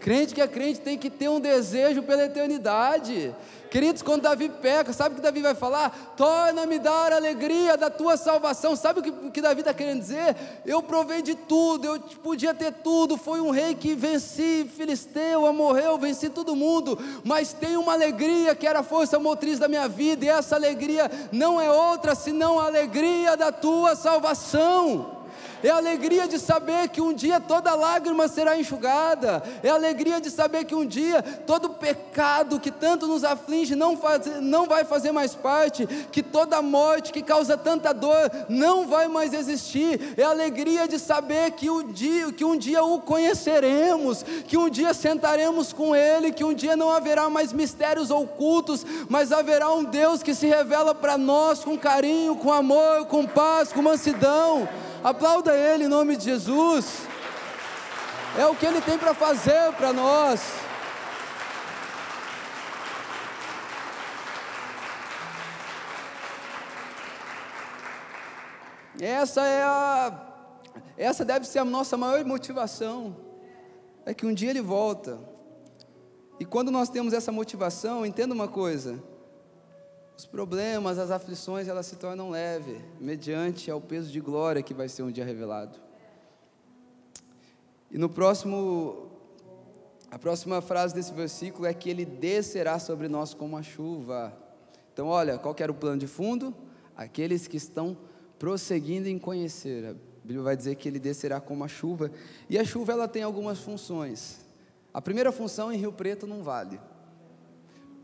Crente 0.00 0.34
que 0.34 0.40
é 0.40 0.46
crente 0.46 0.80
tem 0.80 0.96
que 0.96 1.10
ter 1.10 1.28
um 1.28 1.40
desejo 1.40 2.02
pela 2.02 2.24
eternidade. 2.24 3.34
Queridos, 3.70 4.00
quando 4.00 4.22
Davi 4.22 4.48
peca, 4.48 4.92
sabe 4.94 5.12
o 5.12 5.16
que 5.16 5.22
Davi 5.22 5.42
vai 5.42 5.54
falar? 5.54 6.14
Torna-me 6.16 6.78
dar 6.78 7.12
alegria 7.12 7.76
da 7.76 7.90
tua 7.90 8.16
salvação. 8.16 8.74
Sabe 8.74 9.00
o 9.00 9.02
que, 9.02 9.12
que 9.30 9.42
Davi 9.42 9.60
está 9.60 9.74
querendo 9.74 10.00
dizer? 10.00 10.34
Eu 10.64 10.82
provei 10.82 11.20
de 11.20 11.34
tudo, 11.34 11.84
eu 11.84 12.00
podia 12.22 12.54
ter 12.54 12.72
tudo. 12.72 13.18
Foi 13.18 13.40
um 13.40 13.50
rei 13.50 13.74
que 13.74 13.94
venci 13.94 14.70
Filisteu, 14.74 15.52
morreu, 15.52 15.98
venci 15.98 16.30
todo 16.30 16.56
mundo. 16.56 16.98
Mas 17.24 17.52
tem 17.52 17.76
uma 17.76 17.92
alegria 17.92 18.54
que 18.54 18.66
era 18.66 18.80
a 18.80 18.84
força 18.84 19.18
motriz 19.18 19.58
da 19.58 19.68
minha 19.68 19.88
vida, 19.88 20.24
e 20.24 20.28
essa 20.28 20.54
alegria 20.54 21.10
não 21.30 21.60
é 21.60 21.70
outra 21.70 22.14
senão 22.14 22.58
a 22.58 22.66
alegria 22.66 23.36
da 23.36 23.52
tua 23.52 23.94
salvação 23.94 25.17
é 25.62 25.70
a 25.70 25.76
alegria 25.76 26.26
de 26.28 26.38
saber 26.38 26.88
que 26.88 27.00
um 27.00 27.12
dia 27.12 27.40
toda 27.40 27.74
lágrima 27.74 28.28
será 28.28 28.58
enxugada, 28.58 29.42
é 29.62 29.70
a 29.70 29.74
alegria 29.74 30.20
de 30.20 30.30
saber 30.30 30.64
que 30.64 30.74
um 30.74 30.86
dia 30.86 31.22
todo 31.22 31.70
pecado 31.70 32.60
que 32.60 32.70
tanto 32.70 33.06
nos 33.06 33.24
aflige 33.24 33.74
não, 33.74 33.96
faz, 33.96 34.26
não 34.40 34.66
vai 34.66 34.84
fazer 34.84 35.12
mais 35.12 35.34
parte, 35.34 35.86
que 36.10 36.22
toda 36.22 36.62
morte 36.62 37.12
que 37.12 37.22
causa 37.22 37.56
tanta 37.56 37.92
dor 37.92 38.30
não 38.48 38.86
vai 38.86 39.08
mais 39.08 39.32
existir, 39.32 40.14
é 40.16 40.22
a 40.22 40.30
alegria 40.30 40.86
de 40.86 40.98
saber 40.98 41.52
que 41.52 41.68
um 41.70 41.92
dia, 41.92 42.32
que 42.32 42.44
um 42.44 42.56
dia 42.56 42.82
o 42.82 43.00
conheceremos, 43.00 44.22
que 44.46 44.56
um 44.56 44.68
dia 44.68 44.94
sentaremos 44.94 45.72
com 45.72 45.94
Ele, 45.94 46.32
que 46.32 46.44
um 46.44 46.54
dia 46.54 46.76
não 46.76 46.90
haverá 46.90 47.28
mais 47.28 47.52
mistérios 47.52 48.10
ocultos, 48.10 48.84
mas 49.08 49.32
haverá 49.32 49.72
um 49.72 49.84
Deus 49.84 50.22
que 50.22 50.34
se 50.34 50.46
revela 50.46 50.94
para 50.94 51.18
nós 51.18 51.64
com 51.64 51.76
carinho, 51.76 52.36
com 52.36 52.52
amor, 52.52 53.06
com 53.06 53.26
paz, 53.26 53.72
com 53.72 53.82
mansidão. 53.82 54.68
Aplauda 55.08 55.56
Ele 55.56 55.84
em 55.84 55.88
nome 55.88 56.18
de 56.18 56.24
Jesus. 56.24 57.06
É 58.36 58.46
o 58.46 58.54
que 58.54 58.66
Ele 58.66 58.82
tem 58.82 58.98
para 58.98 59.14
fazer 59.14 59.72
para 59.72 59.90
nós. 59.90 60.38
Essa 69.00 69.46
é 69.46 69.62
a 69.62 70.24
essa 70.98 71.24
deve 71.24 71.46
ser 71.46 71.60
a 71.60 71.64
nossa 71.64 71.96
maior 71.96 72.22
motivação. 72.26 73.16
É 74.04 74.12
que 74.12 74.26
um 74.26 74.34
dia 74.34 74.50
ele 74.50 74.60
volta. 74.60 75.18
E 76.38 76.44
quando 76.44 76.70
nós 76.70 76.90
temos 76.90 77.14
essa 77.14 77.32
motivação, 77.32 78.04
entenda 78.04 78.34
uma 78.34 78.48
coisa: 78.48 79.02
os 80.18 80.26
problemas, 80.26 80.98
as 80.98 81.12
aflições, 81.12 81.68
elas 81.68 81.86
se 81.86 81.94
tornam 81.94 82.28
leves, 82.28 82.82
mediante 83.00 83.70
ao 83.70 83.80
peso 83.80 84.10
de 84.10 84.20
glória 84.20 84.64
que 84.64 84.74
vai 84.74 84.88
ser 84.88 85.04
um 85.04 85.12
dia 85.12 85.24
revelado. 85.24 85.78
E 87.88 87.96
no 87.96 88.08
próximo, 88.08 89.12
a 90.10 90.18
próxima 90.18 90.60
frase 90.60 90.92
desse 90.92 91.12
versículo 91.14 91.66
é 91.66 91.72
que 91.72 91.88
ele 91.88 92.04
descerá 92.04 92.80
sobre 92.80 93.06
nós 93.06 93.32
como 93.32 93.56
a 93.56 93.62
chuva. 93.62 94.36
Então, 94.92 95.06
olha, 95.06 95.38
qual 95.38 95.54
era 95.56 95.70
o 95.70 95.74
plano 95.74 96.00
de 96.00 96.08
fundo? 96.08 96.52
Aqueles 96.96 97.46
que 97.46 97.56
estão 97.56 97.96
prosseguindo 98.40 99.08
em 99.08 99.20
conhecer. 99.20 99.84
A 99.84 99.94
Bíblia 100.24 100.42
vai 100.42 100.56
dizer 100.56 100.74
que 100.74 100.88
ele 100.88 100.98
descerá 100.98 101.40
como 101.40 101.62
a 101.62 101.68
chuva. 101.68 102.10
E 102.50 102.58
a 102.58 102.64
chuva 102.64 102.90
ela 102.90 103.06
tem 103.06 103.22
algumas 103.22 103.60
funções. 103.60 104.44
A 104.92 105.00
primeira 105.00 105.30
função 105.30 105.72
em 105.72 105.76
Rio 105.76 105.92
Preto 105.92 106.26
não 106.26 106.42
vale. 106.42 106.80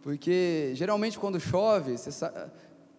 Porque 0.05 0.72
geralmente 0.74 1.18
quando 1.18 1.40
chove, 1.40 1.94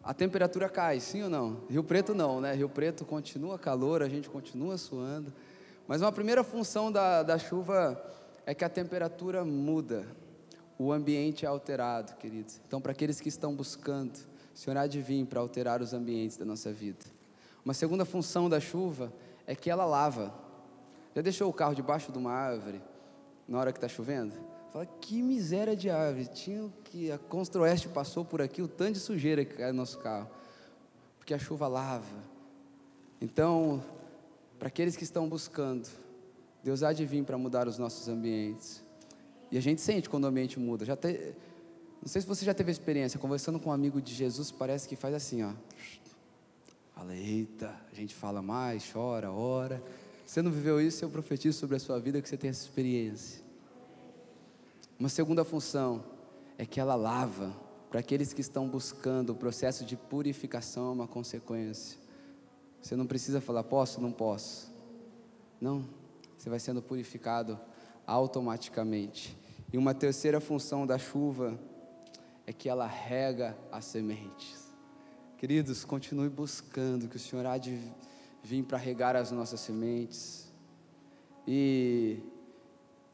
a 0.04 0.12
temperatura 0.12 0.68
cai, 0.68 1.00
sim 1.00 1.22
ou 1.22 1.30
não? 1.30 1.60
Rio 1.70 1.84
Preto 1.84 2.16
não, 2.16 2.42
né? 2.42 2.56
Rio 2.56 2.68
Preto 2.68 3.06
continua 3.06 3.60
calor, 3.60 4.02
a 4.02 4.10
gente 4.10 4.28
continua 4.28 4.76
suando. 4.76 5.32
Mas 5.88 6.02
uma 6.02 6.12
primeira 6.12 6.44
função 6.44 6.92
da, 6.92 7.22
da 7.22 7.38
chuva 7.38 8.04
é 8.44 8.56
que 8.56 8.66
a 8.66 8.70
temperatura 8.70 9.46
muda, 9.46 10.04
o 10.80 10.92
ambiente 10.92 11.46
é 11.46 11.48
alterado, 11.48 12.16
queridos. 12.16 12.60
Então, 12.68 12.82
para 12.82 12.92
aqueles 12.92 13.22
que 13.22 13.30
estão 13.30 13.54
buscando, 13.56 14.16
o 14.56 14.58
Senhor 14.58 14.76
há 14.76 14.88
de 14.88 15.00
vir 15.00 15.28
para 15.28 15.40
alterar 15.40 15.84
os 15.84 15.94
ambientes 15.94 16.38
da 16.38 16.44
nossa 16.44 16.74
vida. 16.74 17.06
Uma 17.64 17.76
segunda 17.76 18.04
função 18.04 18.50
da 18.50 18.60
chuva 18.60 19.14
é 19.46 19.54
que 19.54 19.70
ela 19.70 19.86
lava. 19.86 20.34
Já 21.16 21.22
deixou 21.22 21.52
o 21.52 21.54
carro 21.54 21.76
debaixo 21.76 22.12
de 22.12 22.18
uma 22.18 22.32
árvore 22.32 22.82
na 23.48 23.60
hora 23.60 23.72
que 23.72 23.78
está 23.78 23.88
chovendo? 23.88 24.55
Fala, 24.76 24.86
que 25.00 25.22
miséria 25.22 25.74
de 25.74 25.90
árvore. 25.90 26.28
Tinha 26.28 26.70
que 26.84 27.10
a 27.10 27.18
Construeste 27.18 27.88
passou 27.88 28.26
por 28.26 28.42
aqui, 28.42 28.62
o 28.62 28.68
tanto 28.68 28.96
de 28.96 29.00
sujeira 29.00 29.46
que 29.46 29.56
cai 29.56 29.72
no 29.72 29.78
nosso 29.78 29.98
carro. 30.00 30.30
Porque 31.18 31.34
a 31.34 31.40
chuva 31.40 31.66
lava. 31.66 32.22
Então, 33.22 33.82
para 34.60 34.68
aqueles 34.68 34.98
que 34.98 35.06
estão 35.06 35.30
buscando, 35.30 35.88
Deus 36.62 36.84
há 36.84 36.92
de 36.92 37.06
vir 37.06 37.24
para 37.24 37.38
mudar 37.38 37.70
os 37.70 37.78
nossos 37.78 38.10
ambientes. 38.10 38.84
E 39.50 39.58
a 39.58 39.62
gente 39.62 39.80
sente 39.80 40.10
quando 40.10 40.26
o 40.26 40.28
ambiente 40.28 40.60
muda. 40.60 40.84
Já 40.84 40.98
te, 40.98 41.34
não 42.02 42.10
sei 42.10 42.20
se 42.20 42.28
você 42.28 42.44
já 42.44 42.54
teve 42.54 42.70
experiência, 42.70 43.18
conversando 43.18 43.62
com 43.62 43.70
um 43.70 43.74
amigo 43.74 44.02
de 44.02 44.14
Jesus, 44.14 44.52
parece 44.52 44.90
que 44.90 44.98
faz 44.98 45.16
assim, 45.16 45.42
ó. 45.42 45.54
Fala, 46.94 47.16
eita, 47.16 47.74
a 47.90 47.96
gente 47.96 48.14
fala 48.14 48.42
mais, 48.42 48.92
chora, 48.92 49.32
ora. 49.32 49.82
Você 50.26 50.42
não 50.42 50.52
viveu 50.52 50.82
isso, 50.82 51.06
eu 51.06 51.10
profetizo 51.10 51.58
sobre 51.58 51.78
a 51.78 51.80
sua 51.80 51.98
vida 51.98 52.22
que 52.22 52.28
você 52.28 52.36
tem 52.36 52.50
essa 52.50 52.66
experiência. 52.66 53.45
Uma 54.98 55.10
segunda 55.10 55.44
função 55.44 56.04
é 56.58 56.66
que 56.66 56.80
ela 56.80 56.96
lava. 56.96 57.54
Para 57.90 58.00
aqueles 58.00 58.32
que 58.34 58.42
estão 58.42 58.68
buscando 58.68 59.32
o 59.32 59.36
processo 59.36 59.86
de 59.86 59.96
purificação 59.98 60.90
é 60.90 60.92
uma 60.92 61.08
consequência. 61.08 61.98
Você 62.82 62.96
não 62.96 63.06
precisa 63.06 63.42
falar 63.42 63.64
posso, 63.64 64.00
não 64.00 64.12
posso. 64.12 64.72
Não, 65.60 65.86
você 66.38 66.50
vai 66.50 66.60
sendo 66.60 66.82
purificado 66.82 67.60
automaticamente. 68.08 69.38
E 69.72 69.78
uma 69.78 69.94
terceira 69.94 70.40
função 70.40 70.86
da 70.88 70.98
chuva 70.98 71.60
é 72.48 72.54
que 72.54 72.70
ela 72.70 72.88
rega 72.88 73.58
as 73.72 73.86
sementes. 73.86 74.72
Queridos, 75.38 75.84
continue 75.84 76.30
buscando 76.30 77.10
que 77.10 77.18
o 77.18 77.20
Senhor 77.20 77.46
há 77.46 77.58
de 77.58 77.78
vir 78.42 78.64
para 78.64 78.78
regar 78.78 79.16
as 79.16 79.32
nossas 79.32 79.60
sementes. 79.60 80.50
E 81.48 82.20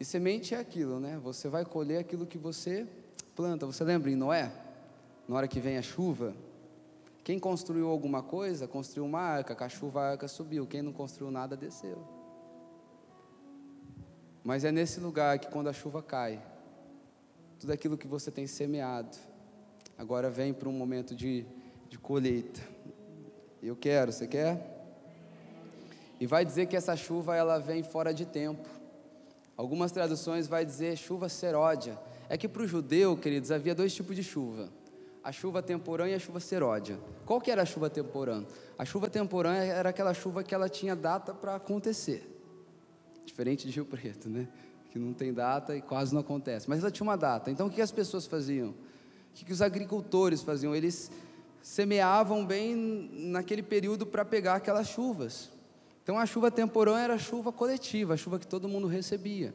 e 0.01 0.03
semente 0.03 0.55
é 0.55 0.57
aquilo, 0.57 0.99
né? 0.99 1.19
Você 1.21 1.47
vai 1.47 1.63
colher 1.63 1.99
aquilo 1.99 2.25
que 2.25 2.39
você 2.39 2.87
planta. 3.35 3.67
Você 3.67 3.83
lembra 3.83 4.09
em 4.09 4.15
Noé? 4.15 4.51
na 5.27 5.37
hora 5.37 5.47
que 5.47 5.59
vem 5.59 5.77
a 5.77 5.81
chuva, 5.83 6.33
quem 7.23 7.37
construiu 7.37 7.87
alguma 7.87 8.23
coisa, 8.23 8.67
construiu 8.67 9.05
uma 9.05 9.19
arca, 9.19 9.53
com 9.53 9.63
a 9.63 9.69
chuva 9.69 10.01
a 10.01 10.09
arca 10.09 10.27
subiu, 10.27 10.65
quem 10.65 10.81
não 10.81 10.91
construiu 10.91 11.31
nada 11.31 11.55
desceu. 11.55 12.03
Mas 14.43 14.65
é 14.65 14.71
nesse 14.71 14.99
lugar 14.99 15.37
que 15.37 15.47
quando 15.47 15.69
a 15.69 15.73
chuva 15.73 16.01
cai, 16.01 16.41
tudo 17.59 17.71
aquilo 17.71 17.95
que 17.95 18.07
você 18.07 18.31
tem 18.31 18.47
semeado, 18.47 19.15
agora 19.99 20.31
vem 20.31 20.51
para 20.51 20.67
um 20.67 20.73
momento 20.73 21.15
de, 21.15 21.45
de 21.87 21.99
colheita. 21.99 22.59
Eu 23.61 23.75
quero, 23.75 24.11
você 24.11 24.27
quer? 24.27 24.83
E 26.19 26.25
vai 26.25 26.43
dizer 26.43 26.65
que 26.65 26.75
essa 26.75 26.95
chuva 26.95 27.35
ela 27.35 27.59
vem 27.59 27.83
fora 27.83 28.11
de 28.11 28.25
tempo. 28.25 28.67
Algumas 29.61 29.91
traduções 29.91 30.47
vai 30.47 30.65
dizer 30.65 30.97
chuva 30.97 31.29
seródia. 31.29 31.95
É 32.27 32.35
que 32.35 32.47
para 32.47 32.63
o 32.63 32.67
judeu, 32.67 33.15
queridos, 33.15 33.51
havia 33.51 33.75
dois 33.75 33.93
tipos 33.93 34.15
de 34.15 34.23
chuva. 34.23 34.69
A 35.23 35.31
chuva 35.31 35.61
temporã 35.61 36.09
e 36.09 36.15
a 36.15 36.19
chuva 36.19 36.39
seródia. 36.39 36.97
Qual 37.27 37.39
que 37.39 37.51
era 37.51 37.61
a 37.61 37.65
chuva 37.65 37.87
temporã? 37.87 38.43
A 38.75 38.83
chuva 38.85 39.07
temporã 39.07 39.53
era 39.53 39.89
aquela 39.89 40.15
chuva 40.15 40.43
que 40.43 40.55
ela 40.55 40.67
tinha 40.67 40.95
data 40.95 41.31
para 41.31 41.53
acontecer. 41.53 42.27
Diferente 43.23 43.67
de 43.67 43.73
Rio 43.75 43.85
Preto, 43.85 44.27
né? 44.27 44.47
Que 44.89 44.97
não 44.97 45.13
tem 45.13 45.31
data 45.31 45.75
e 45.75 45.81
quase 45.83 46.11
não 46.11 46.21
acontece. 46.21 46.67
Mas 46.67 46.79
ela 46.79 46.89
tinha 46.89 47.03
uma 47.03 47.15
data. 47.15 47.51
Então 47.51 47.67
o 47.67 47.69
que 47.69 47.83
as 47.83 47.91
pessoas 47.91 48.25
faziam? 48.25 48.69
O 48.69 49.45
que 49.45 49.53
os 49.53 49.61
agricultores 49.61 50.41
faziam? 50.41 50.75
Eles 50.75 51.11
semeavam 51.61 52.43
bem 52.43 52.75
naquele 53.13 53.61
período 53.61 54.07
para 54.07 54.25
pegar 54.25 54.55
aquelas 54.55 54.87
chuvas. 54.87 55.51
Então 56.03 56.17
a 56.17 56.25
chuva 56.25 56.49
temporã 56.49 56.99
era 56.99 57.17
chuva 57.17 57.51
coletiva, 57.51 58.15
a 58.15 58.17
chuva 58.17 58.39
que 58.39 58.47
todo 58.47 58.67
mundo 58.67 58.87
recebia. 58.87 59.53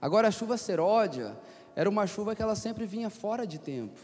Agora 0.00 0.28
a 0.28 0.30
chuva 0.30 0.56
seródia 0.56 1.38
era 1.76 1.88
uma 1.88 2.06
chuva 2.06 2.34
que 2.34 2.42
ela 2.42 2.54
sempre 2.54 2.86
vinha 2.86 3.10
fora 3.10 3.46
de 3.46 3.58
tempo. 3.58 3.98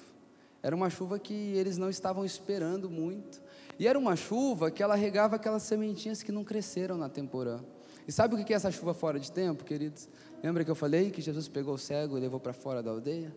Era 0.63 0.75
uma 0.75 0.91
chuva 0.91 1.19
que 1.19 1.33
eles 1.33 1.79
não 1.79 1.89
estavam 1.89 2.25
esperando 2.25 2.91
muito. 2.91 3.41
E 3.79 3.87
era 3.87 3.99
uma 3.99 4.17
chuva 4.17 4.71
que 4.71 4.83
ela 4.83 4.95
regava 4.95 5.37
aquelas 5.37 5.63
sementinhas 5.63 6.23
que 6.23 6.33
não 6.33 6.45
cresceram 6.45 6.97
na 6.97 7.09
temporã. 7.09 7.61
E 8.07 8.13
sabe 8.13 8.35
o 8.35 8.45
que 8.45 8.53
é 8.53 8.57
essa 8.57 8.71
chuva 8.71 8.95
fora 8.95 9.19
de 9.19 9.31
tempo, 9.33 9.65
queridos? 9.65 10.09
Lembra 10.43 10.65
que 10.65 10.71
eu 10.71 10.75
falei 10.75 11.11
que 11.11 11.21
Jesus 11.21 11.49
pegou 11.49 11.75
o 11.75 11.79
cego 11.79 12.17
e 12.17 12.21
levou 12.21 12.39
para 12.39 12.53
fora 12.53 12.83
da 12.83 12.91
aldeia? 12.91 13.35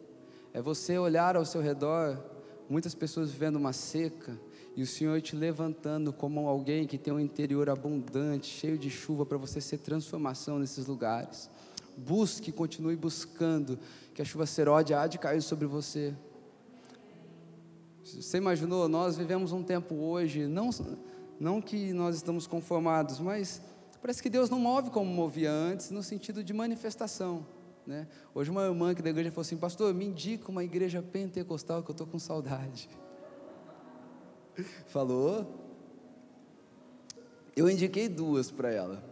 É 0.54 0.62
você 0.62 0.98
olhar 0.98 1.36
ao 1.36 1.46
seu 1.46 1.62
redor, 1.62 2.20
muitas 2.70 2.94
pessoas 2.94 3.32
vivendo 3.32 3.56
uma 3.56 3.74
seca, 3.74 4.40
e 4.76 4.82
o 4.82 4.88
Senhor 4.88 5.22
te 5.22 5.36
levantando 5.36 6.14
como 6.14 6.48
alguém 6.48 6.88
que 6.88 6.98
tem 6.98 7.14
um 7.14 7.20
interior 7.20 7.70
abundante, 7.70 8.48
cheio 8.48 8.78
de 8.78 8.90
chuva, 8.90 9.26
para 9.26 9.38
você 9.38 9.60
ser 9.60 9.80
transformação 9.80 10.60
nesses 10.60 10.86
lugares. 10.86 11.50
Busque, 11.98 12.52
continue 12.52 12.96
buscando, 12.96 13.78
que 14.14 14.22
a 14.22 14.26
chuva 14.26 14.46
seródia 14.46 15.00
há 15.00 15.08
de 15.08 15.18
cair 15.18 15.42
sobre 15.42 15.68
você. 15.68 16.14
Você 18.04 18.38
imaginou? 18.38 18.88
Nós 18.88 19.18
vivemos 19.18 19.52
um 19.52 19.62
tempo 19.62 19.96
hoje, 19.96 20.48
não, 20.48 20.70
não 21.40 21.62
que 21.62 21.92
nós 21.92 22.16
estamos 22.16 22.48
conformados, 22.48 23.20
mas 23.20 23.62
parece 24.02 24.24
que 24.24 24.30
Deus 24.30 24.50
não 24.50 24.60
move 24.60 24.90
como 24.92 25.12
movia 25.12 25.52
antes, 25.52 25.92
no 25.92 26.02
sentido 26.02 26.44
de 26.44 26.54
manifestação. 26.54 27.46
Né? 27.86 28.08
Hoje, 28.34 28.50
uma 28.52 28.64
irmã 28.64 28.94
que 28.94 29.02
da 29.02 29.10
igreja 29.10 29.32
falou 29.32 29.42
assim: 29.42 29.58
Pastor, 29.58 29.94
me 29.94 30.06
indica 30.06 30.50
uma 30.50 30.64
igreja 30.64 31.02
pentecostal 31.02 31.84
que 31.84 31.90
eu 31.90 31.94
estou 31.94 32.08
com 32.08 32.20
saudade. 32.20 32.90
Falou. 34.88 35.46
Eu 37.56 37.70
indiquei 37.70 38.08
duas 38.08 38.50
para 38.50 38.72
ela. 38.72 39.04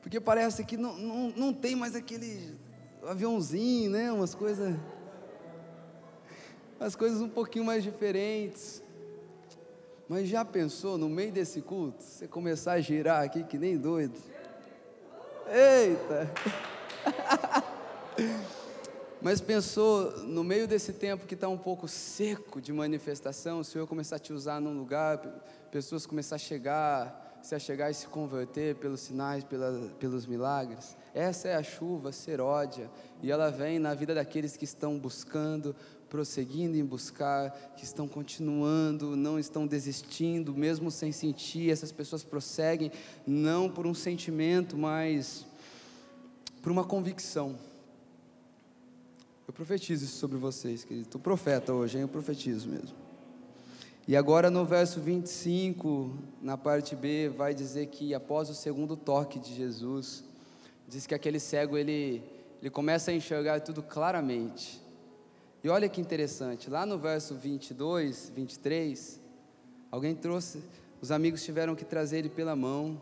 Porque 0.00 0.20
parece 0.20 0.64
que 0.64 0.76
não, 0.76 0.96
não, 0.96 1.30
não 1.30 1.52
tem 1.52 1.74
mais 1.74 1.94
aquele 1.94 2.54
aviãozinho, 3.06 3.90
né? 3.90 4.12
Umas 4.12 4.34
coisas. 4.34 4.76
As 6.78 6.94
coisas 6.94 7.20
um 7.20 7.28
pouquinho 7.28 7.64
mais 7.64 7.82
diferentes. 7.82 8.82
Mas 10.08 10.28
já 10.28 10.44
pensou 10.44 10.98
no 10.98 11.08
meio 11.08 11.32
desse 11.32 11.62
culto, 11.62 12.02
você 12.02 12.28
começar 12.28 12.72
a 12.72 12.80
girar 12.80 13.24
aqui 13.24 13.42
que 13.42 13.56
nem 13.56 13.78
doido? 13.78 14.18
Eita! 15.48 16.30
Mas 19.24 19.40
pensou, 19.40 20.18
no 20.18 20.44
meio 20.44 20.68
desse 20.68 20.92
tempo 20.92 21.26
que 21.26 21.32
está 21.32 21.48
um 21.48 21.56
pouco 21.56 21.88
seco 21.88 22.60
de 22.60 22.70
manifestação, 22.74 23.60
o 23.60 23.64
Senhor 23.64 23.86
começar 23.86 24.16
a 24.16 24.18
te 24.18 24.34
usar 24.34 24.60
num 24.60 24.76
lugar, 24.76 25.16
pessoas 25.72 26.04
começar 26.04 26.34
a 26.34 26.38
chegar, 26.38 27.40
se 27.42 27.54
a 27.54 27.58
chegar 27.58 27.90
e 27.90 27.94
se 27.94 28.06
converter 28.06 28.74
pelos 28.74 29.00
sinais, 29.00 29.42
pela, 29.42 29.88
pelos 29.98 30.26
milagres. 30.26 30.94
Essa 31.14 31.48
é 31.48 31.54
a 31.54 31.62
chuva 31.62 32.12
seródia, 32.12 32.90
e 33.22 33.32
ela 33.32 33.50
vem 33.50 33.78
na 33.78 33.94
vida 33.94 34.14
daqueles 34.14 34.58
que 34.58 34.66
estão 34.66 34.98
buscando, 34.98 35.74
prosseguindo 36.10 36.76
em 36.76 36.84
buscar, 36.84 37.50
que 37.78 37.84
estão 37.84 38.06
continuando, 38.06 39.16
não 39.16 39.38
estão 39.38 39.66
desistindo, 39.66 40.54
mesmo 40.54 40.90
sem 40.90 41.12
sentir. 41.12 41.70
Essas 41.70 41.90
pessoas 41.90 42.22
prosseguem, 42.22 42.92
não 43.26 43.70
por 43.70 43.86
um 43.86 43.94
sentimento, 43.94 44.76
mas 44.76 45.46
por 46.60 46.70
uma 46.70 46.84
convicção. 46.84 47.56
Eu 49.46 49.52
profetizo 49.52 50.06
isso 50.06 50.16
sobre 50.16 50.38
vocês, 50.38 50.84
querido. 50.84 51.06
Estou 51.06 51.20
profeta 51.20 51.74
hoje, 51.74 51.98
hein? 51.98 52.02
Eu 52.02 52.08
profetizo 52.08 52.66
mesmo. 52.66 52.96
E 54.08 54.16
agora 54.16 54.50
no 54.50 54.64
verso 54.64 55.00
25, 55.00 56.16
na 56.40 56.56
parte 56.56 56.96
B, 56.96 57.28
vai 57.28 57.52
dizer 57.54 57.86
que 57.88 58.14
após 58.14 58.48
o 58.48 58.54
segundo 58.54 58.96
toque 58.96 59.38
de 59.38 59.54
Jesus, 59.54 60.24
diz 60.88 61.06
que 61.06 61.14
aquele 61.14 61.38
cego 61.38 61.76
ele, 61.76 62.22
ele 62.60 62.70
começa 62.70 63.10
a 63.10 63.14
enxergar 63.14 63.60
tudo 63.60 63.82
claramente. 63.82 64.80
E 65.62 65.68
olha 65.68 65.90
que 65.90 66.00
interessante, 66.00 66.70
lá 66.70 66.86
no 66.86 66.98
verso 66.98 67.34
22, 67.34 68.32
23, 68.34 69.20
alguém 69.90 70.14
trouxe, 70.14 70.62
os 71.02 71.10
amigos 71.10 71.44
tiveram 71.44 71.74
que 71.74 71.84
trazer 71.84 72.18
ele 72.18 72.30
pela 72.30 72.56
mão, 72.56 72.98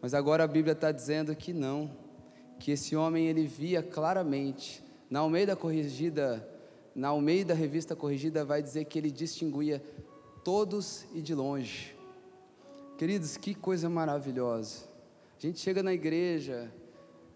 mas 0.00 0.14
agora 0.14 0.44
a 0.44 0.48
Bíblia 0.48 0.72
está 0.72 0.92
dizendo 0.92 1.34
que 1.34 1.52
não, 1.52 1.90
que 2.60 2.70
esse 2.70 2.94
homem 2.94 3.26
ele 3.26 3.46
via 3.46 3.82
claramente 3.82 4.82
na 5.12 5.20
Almeida 5.20 5.54
Corrigida, 5.54 6.48
na 6.94 7.08
Almeida 7.08 7.52
Revista 7.52 7.94
Corrigida 7.94 8.46
vai 8.46 8.62
dizer 8.62 8.86
que 8.86 8.98
ele 8.98 9.10
distinguia 9.10 9.84
todos 10.42 11.04
e 11.12 11.20
de 11.20 11.34
longe. 11.34 11.94
Queridos, 12.96 13.36
que 13.36 13.54
coisa 13.54 13.90
maravilhosa. 13.90 14.86
A 15.36 15.42
gente 15.42 15.60
chega 15.60 15.82
na 15.82 15.92
igreja 15.92 16.72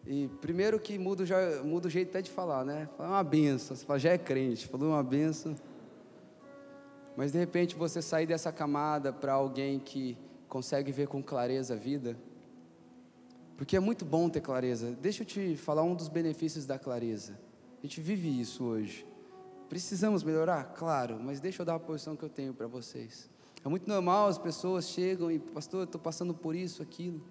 e 0.06 0.26
primeiro 0.40 0.80
que 0.80 0.98
muda, 0.98 1.26
já, 1.26 1.62
muda 1.62 1.86
o 1.86 1.90
jeito 1.90 2.08
até 2.08 2.22
de 2.22 2.30
falar, 2.30 2.64
né? 2.64 2.88
Fala 2.96 3.10
uma 3.10 3.22
benção, 3.22 3.76
você 3.76 3.84
fala, 3.84 3.98
já 3.98 4.12
é 4.12 4.16
crente, 4.16 4.66
falou 4.66 4.88
uma 4.88 5.02
benção. 5.02 5.54
Mas 7.14 7.32
de 7.32 7.38
repente 7.38 7.76
você 7.76 8.00
sair 8.00 8.24
dessa 8.24 8.50
camada 8.50 9.12
para 9.12 9.34
alguém 9.34 9.78
que 9.78 10.16
consegue 10.48 10.90
ver 10.90 11.08
com 11.08 11.22
clareza 11.22 11.74
a 11.74 11.76
vida, 11.76 12.16
porque 13.54 13.76
é 13.76 13.80
muito 13.80 14.02
bom 14.02 14.30
ter 14.30 14.40
clareza. 14.40 14.96
Deixa 14.98 15.24
eu 15.24 15.26
te 15.26 15.56
falar 15.56 15.82
um 15.82 15.94
dos 15.94 16.08
benefícios 16.08 16.64
da 16.64 16.78
clareza. 16.78 17.44
A 17.86 17.88
gente 17.88 18.00
vive 18.00 18.40
isso 18.40 18.64
hoje. 18.64 19.06
Precisamos 19.68 20.24
melhorar? 20.24 20.74
Claro, 20.74 21.20
mas 21.22 21.38
deixa 21.38 21.62
eu 21.62 21.66
dar 21.66 21.76
a 21.76 21.78
posição 21.78 22.16
que 22.16 22.24
eu 22.24 22.28
tenho 22.28 22.52
para 22.52 22.66
vocês. 22.66 23.30
É 23.64 23.68
muito 23.68 23.88
normal, 23.88 24.26
as 24.26 24.38
pessoas 24.38 24.88
chegam 24.88 25.30
e, 25.30 25.38
pastor, 25.38 25.82
eu 25.82 25.84
estou 25.84 26.00
passando 26.00 26.34
por 26.34 26.56
isso, 26.56 26.82
aquilo. 26.82 27.22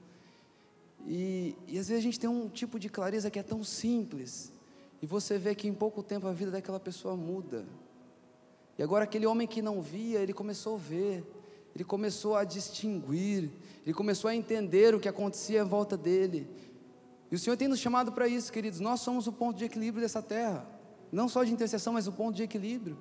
E, 1.06 1.58
e 1.68 1.78
às 1.78 1.90
vezes 1.90 1.98
a 1.98 2.02
gente 2.02 2.18
tem 2.18 2.30
um 2.30 2.48
tipo 2.48 2.80
de 2.80 2.88
clareza 2.88 3.30
que 3.30 3.38
é 3.38 3.44
tão 3.44 3.66
simples, 3.66 4.50
e 5.02 5.06
você 5.06 5.38
vê 5.38 5.54
que 5.54 5.68
em 5.68 5.74
pouco 5.74 6.02
tempo 6.02 6.26
a 6.26 6.32
vida 6.32 6.52
daquela 6.52 6.80
pessoa 6.80 7.18
muda. 7.18 7.66
E 8.78 8.82
agora 8.82 9.04
aquele 9.04 9.26
homem 9.26 9.50
que 9.50 9.62
não 9.62 9.82
via, 9.82 10.20
ele 10.20 10.32
começou 10.32 10.76
a 10.76 10.80
ver, 10.80 11.22
ele 11.76 11.84
começou 11.84 12.34
a 12.34 12.46
distinguir, 12.46 13.50
ele 13.86 13.94
começou 13.94 14.30
a 14.30 14.36
entender 14.36 14.96
o 14.96 15.02
que 15.02 15.10
acontecia 15.10 15.60
em 15.60 15.68
volta 15.68 15.98
dele. 15.98 16.48
E 17.32 17.36
o 17.36 17.40
Senhor 17.40 17.58
tem 17.58 17.68
nos 17.68 17.80
chamado 17.80 18.12
para 18.12 18.28
isso, 18.28 18.52
queridos. 18.52 18.80
Nós 18.80 19.02
somos 19.02 19.28
o 19.28 19.34
ponto 19.34 19.58
de 19.58 19.66
equilíbrio 19.66 20.02
dessa 20.02 20.22
terra. 20.22 20.66
Não 21.12 21.28
só 21.28 21.44
de 21.44 21.52
intercessão, 21.52 21.94
mas 21.94 22.08
o 22.08 22.12
ponto 22.12 22.36
de 22.36 22.44
equilíbrio. 22.44 22.98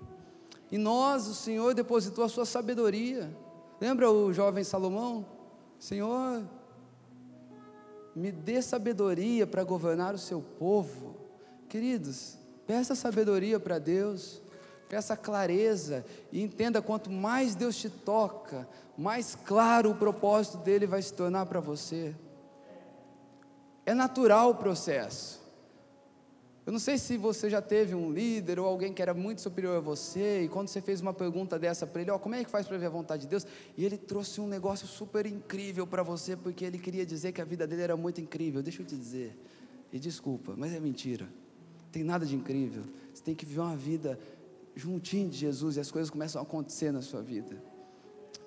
E 0.70 0.78
nós, 0.78 1.26
o 1.28 1.34
Senhor 1.34 1.74
depositou 1.74 2.24
a 2.24 2.28
sua 2.28 2.44
sabedoria. 2.44 3.34
Lembra 3.80 4.10
o 4.10 4.32
jovem 4.32 4.64
Salomão? 4.64 5.26
Senhor, 5.78 6.42
me 8.14 8.30
dê 8.30 8.62
sabedoria 8.62 9.46
para 9.46 9.64
governar 9.64 10.14
o 10.14 10.18
seu 10.18 10.40
povo. 10.40 11.16
Queridos, 11.68 12.38
peça 12.66 12.94
sabedoria 12.94 13.58
para 13.58 13.78
Deus, 13.78 14.40
peça 14.88 15.16
clareza 15.16 16.04
e 16.30 16.40
entenda 16.40 16.80
quanto 16.80 17.10
mais 17.10 17.54
Deus 17.54 17.76
te 17.76 17.90
toca, 17.90 18.68
mais 18.96 19.34
claro 19.34 19.90
o 19.90 19.96
propósito 19.96 20.58
dele 20.58 20.86
vai 20.86 21.02
se 21.02 21.12
tornar 21.12 21.46
para 21.46 21.60
você. 21.60 22.14
É 23.86 23.94
natural 23.94 24.50
o 24.50 24.54
processo. 24.54 25.44
Eu 26.66 26.72
não 26.72 26.78
sei 26.78 26.96
se 26.96 27.18
você 27.18 27.50
já 27.50 27.60
teve 27.60 27.94
um 27.94 28.10
líder 28.10 28.58
ou 28.58 28.66
alguém 28.66 28.90
que 28.90 29.02
era 29.02 29.12
muito 29.12 29.42
superior 29.42 29.76
a 29.76 29.80
você, 29.80 30.44
e 30.44 30.48
quando 30.48 30.68
você 30.68 30.80
fez 30.80 31.02
uma 31.02 31.12
pergunta 31.12 31.58
dessa 31.58 31.86
para 31.86 32.00
ele, 32.00 32.10
ó, 32.10 32.18
como 32.18 32.34
é 32.34 32.42
que 32.42 32.50
faz 32.50 32.66
para 32.66 32.78
ver 32.78 32.86
a 32.86 32.90
vontade 32.90 33.22
de 33.22 33.28
Deus? 33.28 33.46
E 33.76 33.84
ele 33.84 33.98
trouxe 33.98 34.40
um 34.40 34.48
negócio 34.48 34.86
super 34.86 35.26
incrível 35.26 35.86
para 35.86 36.02
você, 36.02 36.34
porque 36.34 36.64
ele 36.64 36.78
queria 36.78 37.04
dizer 37.04 37.32
que 37.32 37.42
a 37.42 37.44
vida 37.44 37.66
dele 37.66 37.82
era 37.82 37.96
muito 37.98 38.18
incrível. 38.18 38.62
Deixa 38.62 38.80
eu 38.80 38.86
te 38.86 38.96
dizer, 38.96 39.38
e 39.92 39.98
desculpa, 39.98 40.54
mas 40.56 40.72
é 40.72 40.80
mentira. 40.80 41.26
Não 41.26 41.90
tem 41.92 42.02
nada 42.02 42.24
de 42.24 42.34
incrível. 42.34 42.84
Você 43.12 43.22
tem 43.22 43.34
que 43.34 43.44
viver 43.44 43.60
uma 43.60 43.76
vida 43.76 44.18
juntinho 44.74 45.28
de 45.28 45.36
Jesus 45.36 45.76
e 45.76 45.80
as 45.80 45.90
coisas 45.90 46.08
começam 46.08 46.40
a 46.40 46.44
acontecer 46.44 46.90
na 46.90 47.02
sua 47.02 47.20
vida. 47.20 47.62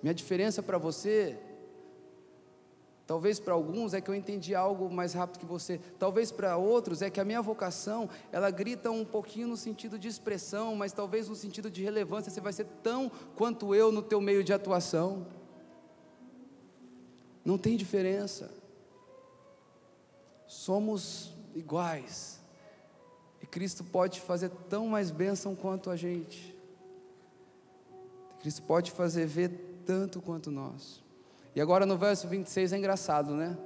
Minha 0.02 0.14
diferença 0.14 0.64
para 0.64 0.80
você, 0.80 1.38
talvez 3.08 3.40
para 3.40 3.54
alguns 3.54 3.94
é 3.94 4.02
que 4.02 4.12
eu 4.12 4.14
entendi 4.14 4.54
algo 4.54 4.92
mais 4.92 5.14
rápido 5.14 5.40
que 5.40 5.46
você, 5.46 5.80
talvez 5.98 6.30
para 6.30 6.58
outros 6.58 7.02
é 7.02 7.10
que 7.10 7.22
a 7.22 7.26
minha 7.26 7.42
vocação, 7.42 8.10
ela 8.34 8.52
grita 8.52 8.92
um 8.92 9.06
pouquinho 9.06 9.48
no 9.48 9.56
sentido 9.56 9.98
de 9.98 10.10
expressão, 10.10 10.76
mas 10.76 10.92
talvez 10.92 11.30
no 11.30 11.36
sentido 11.36 11.72
de 11.72 11.82
relevância, 11.82 12.30
você 12.30 12.42
vai 12.42 12.52
ser 12.52 12.66
tão 12.84 13.10
quanto 13.36 13.74
eu 13.74 13.94
no 13.94 14.02
teu 14.02 14.20
meio 14.20 14.44
de 14.44 14.52
atuação. 14.52 15.26
Não 17.46 17.58
tem 17.58 17.78
diferença. 17.78 18.52
Somos 20.46 21.34
iguais. 21.56 22.42
E 23.42 23.46
Cristo 23.46 23.86
pode 23.86 24.20
fazer 24.20 24.50
tão 24.70 24.86
mais 24.88 25.12
bênção 25.12 25.56
quanto 25.56 25.90
a 25.90 25.96
gente. 25.96 26.54
Cristo 28.42 28.64
pode 28.64 28.92
fazer 28.92 29.26
ver 29.26 29.84
tanto 29.86 30.22
quanto 30.22 30.52
nós. 30.52 31.07
E 31.58 31.60
agora 31.60 31.88
no 31.88 31.98
verso 31.98 32.28
26 32.28 32.72
é 32.72 32.78
engraçado, 32.78 33.34
né? 33.34 33.58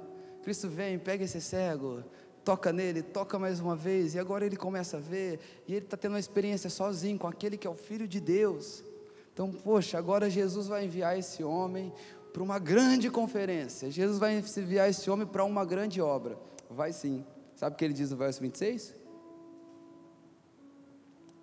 Cristo 0.42 0.66
vem, 0.66 0.98
pega 0.98 1.24
esse 1.24 1.42
cego, 1.42 2.02
toca 2.42 2.72
nele, 2.72 3.02
toca 3.02 3.38
mais 3.38 3.60
uma 3.60 3.76
vez, 3.76 4.14
e 4.14 4.18
agora 4.18 4.46
ele 4.46 4.56
começa 4.56 4.96
a 4.96 5.00
ver, 5.00 5.38
e 5.68 5.74
ele 5.74 5.84
está 5.84 5.94
tendo 5.94 6.12
uma 6.12 6.18
experiência 6.18 6.70
sozinho 6.70 7.18
com 7.18 7.26
aquele 7.26 7.58
que 7.58 7.66
é 7.66 7.70
o 7.70 7.74
Filho 7.74 8.08
de 8.08 8.18
Deus. 8.18 8.82
Então, 9.30 9.52
poxa, 9.52 9.98
agora 9.98 10.30
Jesus 10.30 10.68
vai 10.68 10.86
enviar 10.86 11.18
esse 11.18 11.44
homem 11.44 11.92
para 12.32 12.42
uma 12.42 12.58
grande 12.58 13.10
conferência, 13.10 13.90
Jesus 13.90 14.18
vai 14.18 14.38
enviar 14.38 14.88
esse 14.88 15.10
homem 15.10 15.26
para 15.26 15.44
uma 15.44 15.62
grande 15.62 16.00
obra. 16.00 16.38
Vai 16.70 16.94
sim. 16.94 17.22
Sabe 17.54 17.74
o 17.74 17.76
que 17.76 17.84
ele 17.84 17.92
diz 17.92 18.10
no 18.10 18.16
verso 18.16 18.40
26? 18.40 18.94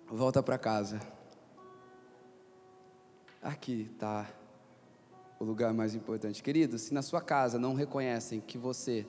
Volta 0.08 0.42
para 0.42 0.58
casa. 0.58 0.98
Aqui 3.40 3.88
está 3.94 4.26
o 5.40 5.44
lugar 5.44 5.72
mais 5.72 5.94
importante. 5.94 6.42
Querido, 6.42 6.78
se 6.78 6.92
na 6.92 7.00
sua 7.00 7.22
casa 7.22 7.58
não 7.58 7.72
reconhecem 7.72 8.40
que 8.40 8.58
você 8.58 9.06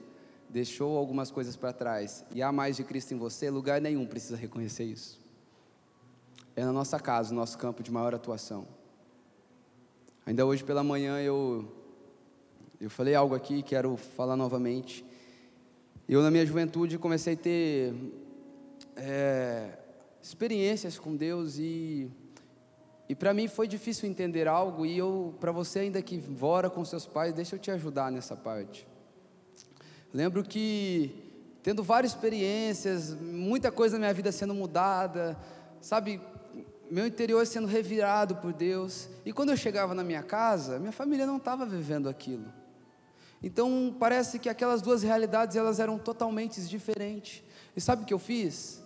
deixou 0.50 0.98
algumas 0.98 1.30
coisas 1.30 1.58
para 1.58 1.74
trás 1.74 2.24
e 2.34 2.42
há 2.42 2.54
mais 2.54 2.78
de 2.78 2.86
Cristo 2.86 3.14
em 3.14 3.18
você, 3.18 3.50
lugar 3.50 3.82
nenhum 3.82 4.06
precisa 4.06 4.38
reconhecer 4.38 4.86
isso. 4.86 5.20
É 6.56 6.64
na 6.64 6.72
nossa 6.72 6.98
casa, 6.98 7.34
o 7.34 7.36
nosso 7.36 7.58
campo 7.58 7.84
de 7.84 7.92
maior 7.92 8.16
atuação. 8.16 8.66
Ainda 10.26 10.46
hoje 10.46 10.64
pela 10.64 10.84
manhã 10.84 11.20
eu 11.20 11.70
eu 12.80 12.90
falei 12.90 13.14
algo 13.14 13.36
aqui, 13.36 13.62
quero 13.62 13.96
falar 13.98 14.38
novamente. 14.38 15.06
Eu, 16.10 16.24
na 16.24 16.32
minha 16.32 16.46
juventude, 16.46 16.98
comecei 16.98 17.34
a 17.34 17.38
ter 17.38 17.94
é, 18.96 19.78
experiências 20.20 20.98
com 20.98 21.16
Deus 21.16 21.60
e, 21.60 22.10
e 23.12 23.16
para 23.16 23.34
mim 23.34 23.50
foi 23.50 23.68
difícil 23.68 24.08
entender 24.08 24.48
algo. 24.48 24.86
E 24.86 24.98
eu, 24.98 25.36
para 25.38 25.52
você 25.52 25.80
ainda 25.80 26.02
que 26.02 26.18
mora 26.18 26.70
com 26.70 26.86
seus 26.86 27.06
pais, 27.06 27.34
deixa 27.34 27.58
eu 27.58 27.60
te 27.60 27.70
ajudar 27.70 28.10
nessa 28.10 28.38
parte. 28.38 28.88
Lembro 30.14 30.42
que, 30.46 31.14
tendo 31.62 31.84
várias 31.84 32.14
experiências, 32.14 33.14
muita 33.14 33.70
coisa 33.70 33.98
na 33.98 34.00
minha 34.00 34.14
vida 34.14 34.32
sendo 34.32 34.56
mudada, 34.56 35.38
sabe, 35.82 36.22
meu 36.90 37.06
interior 37.06 37.46
sendo 37.46 37.68
revirado 37.68 38.38
por 38.38 38.54
Deus. 38.54 39.10
E 39.26 39.34
quando 39.34 39.50
eu 39.50 39.58
chegava 39.58 39.94
na 39.94 40.06
minha 40.06 40.24
casa, 40.24 40.80
minha 40.80 40.94
família 40.94 41.26
não 41.26 41.36
estava 41.36 41.66
vivendo 41.66 42.08
aquilo. 42.08 42.46
Então 43.44 43.94
parece 44.00 44.40
que 44.40 44.48
aquelas 44.48 44.82
duas 44.82 45.04
realidades 45.04 45.58
elas 45.58 45.82
eram 45.82 46.00
totalmente 46.00 46.62
diferentes. 46.62 47.44
E 47.76 47.82
sabe 47.82 48.04
o 48.04 48.06
que 48.06 48.14
eu 48.14 48.20
fiz? 48.20 48.81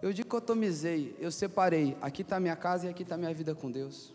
Eu 0.00 0.12
dicotomizei, 0.12 1.16
eu 1.18 1.30
separei. 1.30 1.96
Aqui 2.00 2.22
está 2.22 2.38
minha 2.38 2.56
casa 2.56 2.86
e 2.86 2.88
aqui 2.88 3.02
está 3.02 3.16
minha 3.16 3.34
vida 3.34 3.54
com 3.54 3.70
Deus. 3.70 4.14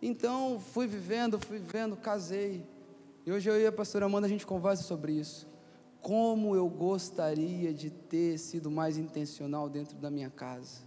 Então 0.00 0.58
fui 0.58 0.86
vivendo, 0.88 1.38
fui 1.38 1.58
vivendo, 1.58 1.96
casei. 1.96 2.66
E 3.24 3.30
hoje 3.30 3.48
eu 3.48 3.60
e 3.60 3.66
a 3.66 3.70
pastora 3.70 4.06
Amanda 4.06 4.26
a 4.26 4.30
gente 4.30 4.44
conversa 4.44 4.82
sobre 4.82 5.12
isso. 5.12 5.48
Como 6.00 6.56
eu 6.56 6.68
gostaria 6.68 7.72
de 7.72 7.90
ter 7.90 8.36
sido 8.38 8.68
mais 8.68 8.98
intencional 8.98 9.68
dentro 9.68 9.96
da 9.96 10.10
minha 10.10 10.30
casa. 10.30 10.80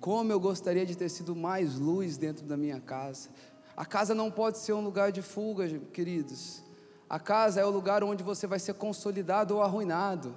Como 0.00 0.32
eu 0.32 0.40
gostaria 0.40 0.86
de 0.86 0.96
ter 0.96 1.10
sido 1.10 1.36
mais 1.36 1.78
luz 1.78 2.16
dentro 2.16 2.46
da 2.46 2.56
minha 2.56 2.80
casa. 2.80 3.28
A 3.76 3.84
casa 3.84 4.14
não 4.14 4.30
pode 4.30 4.56
ser 4.56 4.72
um 4.72 4.80
lugar 4.80 5.12
de 5.12 5.20
fuga, 5.20 5.68
queridos. 5.92 6.62
A 7.10 7.18
casa 7.18 7.60
é 7.60 7.64
o 7.66 7.70
lugar 7.70 8.02
onde 8.02 8.22
você 8.22 8.46
vai 8.46 8.58
ser 8.58 8.74
consolidado 8.74 9.54
ou 9.54 9.62
arruinado. 9.62 10.34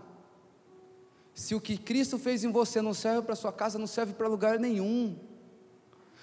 Se 1.38 1.53
o 1.53 1.61
que 1.61 1.77
Cristo 1.77 2.17
fez 2.17 2.43
em 2.43 2.51
você 2.51 2.81
não 2.81 2.95
serve 2.95 3.21
para 3.21 3.35
sua 3.35 3.53
casa, 3.53 3.77
não 3.77 3.85
serve 3.85 4.11
para 4.13 4.27
lugar 4.27 4.57
nenhum. 4.57 5.15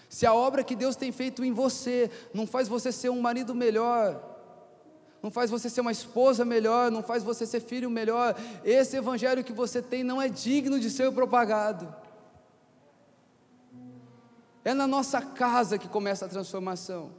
Se 0.09 0.27
a 0.27 0.35
obra 0.35 0.65
que 0.65 0.75
Deus 0.75 0.97
tem 0.97 1.13
feito 1.13 1.45
em 1.45 1.53
você 1.53 2.11
não 2.35 2.49
faz 2.49 2.67
você 2.67 2.91
ser 2.91 3.11
um 3.11 3.21
marido 3.21 3.55
melhor, 3.55 4.21
não 5.23 5.31
faz 5.31 5.53
você 5.53 5.71
ser 5.71 5.83
uma 5.83 5.93
esposa 5.93 6.45
melhor, 6.45 6.91
não 6.91 7.01
faz 7.01 7.23
você 7.23 7.47
ser 7.47 7.61
filho 7.61 7.89
melhor, 7.89 8.35
esse 8.65 8.97
evangelho 8.97 9.45
que 9.45 9.53
você 9.53 9.81
tem 9.81 10.03
não 10.03 10.21
é 10.21 10.29
digno 10.29 10.81
de 10.81 10.91
ser 10.91 11.13
propagado. 11.13 11.95
É 14.65 14.75
na 14.75 14.89
nossa 14.89 15.23
casa 15.23 15.79
que 15.79 15.87
começa 15.87 16.27
a 16.27 16.29
transformação. 16.29 17.13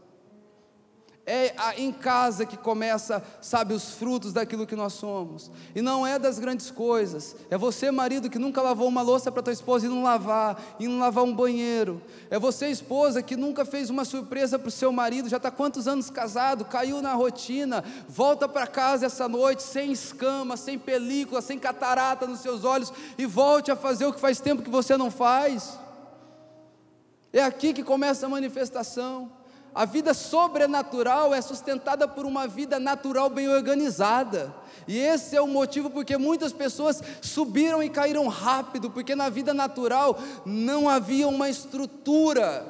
É 1.28 1.82
em 1.82 1.92
casa 1.92 2.46
que 2.46 2.56
começa, 2.56 3.24
sabe, 3.42 3.74
os 3.74 3.94
frutos 3.94 4.32
daquilo 4.32 4.68
que 4.68 4.76
nós 4.76 4.94
somos. 4.94 5.50
E 5.74 5.82
não 5.82 6.06
é 6.06 6.20
das 6.20 6.38
grandes 6.38 6.70
coisas. 6.70 7.36
É 7.50 7.58
você, 7.58 7.90
marido, 7.90 8.30
que 8.30 8.38
nunca 8.38 8.62
lavou 8.62 8.88
uma 8.88 9.02
louça 9.02 9.32
para 9.32 9.42
tua 9.42 9.54
esposa 9.54 9.88
e 9.88 9.90
não 9.90 10.04
lavar, 10.04 10.62
e 10.80 10.88
não 10.88 11.00
lavar 11.00 11.24
um 11.24 11.34
banheiro. 11.34 12.00
É 12.30 12.38
você, 12.38 12.68
esposa, 12.68 13.24
que 13.24 13.36
nunca 13.36 13.66
fez 13.66 13.90
uma 13.90 14.06
surpresa 14.06 14.60
para 14.60 14.68
o 14.68 14.72
seu 14.72 14.92
marido, 14.92 15.28
já 15.28 15.38
está 15.38 15.50
quantos 15.50 15.88
anos 15.88 16.12
casado, 16.12 16.64
caiu 16.64 17.02
na 17.02 17.16
rotina, 17.16 17.84
volta 18.08 18.48
para 18.48 18.68
casa 18.68 19.08
essa 19.08 19.28
noite 19.28 19.64
sem 19.64 19.92
escama, 19.92 20.56
sem 20.56 20.78
película, 20.78 21.42
sem 21.42 21.58
catarata 21.58 22.28
nos 22.28 22.42
seus 22.42 22.64
olhos 22.64 22.94
e 23.18 23.26
volte 23.26 23.72
a 23.72 23.76
fazer 23.76 24.06
o 24.06 24.14
que 24.14 24.20
faz 24.20 24.40
tempo 24.40 24.62
que 24.62 24.70
você 24.70 24.96
não 24.96 25.10
faz. 25.10 25.80
É 27.34 27.42
aqui 27.42 27.74
que 27.74 27.84
começa 27.84 28.28
a 28.28 28.30
manifestação. 28.30 29.35
A 29.76 29.84
vida 29.84 30.14
sobrenatural 30.14 31.34
é 31.34 31.42
sustentada 31.42 32.08
por 32.08 32.26
uma 32.26 32.48
vida 32.48 32.80
natural 32.80 33.30
bem 33.30 33.50
organizada. 33.50 34.56
E 34.88 34.98
esse 34.98 35.36
é 35.36 35.42
o 35.42 35.48
motivo 35.48 35.90
porque 35.90 36.16
muitas 36.16 36.54
pessoas 36.54 37.04
subiram 37.22 37.84
e 37.84 37.90
caíram 37.90 38.26
rápido, 38.30 38.90
porque 38.90 39.14
na 39.16 39.28
vida 39.28 39.54
natural 39.54 40.18
não 40.46 40.88
havia 40.88 41.28
uma 41.28 41.50
estrutura. 41.50 42.66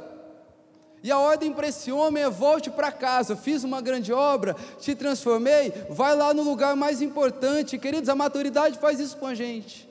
E 1.03 1.11
a 1.11 1.19
ordem 1.19 1.53
para 1.53 1.67
esse 1.67 1.91
homem 1.91 2.23
é: 2.23 2.29
volte 2.29 2.71
para 2.71 2.91
casa, 2.91 3.35
fiz 3.35 3.63
uma 3.63 3.81
grande 3.81 4.11
obra, 4.11 4.55
te 4.79 4.95
transformei, 4.95 5.71
vai 5.87 6.15
lá 6.15 6.33
no 6.33 6.41
lugar 6.41 6.75
mais 6.75 7.03
importante. 7.03 7.77
Queridos, 7.77 8.09
a 8.09 8.15
maturidade 8.15 8.79
faz 8.79 8.99
isso 8.99 9.17
com 9.17 9.27
a 9.27 9.35
gente. 9.35 9.87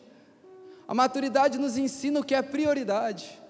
A 0.89 0.93
maturidade 0.93 1.59
nos 1.59 1.79
ensina 1.79 2.19
o 2.19 2.25
que 2.25 2.35
é 2.35 2.43
prioridade. 2.43 3.44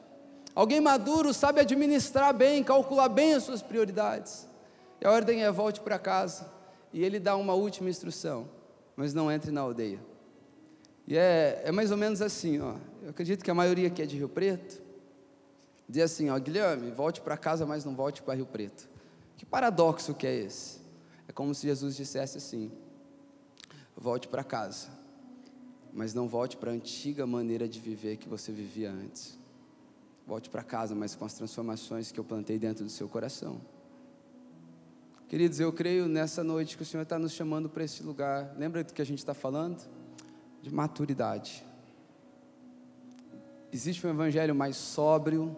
Alguém 0.54 0.80
maduro 0.80 1.34
sabe 1.34 1.60
administrar 1.60 2.32
bem, 2.32 2.62
calcular 2.62 3.08
bem 3.08 3.34
as 3.34 3.42
suas 3.42 3.62
prioridades. 3.62 4.46
E 5.00 5.06
a 5.06 5.10
ordem 5.10 5.42
é 5.42 5.50
volte 5.50 5.80
para 5.80 5.98
casa. 5.98 6.48
E 6.92 7.02
ele 7.02 7.18
dá 7.18 7.36
uma 7.36 7.54
última 7.54 7.90
instrução, 7.90 8.48
mas 8.94 9.12
não 9.12 9.30
entre 9.30 9.50
na 9.50 9.62
aldeia. 9.62 9.98
E 11.06 11.16
é, 11.16 11.62
é 11.64 11.72
mais 11.72 11.90
ou 11.90 11.96
menos 11.96 12.22
assim, 12.22 12.60
ó. 12.60 12.76
Eu 13.02 13.10
acredito 13.10 13.44
que 13.44 13.50
a 13.50 13.54
maioria 13.54 13.88
aqui 13.88 14.00
é 14.00 14.06
de 14.06 14.16
Rio 14.16 14.28
Preto. 14.28 14.80
Diz 15.88 16.04
assim, 16.04 16.30
ó, 16.30 16.38
Guilherme, 16.38 16.90
volte 16.90 17.20
para 17.20 17.36
casa, 17.36 17.66
mas 17.66 17.84
não 17.84 17.94
volte 17.94 18.22
para 18.22 18.34
Rio 18.34 18.46
Preto. 18.46 18.88
Que 19.36 19.44
paradoxo 19.44 20.14
que 20.14 20.26
é 20.26 20.34
esse? 20.34 20.78
É 21.28 21.32
como 21.32 21.54
se 21.54 21.66
Jesus 21.66 21.96
dissesse 21.96 22.38
assim: 22.38 22.70
volte 23.96 24.28
para 24.28 24.44
casa, 24.44 24.88
mas 25.92 26.14
não 26.14 26.28
volte 26.28 26.56
para 26.56 26.70
a 26.70 26.74
antiga 26.74 27.26
maneira 27.26 27.68
de 27.68 27.80
viver 27.80 28.16
que 28.16 28.28
você 28.28 28.52
vivia 28.52 28.90
antes. 28.90 29.38
Volte 30.26 30.48
para 30.48 30.62
casa, 30.62 30.94
mas 30.94 31.14
com 31.14 31.24
as 31.24 31.34
transformações 31.34 32.10
que 32.10 32.18
eu 32.18 32.24
plantei 32.24 32.58
dentro 32.58 32.84
do 32.84 32.90
seu 32.90 33.08
coração. 33.08 33.60
Queridos, 35.28 35.58
eu 35.60 35.72
creio 35.72 36.06
nessa 36.06 36.44
noite 36.44 36.76
que 36.76 36.82
o 36.82 36.86
Senhor 36.86 37.02
está 37.02 37.18
nos 37.18 37.32
chamando 37.32 37.68
para 37.68 37.84
esse 37.84 38.02
lugar. 38.02 38.54
Lembra 38.56 38.84
do 38.84 38.94
que 38.94 39.02
a 39.02 39.06
gente 39.06 39.18
está 39.18 39.34
falando? 39.34 39.82
De 40.62 40.72
maturidade. 40.72 41.66
Existe 43.72 44.06
um 44.06 44.10
evangelho 44.10 44.54
mais 44.54 44.76
sóbrio, 44.76 45.56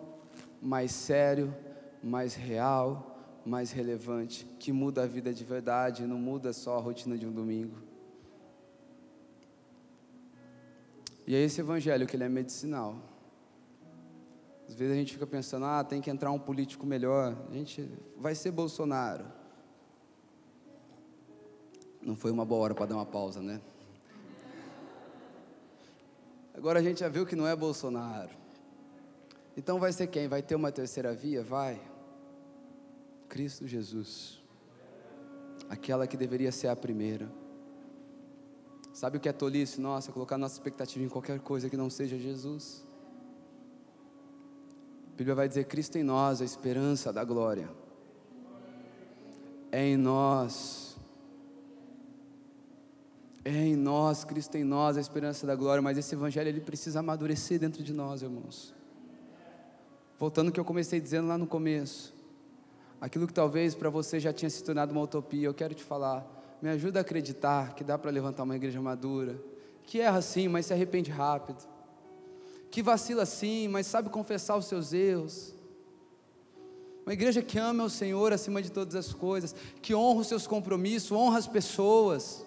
mais 0.62 0.92
sério, 0.92 1.54
mais 2.02 2.34
real, 2.34 3.16
mais 3.44 3.70
relevante, 3.70 4.46
que 4.58 4.72
muda 4.72 5.02
a 5.02 5.06
vida 5.06 5.32
de 5.32 5.44
verdade, 5.44 6.06
não 6.06 6.18
muda 6.18 6.52
só 6.52 6.78
a 6.78 6.80
rotina 6.80 7.16
de 7.18 7.26
um 7.26 7.32
domingo. 7.32 7.76
E 11.26 11.34
é 11.34 11.38
esse 11.38 11.60
evangelho 11.60 12.06
que 12.06 12.16
ele 12.16 12.24
é 12.24 12.28
medicinal. 12.28 12.96
Às 14.68 14.74
vezes 14.74 14.92
a 14.92 14.96
gente 14.96 15.12
fica 15.12 15.26
pensando, 15.26 15.64
ah, 15.64 15.84
tem 15.84 16.00
que 16.00 16.10
entrar 16.10 16.32
um 16.32 16.38
político 16.38 16.84
melhor. 16.84 17.36
A 17.48 17.54
gente 17.54 17.88
vai 18.16 18.34
ser 18.34 18.50
Bolsonaro. 18.50 19.24
Não 22.02 22.16
foi 22.16 22.30
uma 22.30 22.44
boa 22.44 22.62
hora 22.62 22.74
para 22.74 22.86
dar 22.86 22.94
uma 22.94 23.06
pausa, 23.06 23.40
né? 23.40 23.60
Agora 26.54 26.78
a 26.78 26.82
gente 26.82 27.00
já 27.00 27.08
viu 27.08 27.26
que 27.26 27.36
não 27.36 27.46
é 27.46 27.54
Bolsonaro. 27.54 28.30
Então 29.56 29.78
vai 29.78 29.92
ser 29.92 30.06
quem? 30.06 30.26
Vai 30.28 30.42
ter 30.42 30.54
uma 30.54 30.72
terceira 30.72 31.12
via? 31.12 31.42
Vai. 31.42 31.80
Cristo 33.28 33.66
Jesus. 33.66 34.42
Aquela 35.68 36.06
que 36.06 36.16
deveria 36.16 36.52
ser 36.52 36.68
a 36.68 36.76
primeira. 36.76 37.30
Sabe 38.92 39.18
o 39.18 39.20
que 39.20 39.28
é 39.28 39.32
tolice? 39.32 39.80
Nossa, 39.80 40.12
colocar 40.12 40.38
nossa 40.38 40.54
expectativa 40.54 41.04
em 41.04 41.08
qualquer 41.08 41.40
coisa 41.40 41.68
que 41.68 41.76
não 41.76 41.90
seja 41.90 42.16
Jesus. 42.16 42.85
A 45.16 45.18
Bíblia 45.18 45.34
vai 45.34 45.48
dizer: 45.48 45.64
Cristo 45.64 45.96
em 45.96 46.02
nós, 46.02 46.42
a 46.42 46.44
esperança 46.44 47.10
da 47.10 47.24
glória. 47.24 47.70
É 49.72 49.82
em 49.82 49.96
nós. 49.96 50.94
É 53.42 53.50
em 53.50 53.74
nós, 53.74 54.24
Cristo 54.24 54.56
em 54.56 54.64
nós, 54.64 54.98
a 54.98 55.00
esperança 55.00 55.46
da 55.46 55.54
glória. 55.54 55.80
Mas 55.80 55.96
esse 55.96 56.14
evangelho 56.14 56.50
ele 56.50 56.60
precisa 56.60 57.00
amadurecer 57.00 57.58
dentro 57.58 57.82
de 57.82 57.94
nós, 57.94 58.20
irmãos. 58.20 58.74
Voltando 60.18 60.48
ao 60.48 60.52
que 60.52 60.60
eu 60.60 60.66
comecei 60.66 61.00
dizendo 61.00 61.28
lá 61.28 61.38
no 61.38 61.46
começo. 61.46 62.14
Aquilo 63.00 63.26
que 63.26 63.32
talvez 63.32 63.74
para 63.74 63.88
você 63.88 64.20
já 64.20 64.34
tinha 64.34 64.50
se 64.50 64.62
tornado 64.62 64.92
uma 64.92 65.00
utopia, 65.00 65.48
eu 65.48 65.54
quero 65.54 65.72
te 65.72 65.82
falar. 65.82 66.26
Me 66.60 66.68
ajuda 66.68 67.00
a 67.00 67.02
acreditar 67.02 67.74
que 67.74 67.82
dá 67.82 67.96
para 67.96 68.10
levantar 68.10 68.42
uma 68.42 68.54
igreja 68.54 68.82
madura, 68.82 69.40
que 69.82 69.98
erra 69.98 70.20
sim, 70.20 70.46
mas 70.46 70.66
se 70.66 70.74
arrepende 70.74 71.10
rápido, 71.10 71.66
que 72.76 72.82
vacila 72.82 73.24
sim, 73.24 73.68
mas 73.68 73.86
sabe 73.86 74.10
confessar 74.10 74.54
os 74.54 74.66
seus 74.66 74.92
erros. 74.92 75.54
Uma 77.06 77.14
igreja 77.14 77.40
que 77.40 77.58
ama 77.58 77.84
o 77.84 77.88
Senhor 77.88 78.34
acima 78.34 78.60
de 78.60 78.70
todas 78.70 78.94
as 78.94 79.14
coisas, 79.14 79.54
que 79.80 79.94
honra 79.94 80.20
os 80.20 80.26
seus 80.26 80.46
compromissos, 80.46 81.10
honra 81.10 81.38
as 81.38 81.46
pessoas. 81.46 82.44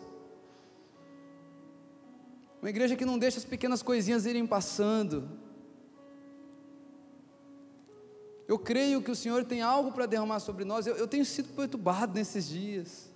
Uma 2.62 2.70
igreja 2.70 2.96
que 2.96 3.06
não 3.06 3.18
deixa 3.18 3.40
as 3.40 3.44
pequenas 3.44 3.82
coisinhas 3.82 4.28
irem 4.28 4.46
passando. 4.46 5.28
Eu 8.48 8.60
creio 8.60 9.02
que 9.02 9.10
o 9.10 9.16
Senhor 9.16 9.44
tem 9.44 9.64
algo 9.64 9.92
para 9.92 10.06
derramar 10.06 10.42
sobre 10.42 10.64
nós. 10.64 10.86
Eu, 10.86 10.96
eu 10.96 11.08
tenho 11.08 11.26
sido 11.26 11.56
perturbado 11.56 12.14
nesses 12.14 12.48
dias. 12.48 13.10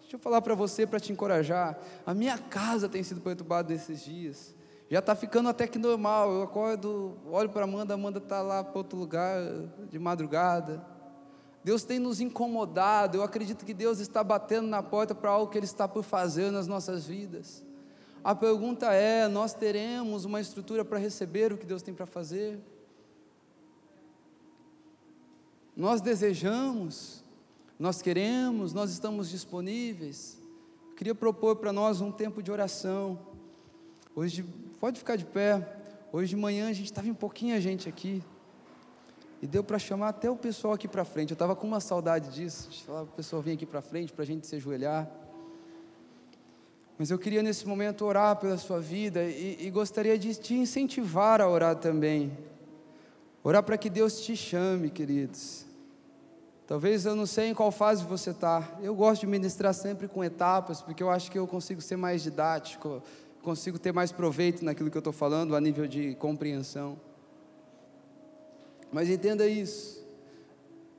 Deixa 0.00 0.16
eu 0.16 0.18
falar 0.18 0.40
para 0.40 0.54
você, 0.54 0.86
para 0.86 0.98
te 0.98 1.12
encorajar. 1.12 1.78
A 2.06 2.14
minha 2.14 2.38
casa 2.38 2.88
tem 2.88 3.02
sido 3.02 3.20
perturbada 3.20 3.70
nesses 3.70 4.02
dias. 4.02 4.56
Já 4.90 5.00
está 5.00 5.14
ficando 5.14 5.48
até 5.48 5.66
que 5.66 5.78
normal. 5.78 6.32
Eu 6.32 6.42
acordo, 6.42 7.16
olho 7.26 7.50
para 7.50 7.64
Amanda, 7.64 7.94
Amanda 7.94 8.18
está 8.18 8.40
lá 8.40 8.64
para 8.64 8.78
outro 8.78 8.98
lugar 8.98 9.38
de 9.90 9.98
madrugada. 9.98 10.84
Deus 11.62 11.84
tem 11.84 11.98
nos 11.98 12.20
incomodado. 12.20 13.18
Eu 13.18 13.22
acredito 13.22 13.66
que 13.66 13.74
Deus 13.74 13.98
está 13.98 14.24
batendo 14.24 14.66
na 14.66 14.82
porta 14.82 15.14
para 15.14 15.30
algo 15.30 15.50
que 15.50 15.58
Ele 15.58 15.66
está 15.66 15.86
por 15.86 16.02
fazer 16.02 16.50
nas 16.50 16.66
nossas 16.66 17.06
vidas. 17.06 17.62
A 18.24 18.34
pergunta 18.34 18.92
é: 18.94 19.28
nós 19.28 19.52
teremos 19.52 20.24
uma 20.24 20.40
estrutura 20.40 20.84
para 20.84 20.98
receber 20.98 21.52
o 21.52 21.58
que 21.58 21.66
Deus 21.66 21.82
tem 21.82 21.92
para 21.92 22.06
fazer? 22.06 22.58
Nós 25.76 26.00
desejamos, 26.00 27.22
nós 27.78 28.00
queremos, 28.00 28.72
nós 28.72 28.90
estamos 28.90 29.28
disponíveis. 29.28 30.40
queria 30.96 31.14
propor 31.14 31.56
para 31.56 31.72
nós 31.72 32.00
um 32.00 32.10
tempo 32.10 32.42
de 32.42 32.50
oração. 32.50 33.18
Hoje, 34.16 34.44
pode 34.80 34.98
ficar 34.98 35.16
de 35.16 35.24
pé. 35.24 35.66
Hoje 36.12 36.30
de 36.30 36.36
manhã 36.36 36.68
a 36.68 36.72
gente 36.72 36.86
estava 36.86 37.08
em 37.08 37.14
pouquinha 37.14 37.60
gente 37.60 37.88
aqui. 37.88 38.22
E 39.40 39.46
deu 39.46 39.62
para 39.62 39.78
chamar 39.78 40.08
até 40.08 40.30
o 40.30 40.36
pessoal 40.36 40.74
aqui 40.74 40.88
para 40.88 41.04
frente. 41.04 41.30
Eu 41.30 41.34
estava 41.34 41.54
com 41.54 41.66
uma 41.66 41.80
saudade 41.80 42.30
disso. 42.30 42.68
De 42.70 42.90
o 42.90 43.06
pessoal 43.06 43.40
vir 43.40 43.52
aqui 43.52 43.66
para 43.66 43.80
frente 43.80 44.12
para 44.12 44.22
a 44.22 44.26
gente 44.26 44.46
se 44.46 44.56
ajoelhar. 44.56 45.08
Mas 46.98 47.10
eu 47.10 47.18
queria 47.18 47.42
nesse 47.42 47.66
momento 47.66 48.04
orar 48.04 48.34
pela 48.36 48.58
sua 48.58 48.80
vida 48.80 49.22
e, 49.22 49.56
e 49.60 49.70
gostaria 49.70 50.18
de 50.18 50.34
te 50.34 50.54
incentivar 50.54 51.40
a 51.40 51.48
orar 51.48 51.76
também. 51.76 52.36
Orar 53.44 53.62
para 53.62 53.78
que 53.78 53.88
Deus 53.88 54.20
te 54.20 54.34
chame, 54.34 54.90
queridos. 54.90 55.64
Talvez 56.66 57.06
eu 57.06 57.14
não 57.14 57.24
sei 57.24 57.50
em 57.50 57.54
qual 57.54 57.70
fase 57.70 58.04
você 58.04 58.30
está. 58.30 58.76
Eu 58.82 58.94
gosto 58.94 59.20
de 59.20 59.26
ministrar 59.28 59.72
sempre 59.72 60.08
com 60.08 60.24
etapas, 60.24 60.82
porque 60.82 61.02
eu 61.02 61.08
acho 61.08 61.30
que 61.30 61.38
eu 61.38 61.46
consigo 61.46 61.80
ser 61.80 61.96
mais 61.96 62.22
didático, 62.22 63.00
consigo 63.42 63.78
ter 63.78 63.92
mais 63.92 64.12
proveito 64.12 64.64
naquilo 64.64 64.90
que 64.90 64.96
eu 64.96 65.00
estou 65.00 65.12
falando, 65.12 65.54
a 65.56 65.60
nível 65.60 65.86
de 65.86 66.14
compreensão. 66.16 66.98
Mas 68.92 69.08
entenda 69.08 69.46
isso. 69.46 70.06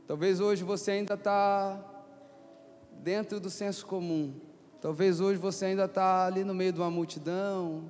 Talvez 0.08 0.40
hoje 0.40 0.64
você 0.64 0.92
ainda 0.92 1.14
está 1.14 1.80
dentro 3.04 3.40
do 3.40 3.50
senso 3.50 3.86
comum. 3.86 4.34
Talvez 4.82 5.20
hoje 5.20 5.38
você 5.40 5.66
ainda 5.66 5.86
está 5.86 6.26
ali 6.26 6.44
no 6.44 6.54
meio 6.54 6.72
de 6.72 6.80
uma 6.80 6.90
multidão 6.90 7.84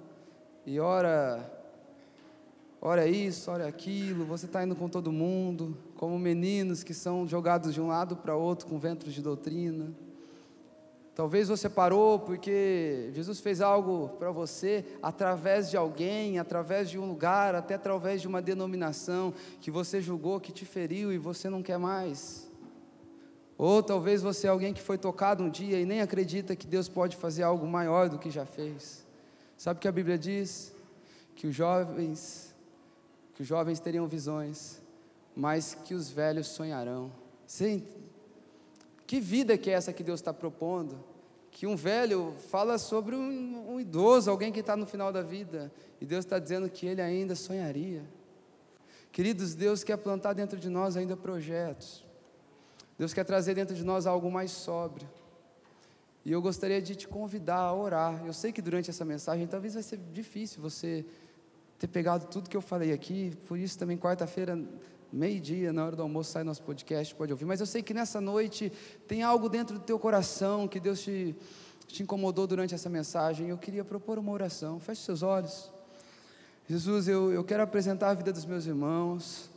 e 0.66 0.80
ora 0.80 1.56
ora 2.82 3.08
isso, 3.08 3.52
ora 3.52 3.68
aquilo, 3.68 4.26
você 4.26 4.46
está 4.46 4.64
indo 4.64 4.76
com 4.76 4.88
todo 4.88 5.12
mundo, 5.12 5.78
como 5.96 6.18
meninos 6.18 6.84
que 6.84 6.94
são 6.94 7.28
jogados 7.28 7.74
de 7.74 7.82
um 7.82 7.88
lado 7.88 8.16
para 8.16 8.36
outro 8.36 8.68
com 8.68 8.80
ventos 8.80 9.14
de 9.14 9.22
doutrina. 9.22 9.94
Talvez 11.20 11.50
você 11.50 11.68
parou 11.68 12.18
porque 12.18 13.12
Jesus 13.14 13.42
fez 13.42 13.60
algo 13.60 14.08
para 14.18 14.32
você 14.32 14.86
através 15.04 15.70
de 15.70 15.76
alguém, 15.76 16.40
através 16.40 16.90
de 16.90 16.98
um 16.98 17.06
lugar, 17.06 17.56
até 17.56 17.74
através 17.74 18.22
de 18.22 18.28
uma 18.30 18.42
denominação 18.42 19.34
que 19.60 19.70
você 19.70 20.00
julgou, 20.00 20.40
que 20.40 20.54
te 20.54 20.64
feriu 20.64 21.12
e 21.12 21.18
você 21.18 21.50
não 21.50 21.62
quer 21.62 21.78
mais. 21.78 22.50
Ou 23.58 23.84
talvez 23.84 24.22
você 24.22 24.48
é 24.48 24.50
alguém 24.50 24.74
que 24.74 24.82
foi 24.82 24.98
tocado 24.98 25.44
um 25.44 25.50
dia 25.50 25.78
e 25.78 25.86
nem 25.86 26.00
acredita 26.00 26.56
que 26.56 26.66
Deus 26.66 26.88
pode 26.88 27.18
fazer 27.18 27.44
algo 27.44 27.68
maior 27.68 28.08
do 28.08 28.18
que 28.18 28.32
já 28.32 28.46
fez. 28.46 29.06
Sabe 29.58 29.78
o 29.78 29.82
que 29.82 29.90
a 29.90 29.92
Bíblia 29.92 30.18
diz? 30.18 30.74
Que 31.36 31.48
os 31.48 31.54
jovens 31.54 32.56
que 33.34 33.42
os 33.42 33.48
jovens 33.48 33.82
teriam 33.82 34.08
visões, 34.08 34.82
mas 35.36 35.76
que 35.84 35.94
os 35.94 36.10
velhos 36.10 36.48
sonharão. 36.48 37.12
Sim. 37.46 37.86
Que 39.06 39.20
vida 39.20 39.58
que 39.58 39.70
é 39.70 39.74
essa 39.74 39.92
que 39.92 40.02
Deus 40.02 40.22
está 40.22 40.34
propondo? 40.34 41.09
Que 41.60 41.68
um 41.68 41.76
velho 41.76 42.36
fala 42.48 42.78
sobre 42.78 43.18
um, 43.18 43.74
um 43.74 43.82
idoso, 43.82 44.32
alguém 44.32 44.50
que 44.50 44.62
está 44.62 44.78
no 44.78 44.86
final 44.86 45.12
da 45.12 45.22
vida, 45.22 45.70
e 46.00 46.06
Deus 46.06 46.24
está 46.24 46.40
dizendo 46.40 46.70
que 46.70 46.86
ele 46.86 47.02
ainda 47.02 47.36
sonharia. 47.36 48.02
Queridos, 49.12 49.56
Deus 49.56 49.84
quer 49.84 49.98
plantar 49.98 50.32
dentro 50.32 50.58
de 50.58 50.70
nós 50.70 50.96
ainda 50.96 51.18
projetos. 51.18 52.06
Deus 52.98 53.14
quer 53.14 53.26
trazer 53.26 53.56
dentro 53.56 53.76
de 53.76 53.84
nós 53.84 54.08
algo 54.08 54.32
mais 54.32 54.52
sóbrio. 54.52 55.06
E 56.24 56.32
eu 56.32 56.42
gostaria 56.42 56.82
de 56.82 56.96
te 56.96 57.10
convidar 57.10 57.58
a 57.58 57.74
orar. 57.74 58.26
Eu 58.26 58.32
sei 58.32 58.54
que 58.54 58.62
durante 58.62 58.90
essa 58.90 59.04
mensagem 59.04 59.46
talvez 59.46 59.74
vai 59.74 59.84
ser 59.84 60.00
difícil 60.14 60.62
você 60.62 61.06
ter 61.78 61.88
pegado 61.88 62.28
tudo 62.28 62.50
que 62.50 62.56
eu 62.56 62.62
falei 62.62 62.94
aqui, 62.94 63.36
por 63.50 63.60
isso 63.60 63.78
também 63.78 63.98
quarta-feira, 63.98 64.58
meio-dia, 65.12 65.74
na 65.74 65.86
hora 65.86 65.96
do 65.96 66.02
almoço, 66.02 66.32
sai 66.32 66.44
nosso 66.44 66.62
podcast, 66.62 67.14
pode 67.16 67.32
ouvir. 67.32 67.46
Mas 67.46 67.60
eu 67.60 67.66
sei 67.66 67.82
que 67.82 67.94
nessa 67.94 68.22
noite 68.22 68.72
tem 69.08 69.24
algo 69.24 69.50
dentro 69.50 69.80
do 69.80 69.84
teu 69.84 69.98
coração 69.98 70.68
que 70.68 70.80
Deus 70.80 71.02
te, 71.02 71.36
te 71.88 72.04
incomodou 72.04 72.46
durante 72.46 72.76
essa 72.76 72.90
mensagem. 72.90 73.50
Eu 73.50 73.58
queria 73.58 73.84
propor 73.84 74.20
uma 74.20 74.32
oração. 74.32 74.80
Feche 74.80 75.02
seus 75.02 75.24
olhos. 75.24 75.72
Jesus, 76.68 77.08
eu, 77.08 77.32
eu 77.32 77.44
quero 77.44 77.64
apresentar 77.64 78.12
a 78.12 78.14
vida 78.14 78.32
dos 78.32 78.46
meus 78.46 78.66
irmãos. 78.68 79.50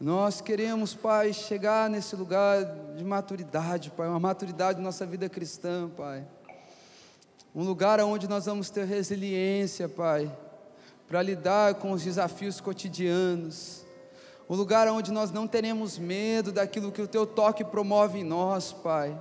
Nós 0.00 0.40
queremos, 0.40 0.94
Pai, 0.94 1.30
chegar 1.34 1.90
nesse 1.90 2.16
lugar 2.16 2.64
de 2.96 3.04
maturidade, 3.04 3.90
Pai, 3.90 4.08
uma 4.08 4.18
maturidade 4.18 4.78
na 4.78 4.84
nossa 4.84 5.04
vida 5.04 5.28
cristã, 5.28 5.90
Pai. 5.90 6.26
Um 7.54 7.64
lugar 7.64 8.00
onde 8.00 8.26
nós 8.26 8.46
vamos 8.46 8.70
ter 8.70 8.86
resiliência, 8.86 9.90
Pai, 9.90 10.34
para 11.10 11.22
lidar 11.22 11.74
com 11.74 11.90
os 11.90 12.04
desafios 12.04 12.60
cotidianos. 12.60 13.84
Um 14.48 14.54
lugar 14.54 14.86
onde 14.86 15.10
nós 15.10 15.32
não 15.32 15.44
teremos 15.44 15.98
medo 15.98 16.52
daquilo 16.52 16.92
que 16.92 17.02
o 17.02 17.08
Teu 17.08 17.26
toque 17.26 17.64
promove 17.64 18.20
em 18.20 18.24
nós, 18.24 18.72
Pai. 18.72 19.20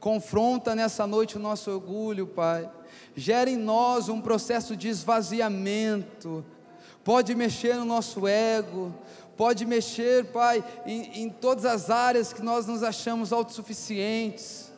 Confronta 0.00 0.74
nessa 0.74 1.06
noite 1.06 1.36
o 1.36 1.40
nosso 1.40 1.70
orgulho, 1.70 2.26
Pai. 2.26 2.68
Gera 3.14 3.48
em 3.48 3.56
nós 3.56 4.08
um 4.08 4.20
processo 4.20 4.76
de 4.76 4.88
esvaziamento. 4.88 6.44
Pode 7.04 7.36
mexer 7.36 7.76
no 7.76 7.84
nosso 7.84 8.26
ego, 8.26 8.92
pode 9.36 9.64
mexer, 9.64 10.24
Pai, 10.24 10.64
em, 10.84 11.22
em 11.22 11.30
todas 11.30 11.64
as 11.64 11.88
áreas 11.88 12.32
que 12.32 12.42
nós 12.42 12.66
nos 12.66 12.82
achamos 12.82 13.32
autossuficientes 13.32 14.71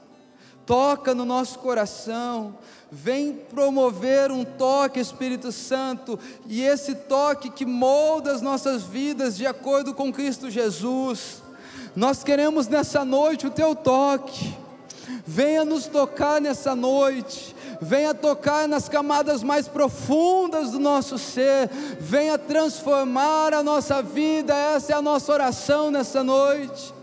toca 0.67 1.15
no 1.15 1.25
nosso 1.25 1.59
coração, 1.59 2.57
vem 2.91 3.33
promover 3.33 4.31
um 4.31 4.45
toque, 4.45 5.01
Espírito 5.01 5.51
Santo, 5.51 6.19
e 6.47 6.63
esse 6.63 6.95
toque 6.95 7.51
que 7.51 7.67
molda 7.67 8.33
as 8.33 8.41
nossas 8.41 8.83
vidas 8.83 9.37
de 9.37 9.47
acordo 9.47 9.95
com 9.95 10.13
Cristo 10.13 10.51
Jesus. 10.51 11.43
Nós 11.95 12.25
queremos 12.25 12.69
nessa 12.69 13.05
noite 13.05 13.47
o 13.47 13.51
teu 13.51 13.75
toque, 13.75 14.55
venha 15.27 15.65
nos 15.65 15.87
tocar 15.87 16.41
nessa 16.41 16.75
noite, 16.75 17.55
venha 17.81 18.15
tocar 18.15 18.67
nas 18.69 18.89
camadas 18.89 19.43
mais 19.43 19.69
profundas 19.69 20.71
do 20.71 20.79
nosso 20.79 21.19
ser, 21.19 21.69
venha 22.01 22.39
transformar 22.39 23.53
a 23.53 23.63
nossa 23.63 24.03
vida, 24.03 24.55
essa 24.55 24.93
é 24.93 24.97
a 24.97 25.03
nossa 25.03 25.33
oração 25.33 25.91
nessa 25.91 26.25
noite. 26.25 26.95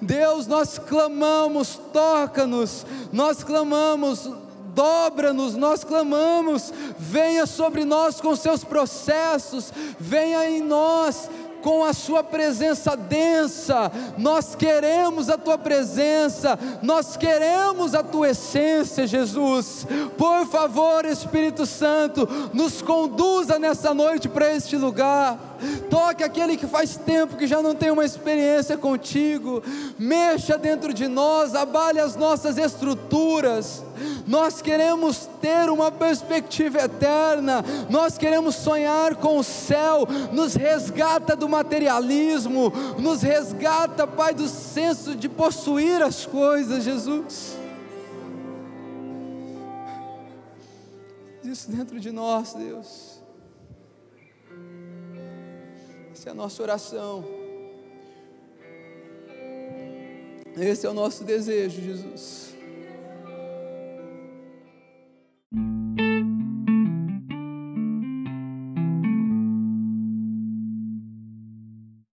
Deus, 0.00 0.46
nós 0.46 0.78
clamamos, 0.78 1.80
toca-nos, 1.92 2.86
nós 3.12 3.42
clamamos, 3.42 4.30
dobra-nos, 4.74 5.56
nós 5.56 5.82
clamamos, 5.82 6.72
venha 6.98 7.46
sobre 7.46 7.84
nós 7.84 8.20
com 8.20 8.36
seus 8.36 8.62
processos, 8.62 9.72
venha 9.98 10.48
em 10.48 10.62
nós 10.62 11.28
com 11.62 11.84
a 11.84 11.92
Sua 11.92 12.22
presença 12.22 12.96
densa. 12.96 13.90
Nós 14.16 14.54
queremos 14.54 15.28
a 15.28 15.36
Tua 15.36 15.58
presença, 15.58 16.58
nós 16.82 17.16
queremos 17.16 17.94
a 17.94 18.02
Tua 18.02 18.30
essência, 18.30 19.06
Jesus. 19.06 19.86
Por 20.16 20.46
favor, 20.46 21.04
Espírito 21.04 21.66
Santo, 21.66 22.28
nos 22.52 22.80
conduza 22.82 23.58
nessa 23.58 23.92
noite 23.92 24.28
para 24.28 24.54
este 24.54 24.76
lugar. 24.76 25.47
Toque 25.90 26.22
aquele 26.22 26.56
que 26.56 26.66
faz 26.66 26.96
tempo 26.96 27.36
que 27.36 27.46
já 27.46 27.60
não 27.60 27.74
tem 27.74 27.90
uma 27.90 28.04
experiência 28.04 28.76
contigo. 28.76 29.62
Mexa 29.98 30.56
dentro 30.56 30.92
de 30.92 31.08
nós, 31.08 31.54
abale 31.54 32.00
as 32.00 32.16
nossas 32.16 32.58
estruturas. 32.58 33.84
Nós 34.26 34.62
queremos 34.62 35.28
ter 35.40 35.68
uma 35.70 35.90
perspectiva 35.90 36.78
eterna. 36.78 37.64
Nós 37.88 38.16
queremos 38.16 38.54
sonhar 38.54 39.16
com 39.16 39.38
o 39.38 39.44
céu. 39.44 40.06
Nos 40.32 40.54
resgata 40.54 41.34
do 41.34 41.48
materialismo, 41.48 42.72
nos 42.98 43.22
resgata, 43.22 44.06
Pai, 44.06 44.34
do 44.34 44.48
senso 44.48 45.14
de 45.14 45.28
possuir 45.28 46.02
as 46.02 46.24
coisas, 46.26 46.84
Jesus. 46.84 47.56
Isso 51.42 51.70
dentro 51.70 51.98
de 51.98 52.10
nós, 52.10 52.52
Deus. 52.52 53.17
Essa 56.28 56.34
é 56.34 56.40
a 56.40 56.42
nossa 56.42 56.62
oração. 56.62 57.24
Esse 60.58 60.86
é 60.86 60.90
o 60.90 60.92
nosso 60.92 61.24
desejo, 61.24 61.80
Jesus. 61.80 62.47